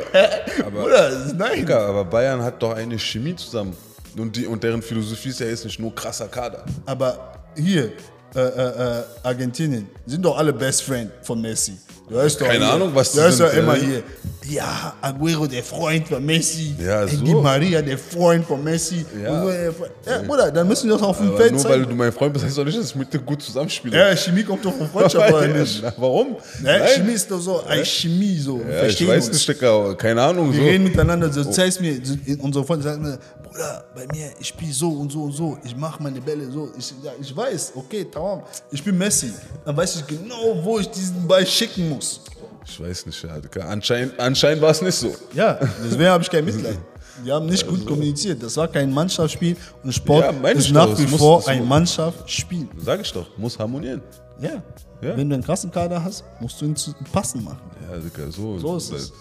aber, 0.65 0.71
Bruder, 0.71 1.34
nein. 1.36 1.56
Digga, 1.58 1.88
aber 1.88 2.06
Bayern 2.06 2.41
hat 2.41 2.62
doch 2.62 2.73
eine 2.73 2.97
Chemie 2.97 3.36
zusammen. 3.36 3.75
Und, 4.17 4.36
die, 4.36 4.45
und 4.45 4.63
deren 4.63 4.82
Philosophie 4.82 5.29
ist 5.29 5.39
ja 5.39 5.47
jetzt 5.47 5.65
nicht 5.65 5.79
nur 5.79 5.93
krasser 5.93 6.27
Kader. 6.27 6.63
Aber 6.86 7.34
hier, 7.56 7.93
äh, 8.36 8.39
äh, 8.39 8.99
äh, 8.99 9.03
Argentinien, 9.23 9.89
sind 10.06 10.23
doch 10.23 10.38
alle 10.38 10.53
Best 10.53 10.84
Friend 10.84 11.12
von 11.21 11.41
Messi. 11.41 11.73
Du 12.10 12.16
hörst 12.16 12.39
doch 12.42 12.46
Keine 12.48 12.66
hier, 12.66 12.74
Ahnung, 12.74 12.92
was 12.94 13.12
du 13.12 13.18
die 13.20 13.24
hörst 13.24 13.38
sind, 13.38 13.48
doch 13.50 13.54
immer 13.58 13.78
äh. 13.78 13.80
hier. 13.80 14.04
Ja, 14.50 14.94
Aguero, 15.00 15.48
der 15.48 15.63
Freund 15.63 16.06
von 16.06 16.24
Messi. 16.26 16.76
Ja, 16.78 17.08
so. 17.08 17.16
Di 17.24 17.34
Maria, 17.34 17.82
der 17.82 17.98
Freund 17.98 18.46
von 18.46 18.62
Messi. 18.62 19.06
Ja. 19.24 19.32
Und 19.32 19.42
so, 19.46 19.52
der 19.52 19.72
Freund- 19.72 19.92
ja 20.06 20.22
Bruder, 20.22 20.52
dann 20.52 20.68
müssen 20.68 20.89
wir 20.89 20.98
doch 20.98 21.08
auf 21.08 21.18
dem 21.18 21.30
Aber 21.30 21.38
Feld 21.38 21.54
nur 21.54 21.63
weil 21.63 21.72
zeigen. 21.72 21.89
du 21.89 21.96
mein 21.96 22.12
Freund 22.12 22.34
bist, 22.34 22.46
heißt 22.46 22.58
doch 22.58 22.66
nicht, 22.66 22.78
dass 22.78 22.88
ich 22.89 22.96
mit 22.96 23.13
dir 23.13 23.20
gut 23.20 23.42
zusammenspiele. 23.42 23.98
Ja, 23.98 24.13
Chemie 24.18 24.44
kommt 24.44 24.66
doch 24.66 24.74
von 24.76 24.89
Freundschaft, 24.89 25.34
oder 25.34 25.48
nicht? 25.48 25.80
Na, 25.82 25.94
Warum? 25.96 26.32
Ne? 26.32 26.38
Nein. 26.62 26.82
Chemie 26.94 27.13
ist 27.13 27.32
doch 27.32 27.39
so, 27.39 27.63
ein 27.66 27.86
Chemie 27.86 28.38
so. 28.38 28.60
Ja, 28.70 28.84
ich 28.86 29.08
weiß 29.08 29.28
uns. 29.28 29.34
nicht, 29.34 29.48
Digga, 29.48 29.94
keine 29.94 30.22
Ahnung. 30.22 30.52
Wir 30.52 30.60
so. 30.60 30.66
reden 30.68 30.84
miteinander, 30.84 31.32
so 31.32 31.46
zeigst 31.46 31.80
mir, 31.80 32.02
unsere 32.39 32.66
Freunde 32.66 32.84
sagen 32.84 33.02
mir, 33.02 33.18
Bruder, 33.54 33.84
bei 33.96 34.08
mir, 34.12 34.32
ich 34.39 34.48
spiele 34.48 34.74
so 34.74 34.89
und 34.89 35.12
so 35.12 35.24
und 35.24 35.32
so, 35.32 35.58
ich 35.63 35.76
mache 35.76 36.02
meine 36.02 36.20
Bälle 36.20 36.52
so. 36.52 36.72
Ich, 36.78 36.94
ja, 37.04 37.12
ich 37.20 37.36
weiß, 37.36 37.74
okay, 37.76 38.06
tamam, 38.06 38.42
ich 38.72 38.84
bin 38.84 38.98
Messi. 38.98 39.32
Dann 39.63 39.78
weiß 39.78 39.98
ich 39.98 40.08
genau, 40.08 40.58
wo 40.63 40.80
ich 40.80 40.89
diesen 40.89 41.28
Ball 41.28 41.46
schicken 41.46 41.89
muss. 41.89 42.22
Ich 42.66 42.80
weiß 42.82 43.06
nicht, 43.06 43.24
ja. 43.24 43.39
Anscheinend, 43.68 44.20
anscheinend 44.20 44.62
war 44.62 44.72
es 44.72 44.82
nicht 44.82 44.96
so. 44.96 45.13
Ja, 45.34 45.60
deswegen 45.84 46.10
habe 46.10 46.24
ich 46.24 46.30
kein 46.30 46.46
Mitleid. 46.46 46.80
Die 47.24 47.32
haben 47.32 47.46
nicht 47.46 47.68
gut 47.68 47.86
kommuniziert. 47.86 48.42
Das 48.42 48.58
war 48.58 48.68
kein 48.68 48.92
Mannschaftsspiel 48.92 49.56
und 49.84 49.92
Sport 49.94 50.34
Ja, 50.42 50.50
ist 50.50 50.72
nach 50.72 50.88
doch, 50.88 50.98
wie 50.98 51.06
muss- 51.06 51.20
vor 51.20 51.48
ein 51.48 51.68
Mannschaftsspiel. 51.68 52.68
Sag 52.78 53.02
ich 53.02 53.12
doch, 53.13 53.28
muss 53.38 53.60
harmonieren. 53.60 54.02
Ja. 54.39 54.63
Ja. 55.02 55.16
Wenn 55.18 55.30
du 55.30 55.36
einen 55.36 55.44
krassen 55.44 55.70
Kader 55.70 56.04
hast, 56.04 56.24
musst 56.39 56.60
du 56.60 56.66
ihn 56.66 56.76
zu 56.76 56.92
passen 57.12 57.44
machen. 57.44 57.60
Ja, 57.92 58.32
so. 58.32 58.58
So 58.58 58.78
ist 58.78 58.92
es. 58.92 59.13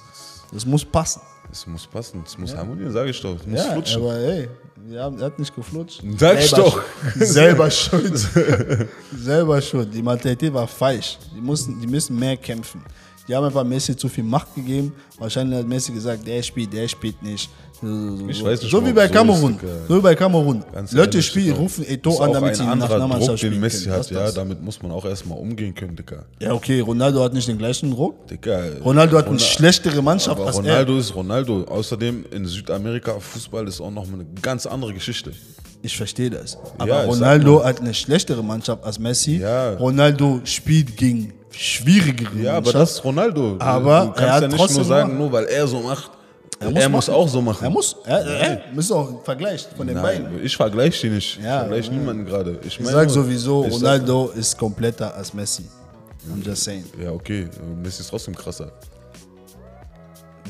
Das 0.52 0.64
muss 0.64 0.84
passen. 0.84 1.20
Es 1.52 1.66
muss 1.66 1.86
passen, 1.86 2.22
es 2.26 2.36
muss 2.38 2.56
harmonieren, 2.56 2.90
sag 2.92 3.06
ich 3.06 3.20
doch. 3.20 3.36
Es 3.38 3.46
muss 3.46 3.58
Ja, 3.64 3.72
flutschen. 3.72 4.02
aber 4.02 4.16
ey, 4.16 4.48
haben, 4.96 5.18
er 5.18 5.26
hat 5.26 5.38
nicht 5.38 5.54
geflutscht. 5.54 6.02
Sag 6.18 6.40
ich 6.40 6.50
doch. 6.50 6.80
Selber 7.16 7.70
schuld. 7.70 8.16
Selber 9.16 9.60
schuld. 9.60 9.92
Die 9.94 10.02
Mentalität 10.02 10.52
war 10.54 10.66
falsch. 10.66 11.18
Die, 11.36 11.40
mussten, 11.42 11.78
die 11.78 11.86
müssen 11.86 12.18
mehr 12.18 12.36
kämpfen. 12.38 12.82
Die 13.32 13.36
haben 13.36 13.46
einfach 13.46 13.64
Messi 13.64 13.96
zu 13.96 14.10
viel 14.10 14.24
Macht 14.24 14.54
gegeben. 14.54 14.92
Wahrscheinlich 15.18 15.58
hat 15.60 15.66
Messi 15.66 15.90
gesagt, 15.90 16.26
der 16.26 16.42
spielt, 16.42 16.70
der 16.70 16.86
spielt 16.86 17.22
nicht. 17.22 17.48
So, 17.80 18.28
Ich 18.28 18.44
weiß 18.44 18.60
nicht, 18.60 18.70
so 18.70 18.84
wie 18.84 18.92
bei 18.92 19.08
Kamerun. 19.08 19.58
So 19.88 19.96
wie 19.96 20.00
bei 20.02 20.14
Kamerun. 20.14 20.62
Ganz 20.70 20.92
Leute 20.92 21.12
ehrlich, 21.16 21.26
spielen, 21.28 21.56
rufen 21.56 21.82
Eto 21.88 22.18
an, 22.20 22.34
damit 22.34 22.56
sie 22.56 22.62
nach 22.62 22.72
anderer 22.72 22.88
Druck, 22.88 22.98
Nationalmannschaft 22.98 23.42
den 23.42 23.48
spielen 23.48 23.60
Messi 23.62 23.88
hat, 23.88 24.10
ja, 24.10 24.30
damit 24.32 24.60
muss 24.62 24.82
man 24.82 24.92
auch 24.92 25.06
erstmal 25.06 25.38
umgehen 25.38 25.74
können, 25.74 25.96
Digga. 25.96 26.26
Ja, 26.40 26.52
okay, 26.52 26.80
Ronaldo 26.80 27.24
hat 27.24 27.32
nicht 27.32 27.48
den 27.48 27.56
gleichen 27.56 27.90
Druck. 27.92 28.26
Digga. 28.28 28.64
Ronaldo 28.84 29.16
hat 29.16 29.24
eine 29.24 29.36
Ronald- 29.36 29.40
schlechtere 29.40 30.02
Mannschaft 30.02 30.36
Aber 30.36 30.48
als 30.48 30.56
er. 30.58 30.62
Ronaldo 30.64 30.98
ist 30.98 31.14
Ronaldo. 31.14 31.64
Außerdem 31.64 32.26
in 32.32 32.44
Südamerika 32.44 33.18
Fußball 33.18 33.66
ist 33.66 33.80
auch 33.80 33.90
noch 33.90 34.06
eine 34.12 34.26
ganz 34.42 34.66
andere 34.66 34.92
Geschichte. 34.92 35.32
Ich 35.82 35.96
verstehe 35.96 36.30
das. 36.30 36.56
Aber 36.78 36.86
Ja, 36.88 37.02
Ronaldo 37.04 37.64
hat 37.64 37.80
eine 37.80 37.92
schlechtere 37.92 38.42
Mannschaft 38.42 38.84
als 38.84 38.98
Messi. 38.98 39.38
Ja. 39.38 39.74
Ronaldo 39.74 40.40
spielt 40.44 40.96
gegen 40.96 41.32
schwierigere 41.50 42.38
Ja, 42.40 42.56
aber 42.56 42.72
das 42.72 42.92
ist 42.92 43.04
Ronaldo. 43.04 43.56
Aber 43.58 44.00
du 44.00 44.06
kannst 44.12 44.20
er 44.20 44.32
hat 44.32 44.42
ja 44.42 44.48
nicht 44.48 44.56
trotzdem 44.56 44.76
nur 44.78 44.84
sagen, 44.86 45.18
nur 45.18 45.32
weil 45.32 45.44
er 45.46 45.66
so 45.66 45.80
macht. 45.80 46.10
Er 46.60 46.70
muss 46.70 46.88
muss, 46.88 47.08
machen. 47.08 47.14
auch 47.14 47.28
so 47.28 47.42
machen. 47.42 47.64
Er 47.64 47.70
muss. 47.70 47.96
Er, 48.04 48.18
er, 48.24 48.40
er 48.72 48.78
ist 48.78 48.92
auch 48.92 49.08
ein 49.08 49.18
Vergleich 49.24 49.66
von 49.76 49.84
den 49.86 50.00
beiden. 50.00 50.24
Nein, 50.34 50.40
ich 50.44 50.56
vergleiche 50.56 51.08
die 51.08 51.14
nicht. 51.14 51.38
Ja, 51.42 51.54
ich 51.54 51.60
vergleiche 51.60 51.90
ja. 51.90 51.98
niemanden 51.98 52.24
gerade. 52.24 52.58
Ich, 52.60 52.66
Ich 52.68 52.80
meine 52.80 52.92
sag 52.92 53.06
nur, 53.06 53.14
sowieso, 53.14 53.64
ich 53.64 53.72
sag- 53.72 53.80
Ronaldo 53.80 54.28
ist 54.36 54.56
kompletter 54.56 55.12
als 55.16 55.34
Messi. 55.34 55.64
I'm 56.32 56.46
just 56.46 56.62
saying. 56.62 56.84
Ja, 57.02 57.10
okay. 57.10 57.48
Messi 57.82 58.02
ist 58.02 58.10
trotzdem 58.10 58.36
krasser. 58.36 58.70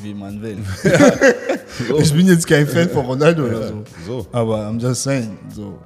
Wie 0.00 0.14
man 0.14 0.40
will. 0.42 0.58
Ich 1.98 2.12
bin 2.12 2.26
jetzt 2.28 2.46
kein 2.46 2.66
Fan 2.68 2.88
von 2.90 3.06
Ronaldo 3.06 3.44
oder 3.44 3.68
so. 3.68 3.84
So. 4.06 4.26
Aber 4.30 4.58
I'm 4.68 4.78
just 4.80 5.02
saying. 5.04 5.38
So. 5.54 5.78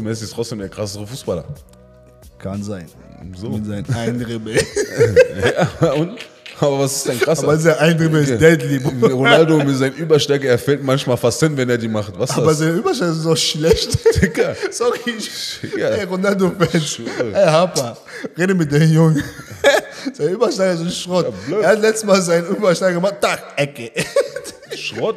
Messi 0.00 0.24
ist 0.24 0.32
trotzdem 0.32 0.60
der 0.60 0.68
krassere 0.68 1.04
Fußballer. 1.06 1.44
Kann 2.38 2.62
sein. 2.62 2.86
So. 3.36 3.48
Mit 3.50 3.66
seinen 3.66 3.84
Eindribbel. 3.94 4.58
Ja, 5.80 5.92
und? 5.92 6.18
Aber 6.60 6.78
was 6.80 6.96
ist 6.96 7.08
denn 7.08 7.18
krasser? 7.20 7.44
Aber 7.44 7.56
sein 7.58 7.78
Eindribbel 7.78 8.22
ist 8.22 8.40
deadly. 8.40 8.78
Bro. 8.78 9.08
Ronaldo 9.08 9.58
mit 9.64 9.76
seinen 9.76 9.94
Überstärke, 9.96 10.46
er 10.48 10.58
fällt 10.58 10.82
manchmal 10.84 11.16
fast 11.16 11.40
hin, 11.40 11.56
wenn 11.56 11.68
er 11.68 11.78
die 11.78 11.88
macht. 11.88 12.12
Was 12.18 12.30
Aber 12.36 12.54
seine 12.54 12.72
Überschrift 12.72 13.10
ist 13.12 13.22
so 13.22 13.34
schlecht. 13.36 13.98
Digga. 14.22 14.54
Sorry. 14.70 14.98
Ich, 15.18 15.60
Ja. 15.76 15.88
Ey, 15.90 16.04
Ronaldo-Fans. 16.04 16.86
schwöre. 16.94 17.32
Ey, 17.34 17.46
Harper, 17.46 17.96
rede 18.36 18.54
mit 18.54 18.70
dem 18.72 18.90
Jungen. 18.92 19.22
Sein 20.12 20.28
Übersteiger 20.28 20.74
ist 20.74 20.80
ein 20.80 20.90
Schrott. 20.90 21.32
blöd. 21.46 21.62
er 21.62 21.70
hat 21.70 21.80
letztes 21.80 22.04
Mal 22.04 22.20
seinen 22.22 22.46
Übersteiger 22.48 22.94
gemacht. 22.94 23.16
Tack, 23.20 23.42
Ecke. 23.56 23.90
Schrott. 24.76 25.16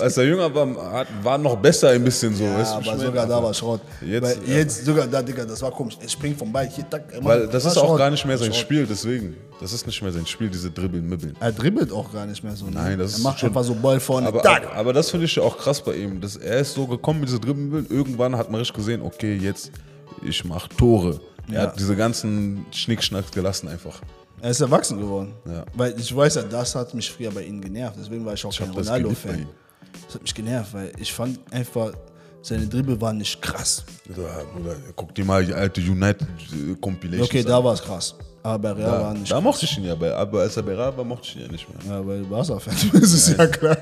Als 0.00 0.16
er 0.16 0.24
jünger 0.24 0.52
war, 0.54 0.92
hat, 0.92 1.06
war 1.22 1.38
noch 1.38 1.56
besser 1.56 1.90
ein 1.90 2.02
bisschen 2.02 2.34
so. 2.34 2.44
weißt 2.44 2.50
du, 2.52 2.56
Ja, 2.56 2.78
wie 2.80 2.82
ich 2.86 2.90
aber 2.92 2.98
sogar 3.04 3.26
da 3.26 3.42
war 3.42 3.54
Schrott. 3.54 3.80
Jetzt, 4.00 4.22
Weil 4.22 4.36
ja. 4.48 4.56
jetzt 4.56 4.84
sogar 4.84 5.06
da, 5.06 5.22
Digga, 5.22 5.44
das 5.44 5.60
war 5.62 5.70
komisch. 5.70 5.96
Er 6.02 6.08
springt 6.08 6.38
vom 6.38 6.50
Ball, 6.52 6.66
hier, 6.68 6.88
tack, 6.88 7.12
immer, 7.14 7.28
Weil 7.30 7.46
das 7.48 7.64
ist 7.66 7.76
auch 7.76 7.84
Schrott. 7.86 7.98
gar 7.98 8.10
nicht 8.10 8.24
mehr 8.24 8.38
sein 8.38 8.52
Schrott. 8.52 8.60
Spiel, 8.62 8.86
deswegen. 8.86 9.36
Das 9.60 9.72
ist 9.72 9.86
nicht 9.86 10.02
mehr 10.02 10.10
sein 10.12 10.26
Spiel, 10.26 10.48
diese 10.48 10.70
Dribbeln, 10.70 11.06
Mibbeln. 11.08 11.36
Er 11.38 11.52
dribbelt 11.52 11.92
auch 11.92 12.12
gar 12.12 12.26
nicht 12.26 12.42
mehr 12.42 12.56
so. 12.56 12.64
Ne? 12.66 12.72
Nein, 12.74 12.98
das 12.98 13.12
er 13.12 13.16
ist 13.18 13.22
macht 13.22 13.38
schon- 13.40 13.50
einfach 13.50 13.64
so 13.64 13.74
Ball 13.74 14.00
vorne. 14.00 14.26
Aber, 14.26 14.42
tack. 14.42 14.64
aber, 14.66 14.74
aber 14.74 14.92
das 14.94 15.10
finde 15.10 15.26
ich 15.26 15.36
ja 15.36 15.42
auch 15.42 15.56
krass 15.58 15.80
bei 15.82 15.94
ihm. 15.94 16.20
Dass 16.20 16.36
er 16.36 16.58
ist 16.60 16.74
so 16.74 16.86
gekommen 16.86 17.20
mit 17.20 17.28
dieser 17.28 17.38
Dribbeln. 17.40 17.86
Irgendwann 17.90 18.36
hat 18.36 18.50
man 18.50 18.58
richtig 18.60 18.76
gesehen, 18.76 19.02
okay, 19.02 19.36
jetzt 19.36 19.70
ich 20.26 20.44
mache 20.44 20.68
Tore. 20.70 21.20
Er 21.48 21.54
Ja. 21.54 21.60
hat 21.62 21.78
diese 21.78 21.94
ganzen 21.96 22.66
Schnickschnacks 22.72 23.30
gelassen 23.30 23.68
einfach. 23.68 24.00
Er 24.40 24.50
ist 24.50 24.60
erwachsen 24.60 24.98
geworden. 24.98 25.32
Ja. 25.46 25.64
Weil 25.74 25.98
ich 25.98 26.14
weiß 26.14 26.34
ja, 26.36 26.42
das 26.42 26.74
hat 26.74 26.92
mich 26.94 27.10
früher 27.10 27.30
bei 27.30 27.42
ihm 27.44 27.60
genervt. 27.60 27.96
Deswegen 27.98 28.24
war 28.24 28.34
ich 28.34 28.44
auch 28.44 28.52
Ich 28.52 28.58
kein 28.58 28.68
das 28.74 28.86
Ronaldo-Fan. 28.86 29.38
ihm. 29.40 29.48
Das 30.06 30.14
hat 30.16 30.22
mich 30.22 30.34
genervt, 30.34 30.74
weil 30.74 30.92
ich 30.98 31.12
fand 31.12 31.38
einfach, 31.52 31.92
seine 32.46 32.66
Dribbel 32.66 33.00
waren 33.00 33.18
nicht 33.18 33.42
krass. 33.42 33.84
Oder 34.08 34.76
guck 34.94 35.14
dir 35.14 35.24
mal 35.24 35.44
die 35.44 35.52
alte 35.52 35.80
United-Compilation 35.80 37.26
Okay, 37.26 37.42
da 37.42 37.62
war 37.62 37.74
es 37.74 37.82
krass. 37.82 38.14
Aber 38.44 38.58
bei 38.60 38.72
Real 38.80 38.90
war 38.92 39.12
da, 39.12 39.14
nicht 39.14 39.32
da 39.32 39.40
mochte 39.40 39.64
ich 39.64 39.76
ihn 39.76 39.84
ja, 39.84 39.96
bei, 39.96 40.14
aber 40.14 40.42
als 40.42 40.56
er 40.56 40.62
bei 40.62 40.76
Real 40.76 40.96
war, 40.96 41.02
mochte 41.02 41.26
ich 41.26 41.34
ihn 41.36 41.42
ja 41.42 41.48
nicht 41.50 41.66
mehr. 41.68 41.96
Ja, 41.96 42.06
weil 42.06 42.20
du 42.20 42.28
Barca-Fan 42.28 42.74
bist, 42.92 43.14
ist 43.14 43.36
ja 43.36 43.44
klar. 43.48 43.76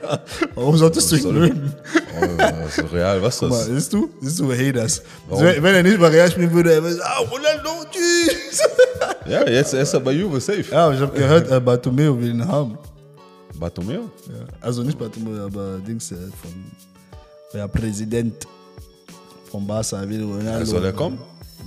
Warum 0.54 0.78
solltest 0.78 1.12
du 1.12 1.16
ihn 1.16 1.34
mögen? 1.34 1.74
Oh, 2.18 2.26
das 2.38 2.78
ist 2.78 2.90
Real, 2.90 3.20
was 3.22 3.38
Guck 3.38 3.50
mal, 3.50 3.58
das? 3.58 3.66
siehst 3.66 3.92
du? 3.92 4.08
Siehst 4.22 4.38
du, 4.38 4.50
hey, 4.50 4.72
das. 4.72 5.02
Wenn 5.28 5.62
wenn 5.62 5.74
er 5.74 5.82
nicht 5.82 6.00
bei 6.00 6.08
Real 6.08 6.30
spielen 6.30 6.50
würde, 6.50 6.72
er 6.72 6.82
würde 6.82 6.96
sagen, 6.96 7.10
ah, 7.14 7.20
Ronaldo, 7.30 7.70
tschüss. 7.90 8.62
Ja, 9.26 9.46
jetzt 9.48 9.72
ist 9.74 9.92
er 9.92 10.00
bei 10.00 10.12
Juve, 10.12 10.40
safe. 10.40 10.64
Ja, 10.70 10.86
aber 10.86 10.94
ich 10.94 11.00
habe 11.00 11.12
gehört, 11.12 11.50
äh, 11.50 11.60
Bartomeu 11.60 12.18
will 12.18 12.30
ihn 12.30 12.46
haben. 12.46 12.78
Bartomeu? 13.58 13.94
Ja. 13.94 14.46
Also 14.60 14.82
nicht 14.82 14.98
Bartomeu, 14.98 15.44
aber 15.44 15.78
Dings 15.78 16.10
äh, 16.12 16.16
von 16.42 16.52
der 17.54 17.68
Präsident 17.68 18.46
von 19.50 19.66
Barca 19.66 20.06
will 20.08 20.24
Ronaldo. 20.24 20.64
Soll 20.64 20.84
er 20.84 20.92
kommen? 20.92 21.18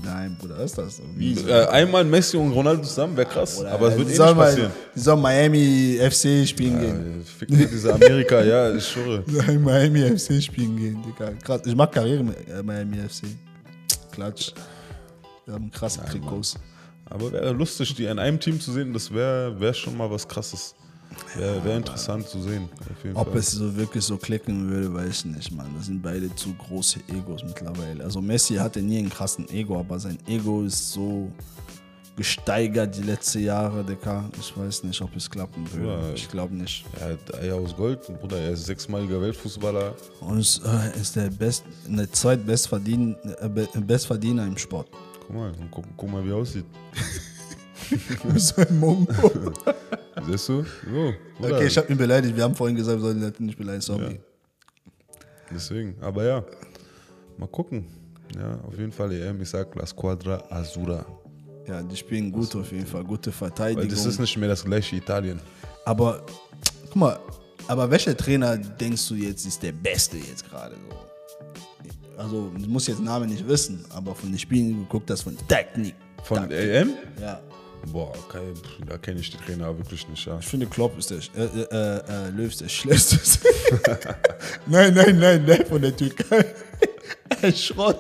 Nein, 0.04 0.38
Bruder, 0.40 0.60
ist 0.60 0.78
das? 0.78 1.02
Wie? 1.16 1.34
Äh, 1.34 1.66
einmal 1.68 2.04
Messi 2.04 2.38
und 2.38 2.52
Ronaldo 2.52 2.84
zusammen 2.84 3.18
wäre 3.18 3.28
krass, 3.28 3.64
aber 3.64 3.88
es 3.88 3.98
wird 3.98 4.10
eh 4.10 4.12
nicht 4.12 4.36
passieren. 4.36 4.72
Die 4.94 5.00
sollen 5.00 5.22
Miami 5.22 5.98
FC 6.00 6.48
spielen 6.48 6.80
gehen. 6.80 7.22
Äh, 7.22 7.24
Fick 7.24 7.48
dir 7.50 7.68
diese 7.68 7.94
Amerika, 7.94 8.44
ja, 8.44 8.76
ich 8.76 8.86
schwöre. 8.86 9.24
Die 9.28 9.36
sollen 9.36 9.64
Miami 9.64 10.18
FC 10.18 10.44
spielen 10.44 10.78
gehen, 10.78 11.02
Digga. 11.04 11.32
Krass. 11.44 11.62
Ich 11.66 11.76
mag 11.76 11.92
Karriere 11.92 12.24
mit 12.24 12.48
äh, 12.48 12.62
Miami 12.62 12.98
FC. 12.98 13.24
Klatsch. 14.12 14.52
Wir 15.46 15.56
haben 15.56 15.72
krasse 15.72 16.02
Trikots. 16.06 16.56
Aber 17.06 17.32
wäre 17.32 17.54
lustig, 17.54 17.96
die 17.96 18.06
in 18.06 18.20
einem 18.20 18.40
Team 18.40 18.60
zu 18.60 18.74
sehen, 18.74 18.94
das 18.94 19.12
wäre 19.12 19.60
wär 19.60 19.74
schon 19.74 19.96
mal 19.98 20.12
was 20.12 20.28
krasses. 20.28 20.76
Wäre 21.36 21.64
wär 21.64 21.78
interessant 21.78 22.28
zu 22.28 22.42
sehen. 22.42 22.70
Ob 23.14 23.30
Fall. 23.30 23.38
es 23.38 23.52
so 23.52 23.76
wirklich 23.76 24.04
so 24.04 24.18
klicken 24.18 24.70
würde, 24.70 24.94
weiß 24.94 25.10
ich 25.20 25.26
nicht, 25.26 25.52
Mann. 25.52 25.68
Das 25.76 25.86
sind 25.88 26.02
beide 26.02 26.34
zu 26.36 26.54
große 26.54 27.00
Egos 27.10 27.44
mittlerweile. 27.44 28.04
Also 28.04 28.22
Messi 28.22 28.56
hatte 28.56 28.82
nie 28.82 28.98
einen 29.00 29.10
krassen 29.10 29.48
Ego, 29.50 29.80
aber 29.80 30.00
sein 30.00 30.18
Ego 30.28 30.64
ist 30.64 30.92
so 30.92 31.32
gesteigert 32.16 32.96
die 32.98 33.04
letzten 33.04 33.44
Jahre, 33.44 33.84
Digga. 33.84 34.26
Ich 34.40 34.58
weiß 34.58 34.84
nicht, 34.86 35.00
ob 35.02 35.16
es 35.16 35.30
klappen 35.30 35.72
würde. 35.72 35.88
Ja. 36.08 36.14
Ich 36.16 36.28
glaube 36.30 36.56
nicht. 36.56 36.84
Er 37.00 37.10
hat 37.14 37.36
Eier 37.36 37.56
aus 37.56 37.76
Gold, 37.76 38.02
Bruder, 38.20 38.38
er 38.40 38.52
ist 38.54 38.66
sechsmaliger 38.66 39.22
Weltfußballer. 39.22 39.94
Und 40.22 40.40
es 40.40 40.60
äh, 40.66 41.00
ist 41.00 41.16
der 41.16 41.30
Best, 41.30 41.64
der 41.88 42.12
zweitbestverdien, 42.12 43.16
äh, 43.40 43.48
be- 43.48 43.68
Bestverdiener 43.76 44.46
im 44.48 44.58
Sport. 44.58 44.90
Guck 45.28 45.36
mal, 45.36 45.52
guck, 45.70 45.86
guck 45.96 46.10
mal, 46.12 46.26
wie 46.26 46.30
er 46.32 46.38
aussieht. 46.38 46.66
so 48.36 48.62
ein 48.62 48.80
Mongo. 48.80 49.14
Siehst 50.26 50.50
du? 50.50 50.64
So. 50.64 51.14
Okay, 51.40 51.68
ich 51.68 51.78
habe 51.78 51.92
ihn 51.92 51.98
beleidigt. 51.98 52.36
Wir 52.36 52.44
haben 52.44 52.56
vorhin 52.56 52.76
gesagt, 52.76 52.98
wir 52.98 53.04
sollen 53.04 53.22
Leute 53.22 53.44
nicht 53.44 53.58
beleidigen. 53.58 53.82
Sorry. 53.82 54.20
Deswegen, 55.54 55.96
aber 56.02 56.26
ja, 56.26 56.44
mal 57.38 57.48
gucken. 57.48 57.86
Ja, 58.36 58.60
auf 58.68 58.78
jeden 58.78 58.92
Fall 58.92 59.12
EM, 59.14 59.42
ich 59.42 59.50
sag 59.50 59.74
La 59.76 59.86
Squadra 59.86 60.44
Azura. 60.50 61.06
Ja, 61.68 61.82
die 61.82 61.96
spielen 61.96 62.32
gut 62.32 62.56
auf 62.56 62.72
jeden 62.72 62.86
Fall. 62.86 63.04
Gute 63.04 63.30
Weil 63.30 63.50
Verteidigung. 63.50 63.90
das 63.90 64.06
ist 64.06 64.20
nicht 64.20 64.38
mehr 64.38 64.50
das 64.50 64.64
gleiche 64.64 64.96
Italien. 64.96 65.40
Aber 65.86 66.26
guck 66.86 66.96
mal, 66.96 67.20
aber 67.68 67.90
welcher 67.90 68.16
Trainer 68.16 68.58
denkst 68.58 69.08
du 69.08 69.16
jetzt 69.16 69.46
ist 69.46 69.62
der 69.64 69.72
Beste 69.72 70.18
jetzt 70.18 70.50
gerade 70.50 70.76
so? 70.76 70.98
Also, 72.18 72.52
ich 72.58 72.68
muss 72.68 72.88
jetzt 72.88 72.98
den 72.98 73.06
Namen 73.06 73.30
nicht 73.30 73.48
wissen, 73.48 73.86
aber 73.92 74.16
von 74.16 74.30
den 74.32 74.40
Spielen 74.40 74.80
geguckt 74.80 75.10
das 75.10 75.22
von 75.22 75.38
Technik. 75.48 75.94
Von 76.24 76.38
Taktik. 76.40 76.58
EM? 76.58 76.94
Ja. 77.22 77.40
Boah, 77.86 78.14
kein, 78.32 78.54
da 78.86 78.98
kenne 78.98 79.20
ich 79.20 79.32
die 79.32 79.38
Trainer 79.38 79.78
wirklich 79.78 80.08
nicht. 80.10 80.26
Ja. 80.26 80.38
Ich 80.40 80.46
finde 80.46 80.66
Klopp 80.66 80.98
ist 80.98 81.10
der, 81.10 81.20
äh, 81.38 81.44
äh, 81.44 81.98
äh, 81.98 82.30
Löw 82.36 82.48
ist 82.52 82.62
der 82.62 82.70
schlechteste. 82.70 83.48
nein, 84.66 84.94
nein, 84.94 85.18
nein, 85.20 85.46
nein, 85.46 85.66
von 85.68 85.82
der 85.82 85.96
Türkei. 85.96 86.46
Ein 87.42 87.54
Schrott. 87.54 88.00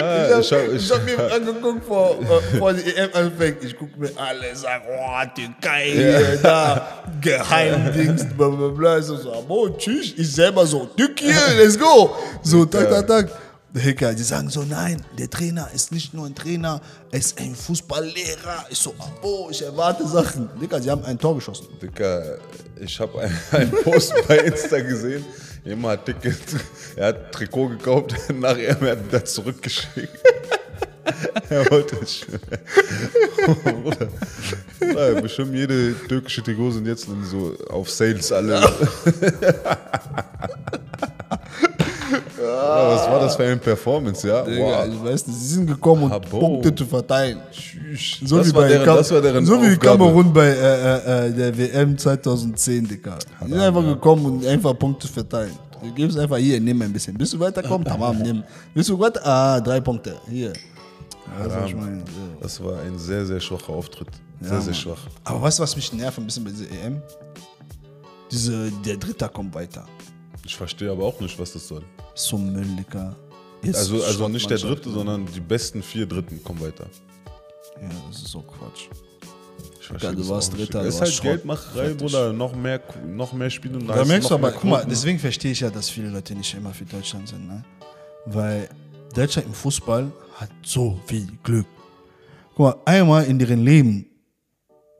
Ah, 0.00 0.40
ich 0.40 0.52
habe 0.52 0.78
hab- 0.78 1.04
mir 1.04 1.32
angeguckt, 1.32 1.84
vor, 1.84 2.18
äh, 2.20 2.58
vor 2.58 2.72
die 2.72 2.94
EM 2.96 3.10
anfängt. 3.12 3.62
Ich 3.62 3.76
gucke 3.76 3.98
mir 3.98 4.10
alle 4.16 4.54
sagen, 4.56 4.84
oh, 4.88 5.22
Türkei, 5.34 5.90
hier, 5.92 6.36
da, 6.42 7.04
Geheimdings, 7.20 8.26
bla 8.36 8.48
bla 8.48 8.68
bla. 8.68 8.98
Ich 8.98 9.04
so, 9.04 9.16
so, 9.16 9.44
oh, 9.48 9.68
tschüss. 9.68 10.14
Ich 10.16 10.32
selber 10.32 10.66
so, 10.66 10.86
Türkei, 10.96 11.54
let's 11.56 11.78
go. 11.78 12.16
So, 12.42 12.64
tak, 12.64 12.88
tak, 12.90 13.06
tak. 13.06 13.30
Digga, 13.74 14.12
die 14.14 14.22
sagen 14.22 14.48
so, 14.48 14.62
nein, 14.62 15.04
der 15.18 15.28
Trainer 15.28 15.68
ist 15.74 15.92
nicht 15.92 16.14
nur 16.14 16.26
ein 16.26 16.34
Trainer, 16.34 16.80
er 17.10 17.18
ist 17.18 17.38
ein 17.38 17.54
Fußballlehrer. 17.54 18.66
Ich 18.70 18.78
so, 18.78 18.94
oh, 19.22 19.48
ich 19.50 19.62
erwarte 19.62 20.06
Sachen. 20.08 20.48
Digga, 20.60 20.80
sie 20.80 20.90
haben 20.90 21.04
ein 21.04 21.18
Tor 21.18 21.34
geschossen. 21.34 21.66
Dicker, 21.80 22.38
ich 22.80 22.98
habe 22.98 23.20
einen, 23.20 23.38
einen 23.52 23.70
Post 23.70 24.14
bei 24.26 24.38
Insta 24.38 24.80
gesehen. 24.80 25.24
Jemand 25.64 25.98
hat 25.98 26.06
Ticket, 26.06 26.40
er 26.96 27.08
hat 27.08 27.32
Trikot 27.32 27.68
gekauft, 27.68 28.14
nachher 28.34 28.80
er 28.80 28.92
hat 28.92 29.06
wieder 29.06 29.24
zurückgeschickt. 29.24 30.18
er 31.50 31.70
wollte 31.70 31.96
es. 32.02 32.26
Bruder, 33.44 34.08
Bruder, 34.78 35.20
bestimmt 35.20 35.54
jede 35.54 35.94
türkische 36.08 36.42
Trikot 36.42 36.70
sind 36.70 36.86
jetzt 36.86 37.06
so 37.24 37.54
auf 37.68 37.90
Sales 37.90 38.32
alle. 38.32 38.60
Bruder, 42.08 42.88
was 42.88 43.06
war 43.10 43.20
das 43.20 43.36
für 43.36 43.44
eine 43.44 43.56
Performance, 43.56 44.26
ja? 44.26 44.42
Digga, 44.42 44.58
Wow. 44.64 44.88
ich 44.94 45.04
weiß 45.04 45.26
nicht, 45.26 45.38
sie 45.38 45.46
sind 45.54 45.66
gekommen, 45.66 46.10
um. 46.10 46.20
Punkte 46.22 46.74
zu 46.74 46.86
verteilen. 46.86 47.38
So 48.24 48.38
das, 48.38 48.48
wie 48.48 48.54
war 48.54 48.62
bei 48.62 48.68
deren, 48.68 48.84
Kam- 48.84 48.96
das 48.96 49.10
war 49.12 49.20
deren 49.20 49.44
so 49.46 49.60
wie. 49.62 49.76
Kamerun 49.76 50.32
bei 50.32 50.46
äh, 50.48 50.52
äh, 50.54 51.26
äh, 51.28 51.32
der 51.32 51.56
WM 51.58 51.96
2010, 51.98 52.88
Digga. 52.88 53.18
Die 53.44 53.50
sind 53.50 53.60
einfach 53.60 53.82
gekommen 53.84 54.24
und 54.26 54.46
einfach 54.46 54.78
Punkte 54.78 55.06
verteilen. 55.08 55.52
Du 55.82 55.92
gibst 55.92 56.18
einfach 56.18 56.38
hier, 56.38 56.60
nimm 56.60 56.80
ein 56.82 56.92
bisschen. 56.92 57.16
Bis 57.16 57.30
du 57.30 57.38
weiterkommst, 57.40 57.86
tamam, 57.88 58.18
nimm. 58.18 58.42
Bist 58.74 58.88
du 58.88 58.98
weiter? 58.98 59.20
Ah, 59.24 59.60
drei 59.60 59.80
Punkte. 59.80 60.16
Hier. 60.28 60.52
Ja, 61.38 61.44
das, 61.46 61.72
meine. 61.74 61.98
Ja. 61.98 62.02
Das 62.40 62.62
war 62.64 62.80
ein 62.80 62.98
sehr, 62.98 63.24
sehr 63.26 63.38
schwacher 63.40 63.70
Auftritt. 63.70 64.08
Sehr, 64.40 64.52
Ja, 64.54 64.60
sehr 64.60 64.74
schwach. 64.74 64.98
Aber 65.24 65.42
weißt 65.42 65.58
du, 65.58 65.62
was 65.62 65.76
mich 65.76 65.92
nervt 65.92 66.18
ein 66.18 66.24
bisschen 66.26 66.44
bei 66.44 66.50
dieser 66.50 66.70
EM? 66.70 67.02
Diese, 68.30 68.70
der 68.84 68.96
Dritte 68.96 69.28
kommt 69.28 69.54
weiter. 69.54 69.84
Ich 70.48 70.56
verstehe 70.56 70.90
aber 70.90 71.04
auch 71.04 71.20
nicht, 71.20 71.38
was 71.38 71.52
das 71.52 71.68
soll. 71.68 71.82
So 72.14 72.38
Müll, 72.38 72.64
Digga. 72.64 73.14
Also, 73.66 74.02
also 74.02 74.28
nicht 74.28 74.48
der 74.48 74.56
dritte, 74.56 74.90
sondern 74.90 75.26
die 75.26 75.40
besten 75.40 75.82
vier 75.82 76.06
Dritten 76.06 76.42
kommen 76.42 76.62
weiter. 76.62 76.86
Ja, 77.82 77.88
das 78.08 78.22
ist 78.22 78.28
so 78.28 78.40
Quatsch. 78.40 78.88
Ich 79.78 79.86
verstehe 79.86 80.12
du 80.12 80.16
das 80.16 80.28
warst. 80.30 80.56
Dritter, 80.56 80.82
du 80.82 80.88
ist 80.88 81.00
halt. 81.02 81.20
Geldmacherei. 81.20 81.92
Bruder. 81.92 82.32
Noch 82.32 82.54
mehr, 82.56 82.80
noch 83.06 83.34
mehr 83.34 83.50
Spiele 83.50 83.78
Da 83.78 84.06
merkst 84.06 84.30
du 84.30 84.34
aber, 84.36 84.52
guck 84.52 84.64
mal, 84.64 84.86
deswegen 84.88 85.18
verstehe 85.18 85.52
ich 85.52 85.60
ja, 85.60 85.68
dass 85.68 85.90
viele 85.90 86.08
Leute 86.08 86.34
nicht 86.34 86.54
immer 86.54 86.72
für 86.72 86.86
Deutschland 86.86 87.28
sind, 87.28 87.46
ne? 87.46 87.62
Weil 88.24 88.70
Deutschland 89.14 89.48
im 89.48 89.54
Fußball 89.54 90.10
hat 90.36 90.50
so 90.62 90.98
viel 91.04 91.28
Glück. 91.42 91.66
Guck 92.54 92.58
mal, 92.58 92.76
einmal 92.86 93.26
in 93.26 93.38
deren 93.38 93.62
Leben 93.62 94.06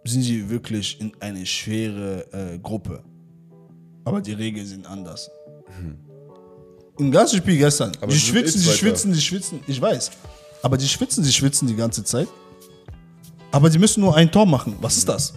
sind 0.05 0.23
sie 0.23 0.51
wirklich 0.51 1.01
in 1.01 1.11
eine 1.21 1.47
schwere 1.47 2.27
äh, 2.33 2.59
Gruppe. 2.59 3.03
Aber 4.05 4.23
die 4.23 4.33
Regeln 4.33 4.67
sind 4.67 4.87
anders. 4.87 5.31
Im 6.99 7.11
ganzen 7.13 7.37
Spiel 7.39 7.59
gestern, 7.59 7.93
Aber 8.01 8.11
die 8.13 8.19
sind 8.19 8.35
eh 8.35 8.41
schwitzen, 8.41 8.61
die 8.63 8.69
schwitzen, 8.71 9.13
die 9.13 9.21
schwitzen, 9.21 9.61
ich 9.67 9.81
weiß. 9.81 10.11
Aber 10.63 10.77
die 10.77 10.89
schwitzen, 10.89 11.23
die 11.23 11.33
schwitzen 11.33 11.69
die 11.69 11.77
ganze 11.77 12.03
Zeit. 12.03 12.27
Aber 13.53 13.71
die 13.71 13.79
müssen 13.79 14.01
nur 14.01 14.17
ein 14.17 14.31
Tor 14.31 14.47
machen. 14.47 14.77
Was 14.81 14.97
ist 14.97 15.09
das? 15.09 15.33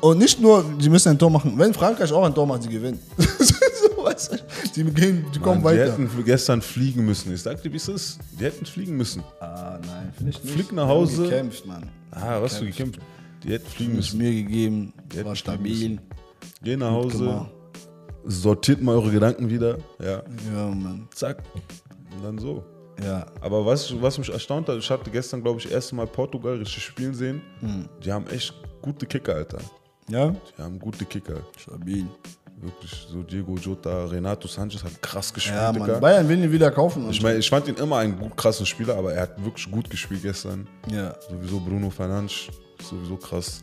Und 0.00 0.18
nicht 0.18 0.40
nur, 0.40 0.64
die 0.80 0.88
müssen 0.88 1.10
ein 1.10 1.18
Tor 1.18 1.30
machen. 1.30 1.56
Wenn 1.56 1.72
Frankreich 1.74 2.12
auch 2.12 2.24
ein 2.24 2.34
Tor 2.34 2.46
macht, 2.46 2.62
sie 2.62 2.68
gewinnen. 2.70 2.98
so, 3.38 4.02
weißt 4.04 4.32
du? 4.32 4.36
Die, 4.76 4.84
gehen, 4.84 5.26
die 5.34 5.38
kommen 5.38 5.62
Mann, 5.62 5.74
die 5.74 5.80
weiter. 5.80 5.92
hätten 5.92 6.24
gestern 6.24 6.62
fliegen 6.62 7.04
müssen. 7.04 7.32
Ich 7.34 7.42
sag 7.42 7.62
dir, 7.62 7.72
wie 7.72 7.76
ist. 7.76 8.18
Die 8.38 8.44
hätten 8.44 8.64
fliegen 8.66 8.96
müssen. 8.96 9.22
Ah, 9.40 9.78
nein, 9.86 10.12
finde 10.16 10.30
ich 10.32 10.42
nicht. 10.42 10.54
Flieg 10.54 10.72
nach 10.72 10.84
Die 10.84 10.88
haben 10.90 10.98
Hause. 11.00 11.22
gekämpft, 11.22 11.66
Mann. 11.66 11.90
Ah, 12.10 12.40
was 12.40 12.58
du 12.58 12.64
gekämpft. 12.64 13.00
Die 13.44 13.52
hätten 13.52 13.68
fliegen 13.70 13.94
müssen. 13.96 14.18
Mühe 14.18 14.42
gegeben, 14.42 14.92
hätten 15.12 15.24
war 15.26 15.36
stabil. 15.36 15.98
Geh 16.62 16.76
nach 16.76 16.90
Hause. 16.90 17.46
Sortiert 18.24 18.80
mal 18.82 18.94
eure 18.96 19.10
Gedanken 19.10 19.48
wieder. 19.48 19.78
Ja, 19.98 20.22
Ja, 20.54 20.66
Mann. 20.68 21.08
zack. 21.14 21.42
Und 22.16 22.24
dann 22.24 22.38
so. 22.38 22.64
Ja. 23.02 23.26
Aber 23.40 23.64
was, 23.64 23.94
was 24.02 24.18
mich 24.18 24.30
erstaunt 24.30 24.68
hat, 24.68 24.76
ich 24.76 24.90
hatte 24.90 25.10
gestern, 25.10 25.42
glaube 25.42 25.58
ich, 25.58 25.64
das 25.64 25.72
erste 25.72 25.94
Mal 25.94 26.06
Portugal 26.06 26.56
richtig 26.56 26.82
spielen 26.82 27.14
sehen. 27.14 27.40
Hm. 27.60 27.88
Die 28.04 28.12
haben 28.12 28.26
echt 28.28 28.54
gute 28.82 29.06
Kicker, 29.06 29.34
Alter. 29.36 29.58
Ja? 30.08 30.34
Die 30.58 30.62
haben 30.62 30.78
gute 30.78 31.04
Kicker. 31.04 31.40
Stabil. 31.56 32.06
Wirklich, 32.62 33.06
so 33.10 33.22
Diego 33.22 33.54
Jota, 33.56 34.04
Renato 34.04 34.46
Sanchez 34.46 34.84
hat 34.84 35.00
krass 35.00 35.32
gespielt, 35.32 35.56
Ja, 35.56 35.72
Digga. 35.72 35.86
Mann. 35.86 36.00
Bayern 36.02 36.28
will 36.28 36.44
ihn 36.44 36.52
wieder 36.52 36.70
kaufen. 36.70 37.08
Ich 37.08 37.22
meine, 37.22 37.38
ich 37.38 37.48
fand 37.48 37.66
ihn 37.68 37.76
immer 37.76 37.96
einen 37.96 38.18
gut 38.18 38.36
krassen 38.36 38.66
Spieler, 38.66 38.96
aber 38.98 39.14
er 39.14 39.22
hat 39.22 39.42
wirklich 39.42 39.70
gut 39.70 39.88
gespielt 39.88 40.20
gestern. 40.22 40.66
ja. 40.90 41.14
Sowieso 41.30 41.58
Bruno 41.58 41.88
Fernandes, 41.88 42.48
sowieso 42.82 43.16
krass. 43.16 43.62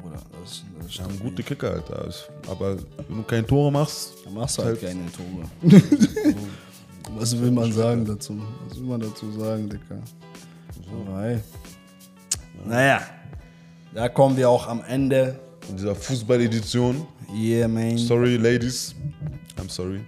Bruder, 0.00 0.20
das, 0.42 0.62
das 0.80 0.98
Wir 0.98 1.04
haben 1.04 1.18
gute 1.20 1.42
Kicker, 1.42 1.72
Alter. 1.72 2.06
Ist- 2.06 2.28
Aber 2.48 2.76
wenn 3.08 3.16
du 3.18 3.22
keine 3.24 3.46
Tore 3.46 3.70
machst, 3.72 4.14
Da 4.24 4.30
machst 4.30 4.58
du 4.58 4.64
halt 4.64 4.82
Halt- 4.82 4.92
keine 4.92 5.10
Tore. 5.12 6.34
Was 7.16 7.38
will 7.40 7.50
man 7.50 7.72
sagen 7.72 8.04
dazu? 8.04 8.38
Was 8.68 8.78
will 8.78 8.86
man 8.86 9.00
dazu 9.00 9.32
sagen, 9.32 9.68
Dicker? 9.68 9.98
So, 10.74 11.16
hey. 11.18 11.38
Naja, 12.66 13.00
da 13.94 14.08
kommen 14.08 14.36
wir 14.36 14.48
auch 14.50 14.66
am 14.66 14.82
Ende. 14.84 15.38
in 15.68 15.76
dieser 15.76 15.94
Fußball-Edition, 15.94 17.06
Yeah, 17.34 17.68
man. 17.68 17.98
sorry, 17.98 18.36
Ladies. 18.36 18.94
I'm 19.58 19.68
sorry. 19.68 20.00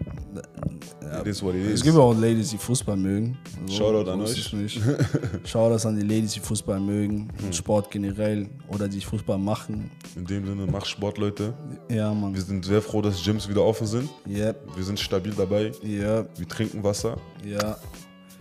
It 1.22 1.26
is 1.26 1.42
what 1.42 1.54
it 1.56 1.66
Es 1.66 1.72
is. 1.74 1.82
gibt 1.82 1.96
auch 1.96 2.14
Ladies, 2.14 2.50
die 2.50 2.56
Fußball 2.58 2.96
mögen. 2.96 3.36
Also, 3.62 3.74
Shoutout 3.78 4.10
an 4.10 4.20
euch. 4.20 4.38
es 4.38 4.52
nicht. 4.52 4.80
Shoutouts 5.44 5.84
an 5.84 5.96
die 5.96 6.02
Ladies, 6.06 6.32
die 6.34 6.40
Fußball 6.40 6.78
mögen. 6.78 7.28
Und 7.42 7.54
Sport 7.54 7.90
generell. 7.90 8.48
Oder 8.68 8.86
die 8.88 9.00
Fußball 9.00 9.36
machen. 9.36 9.90
In 10.16 10.24
dem 10.24 10.46
Sinne, 10.46 10.66
mach 10.70 10.84
Sport, 10.86 11.18
Leute. 11.18 11.52
Ja, 11.90 12.14
Mann. 12.14 12.32
Wir 12.34 12.40
sind 12.42 12.64
sehr 12.64 12.80
froh, 12.80 13.02
dass 13.02 13.22
Gyms 13.22 13.48
wieder 13.48 13.62
offen 13.64 13.86
sind. 13.88 14.08
Yep. 14.28 14.76
Wir 14.76 14.84
sind 14.84 15.00
stabil 15.00 15.32
dabei. 15.36 15.72
Ja, 15.82 16.24
Wir 16.38 16.48
trinken 16.48 16.82
Wasser. 16.84 17.16
ja. 17.44 17.76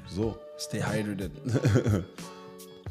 So, 0.07 0.35
Stay 0.57 0.81
hydrated. 0.81 1.31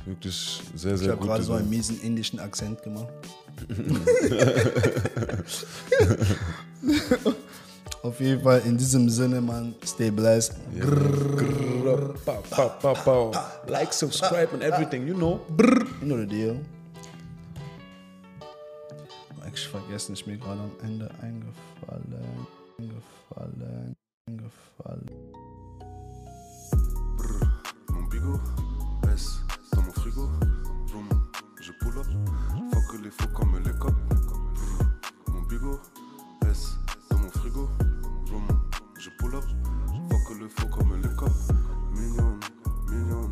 wirklich 0.09 0.61
sehr, 0.75 0.95
Ich 0.95 1.01
sehr 1.01 1.11
habe 1.11 1.21
gut. 1.21 1.29
gerade 1.29 1.43
so 1.43 1.53
einen 1.53 1.69
miesen 1.71 2.01
indischen 2.01 2.39
Akzent 2.41 2.83
gemacht. 2.83 3.09
Auf 8.03 8.21
jeden 8.21 8.41
Fall 8.43 8.63
in 8.65 8.79
diesem 8.79 9.09
Sinne, 9.11 9.41
man, 9.41 9.75
stay 9.85 10.11
blessed. 10.11 10.55
Like, 13.67 13.93
subscribe 13.93 14.49
and 14.53 14.63
everything, 14.63 15.07
you 15.07 15.15
know. 15.15 15.41
You 16.01 16.07
know 16.07 16.17
the 16.17 16.27
deal. 16.27 16.57
Eigentlich 19.43 19.69
vergessen, 19.69 20.13
ist 20.13 20.27
mir 20.27 20.37
gerade 20.37 20.61
am 20.61 20.71
Ende 20.83 21.11
eingefallen. 21.21 22.47
Eingefallen. 22.79 23.97
Eingefallen. 24.29 25.11
Dans 27.89 27.97
mon 27.97 28.09
frigo. 29.99 30.31
Je 31.61 31.73
pull 31.73 31.99
up. 31.99 32.07
Faut 32.73 32.93
que 32.93 33.03
les 33.03 33.11
faux 33.11 33.29
comme 33.35 33.59
les 33.65 33.73
copes. 33.73 33.95
Mon 35.29 35.43
bigot, 35.43 35.81
S 36.49 36.79
dans 37.11 37.19
mon 37.19 37.31
frigo. 37.31 37.69
Je 38.99 39.11
pull 39.19 39.35
up. 39.35 39.45
fuck 40.09 40.29
que 40.29 40.35
le 40.41 40.49
faux 40.49 40.69
comme 40.69 41.01
les 41.03 41.15
copes. 41.17 41.31
Million, 41.93 42.39
million, 42.89 43.31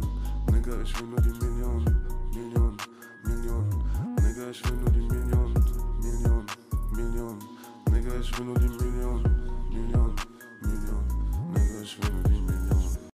nigga, 0.53 0.83
ich 0.83 0.95
will 0.99 1.09
nur 1.09 1.21
die 1.21 1.33
Million. 1.45 1.85
Million, 2.35 2.77
Million, 3.25 3.65
nigga, 4.23 4.51
ich 4.51 4.65
will 4.65 4.77
nur 4.77 4.91
die 4.91 5.01
Million. 5.01 5.53
Million, 6.03 6.47
Million, 6.93 7.39
nigga, 7.93 8.11
ich 8.21 8.39
will 8.39 8.47
nur 8.47 8.59
die 8.59 8.69
Million. 8.69 9.23
Nigga, 9.71 10.15
Million. 10.63 12.26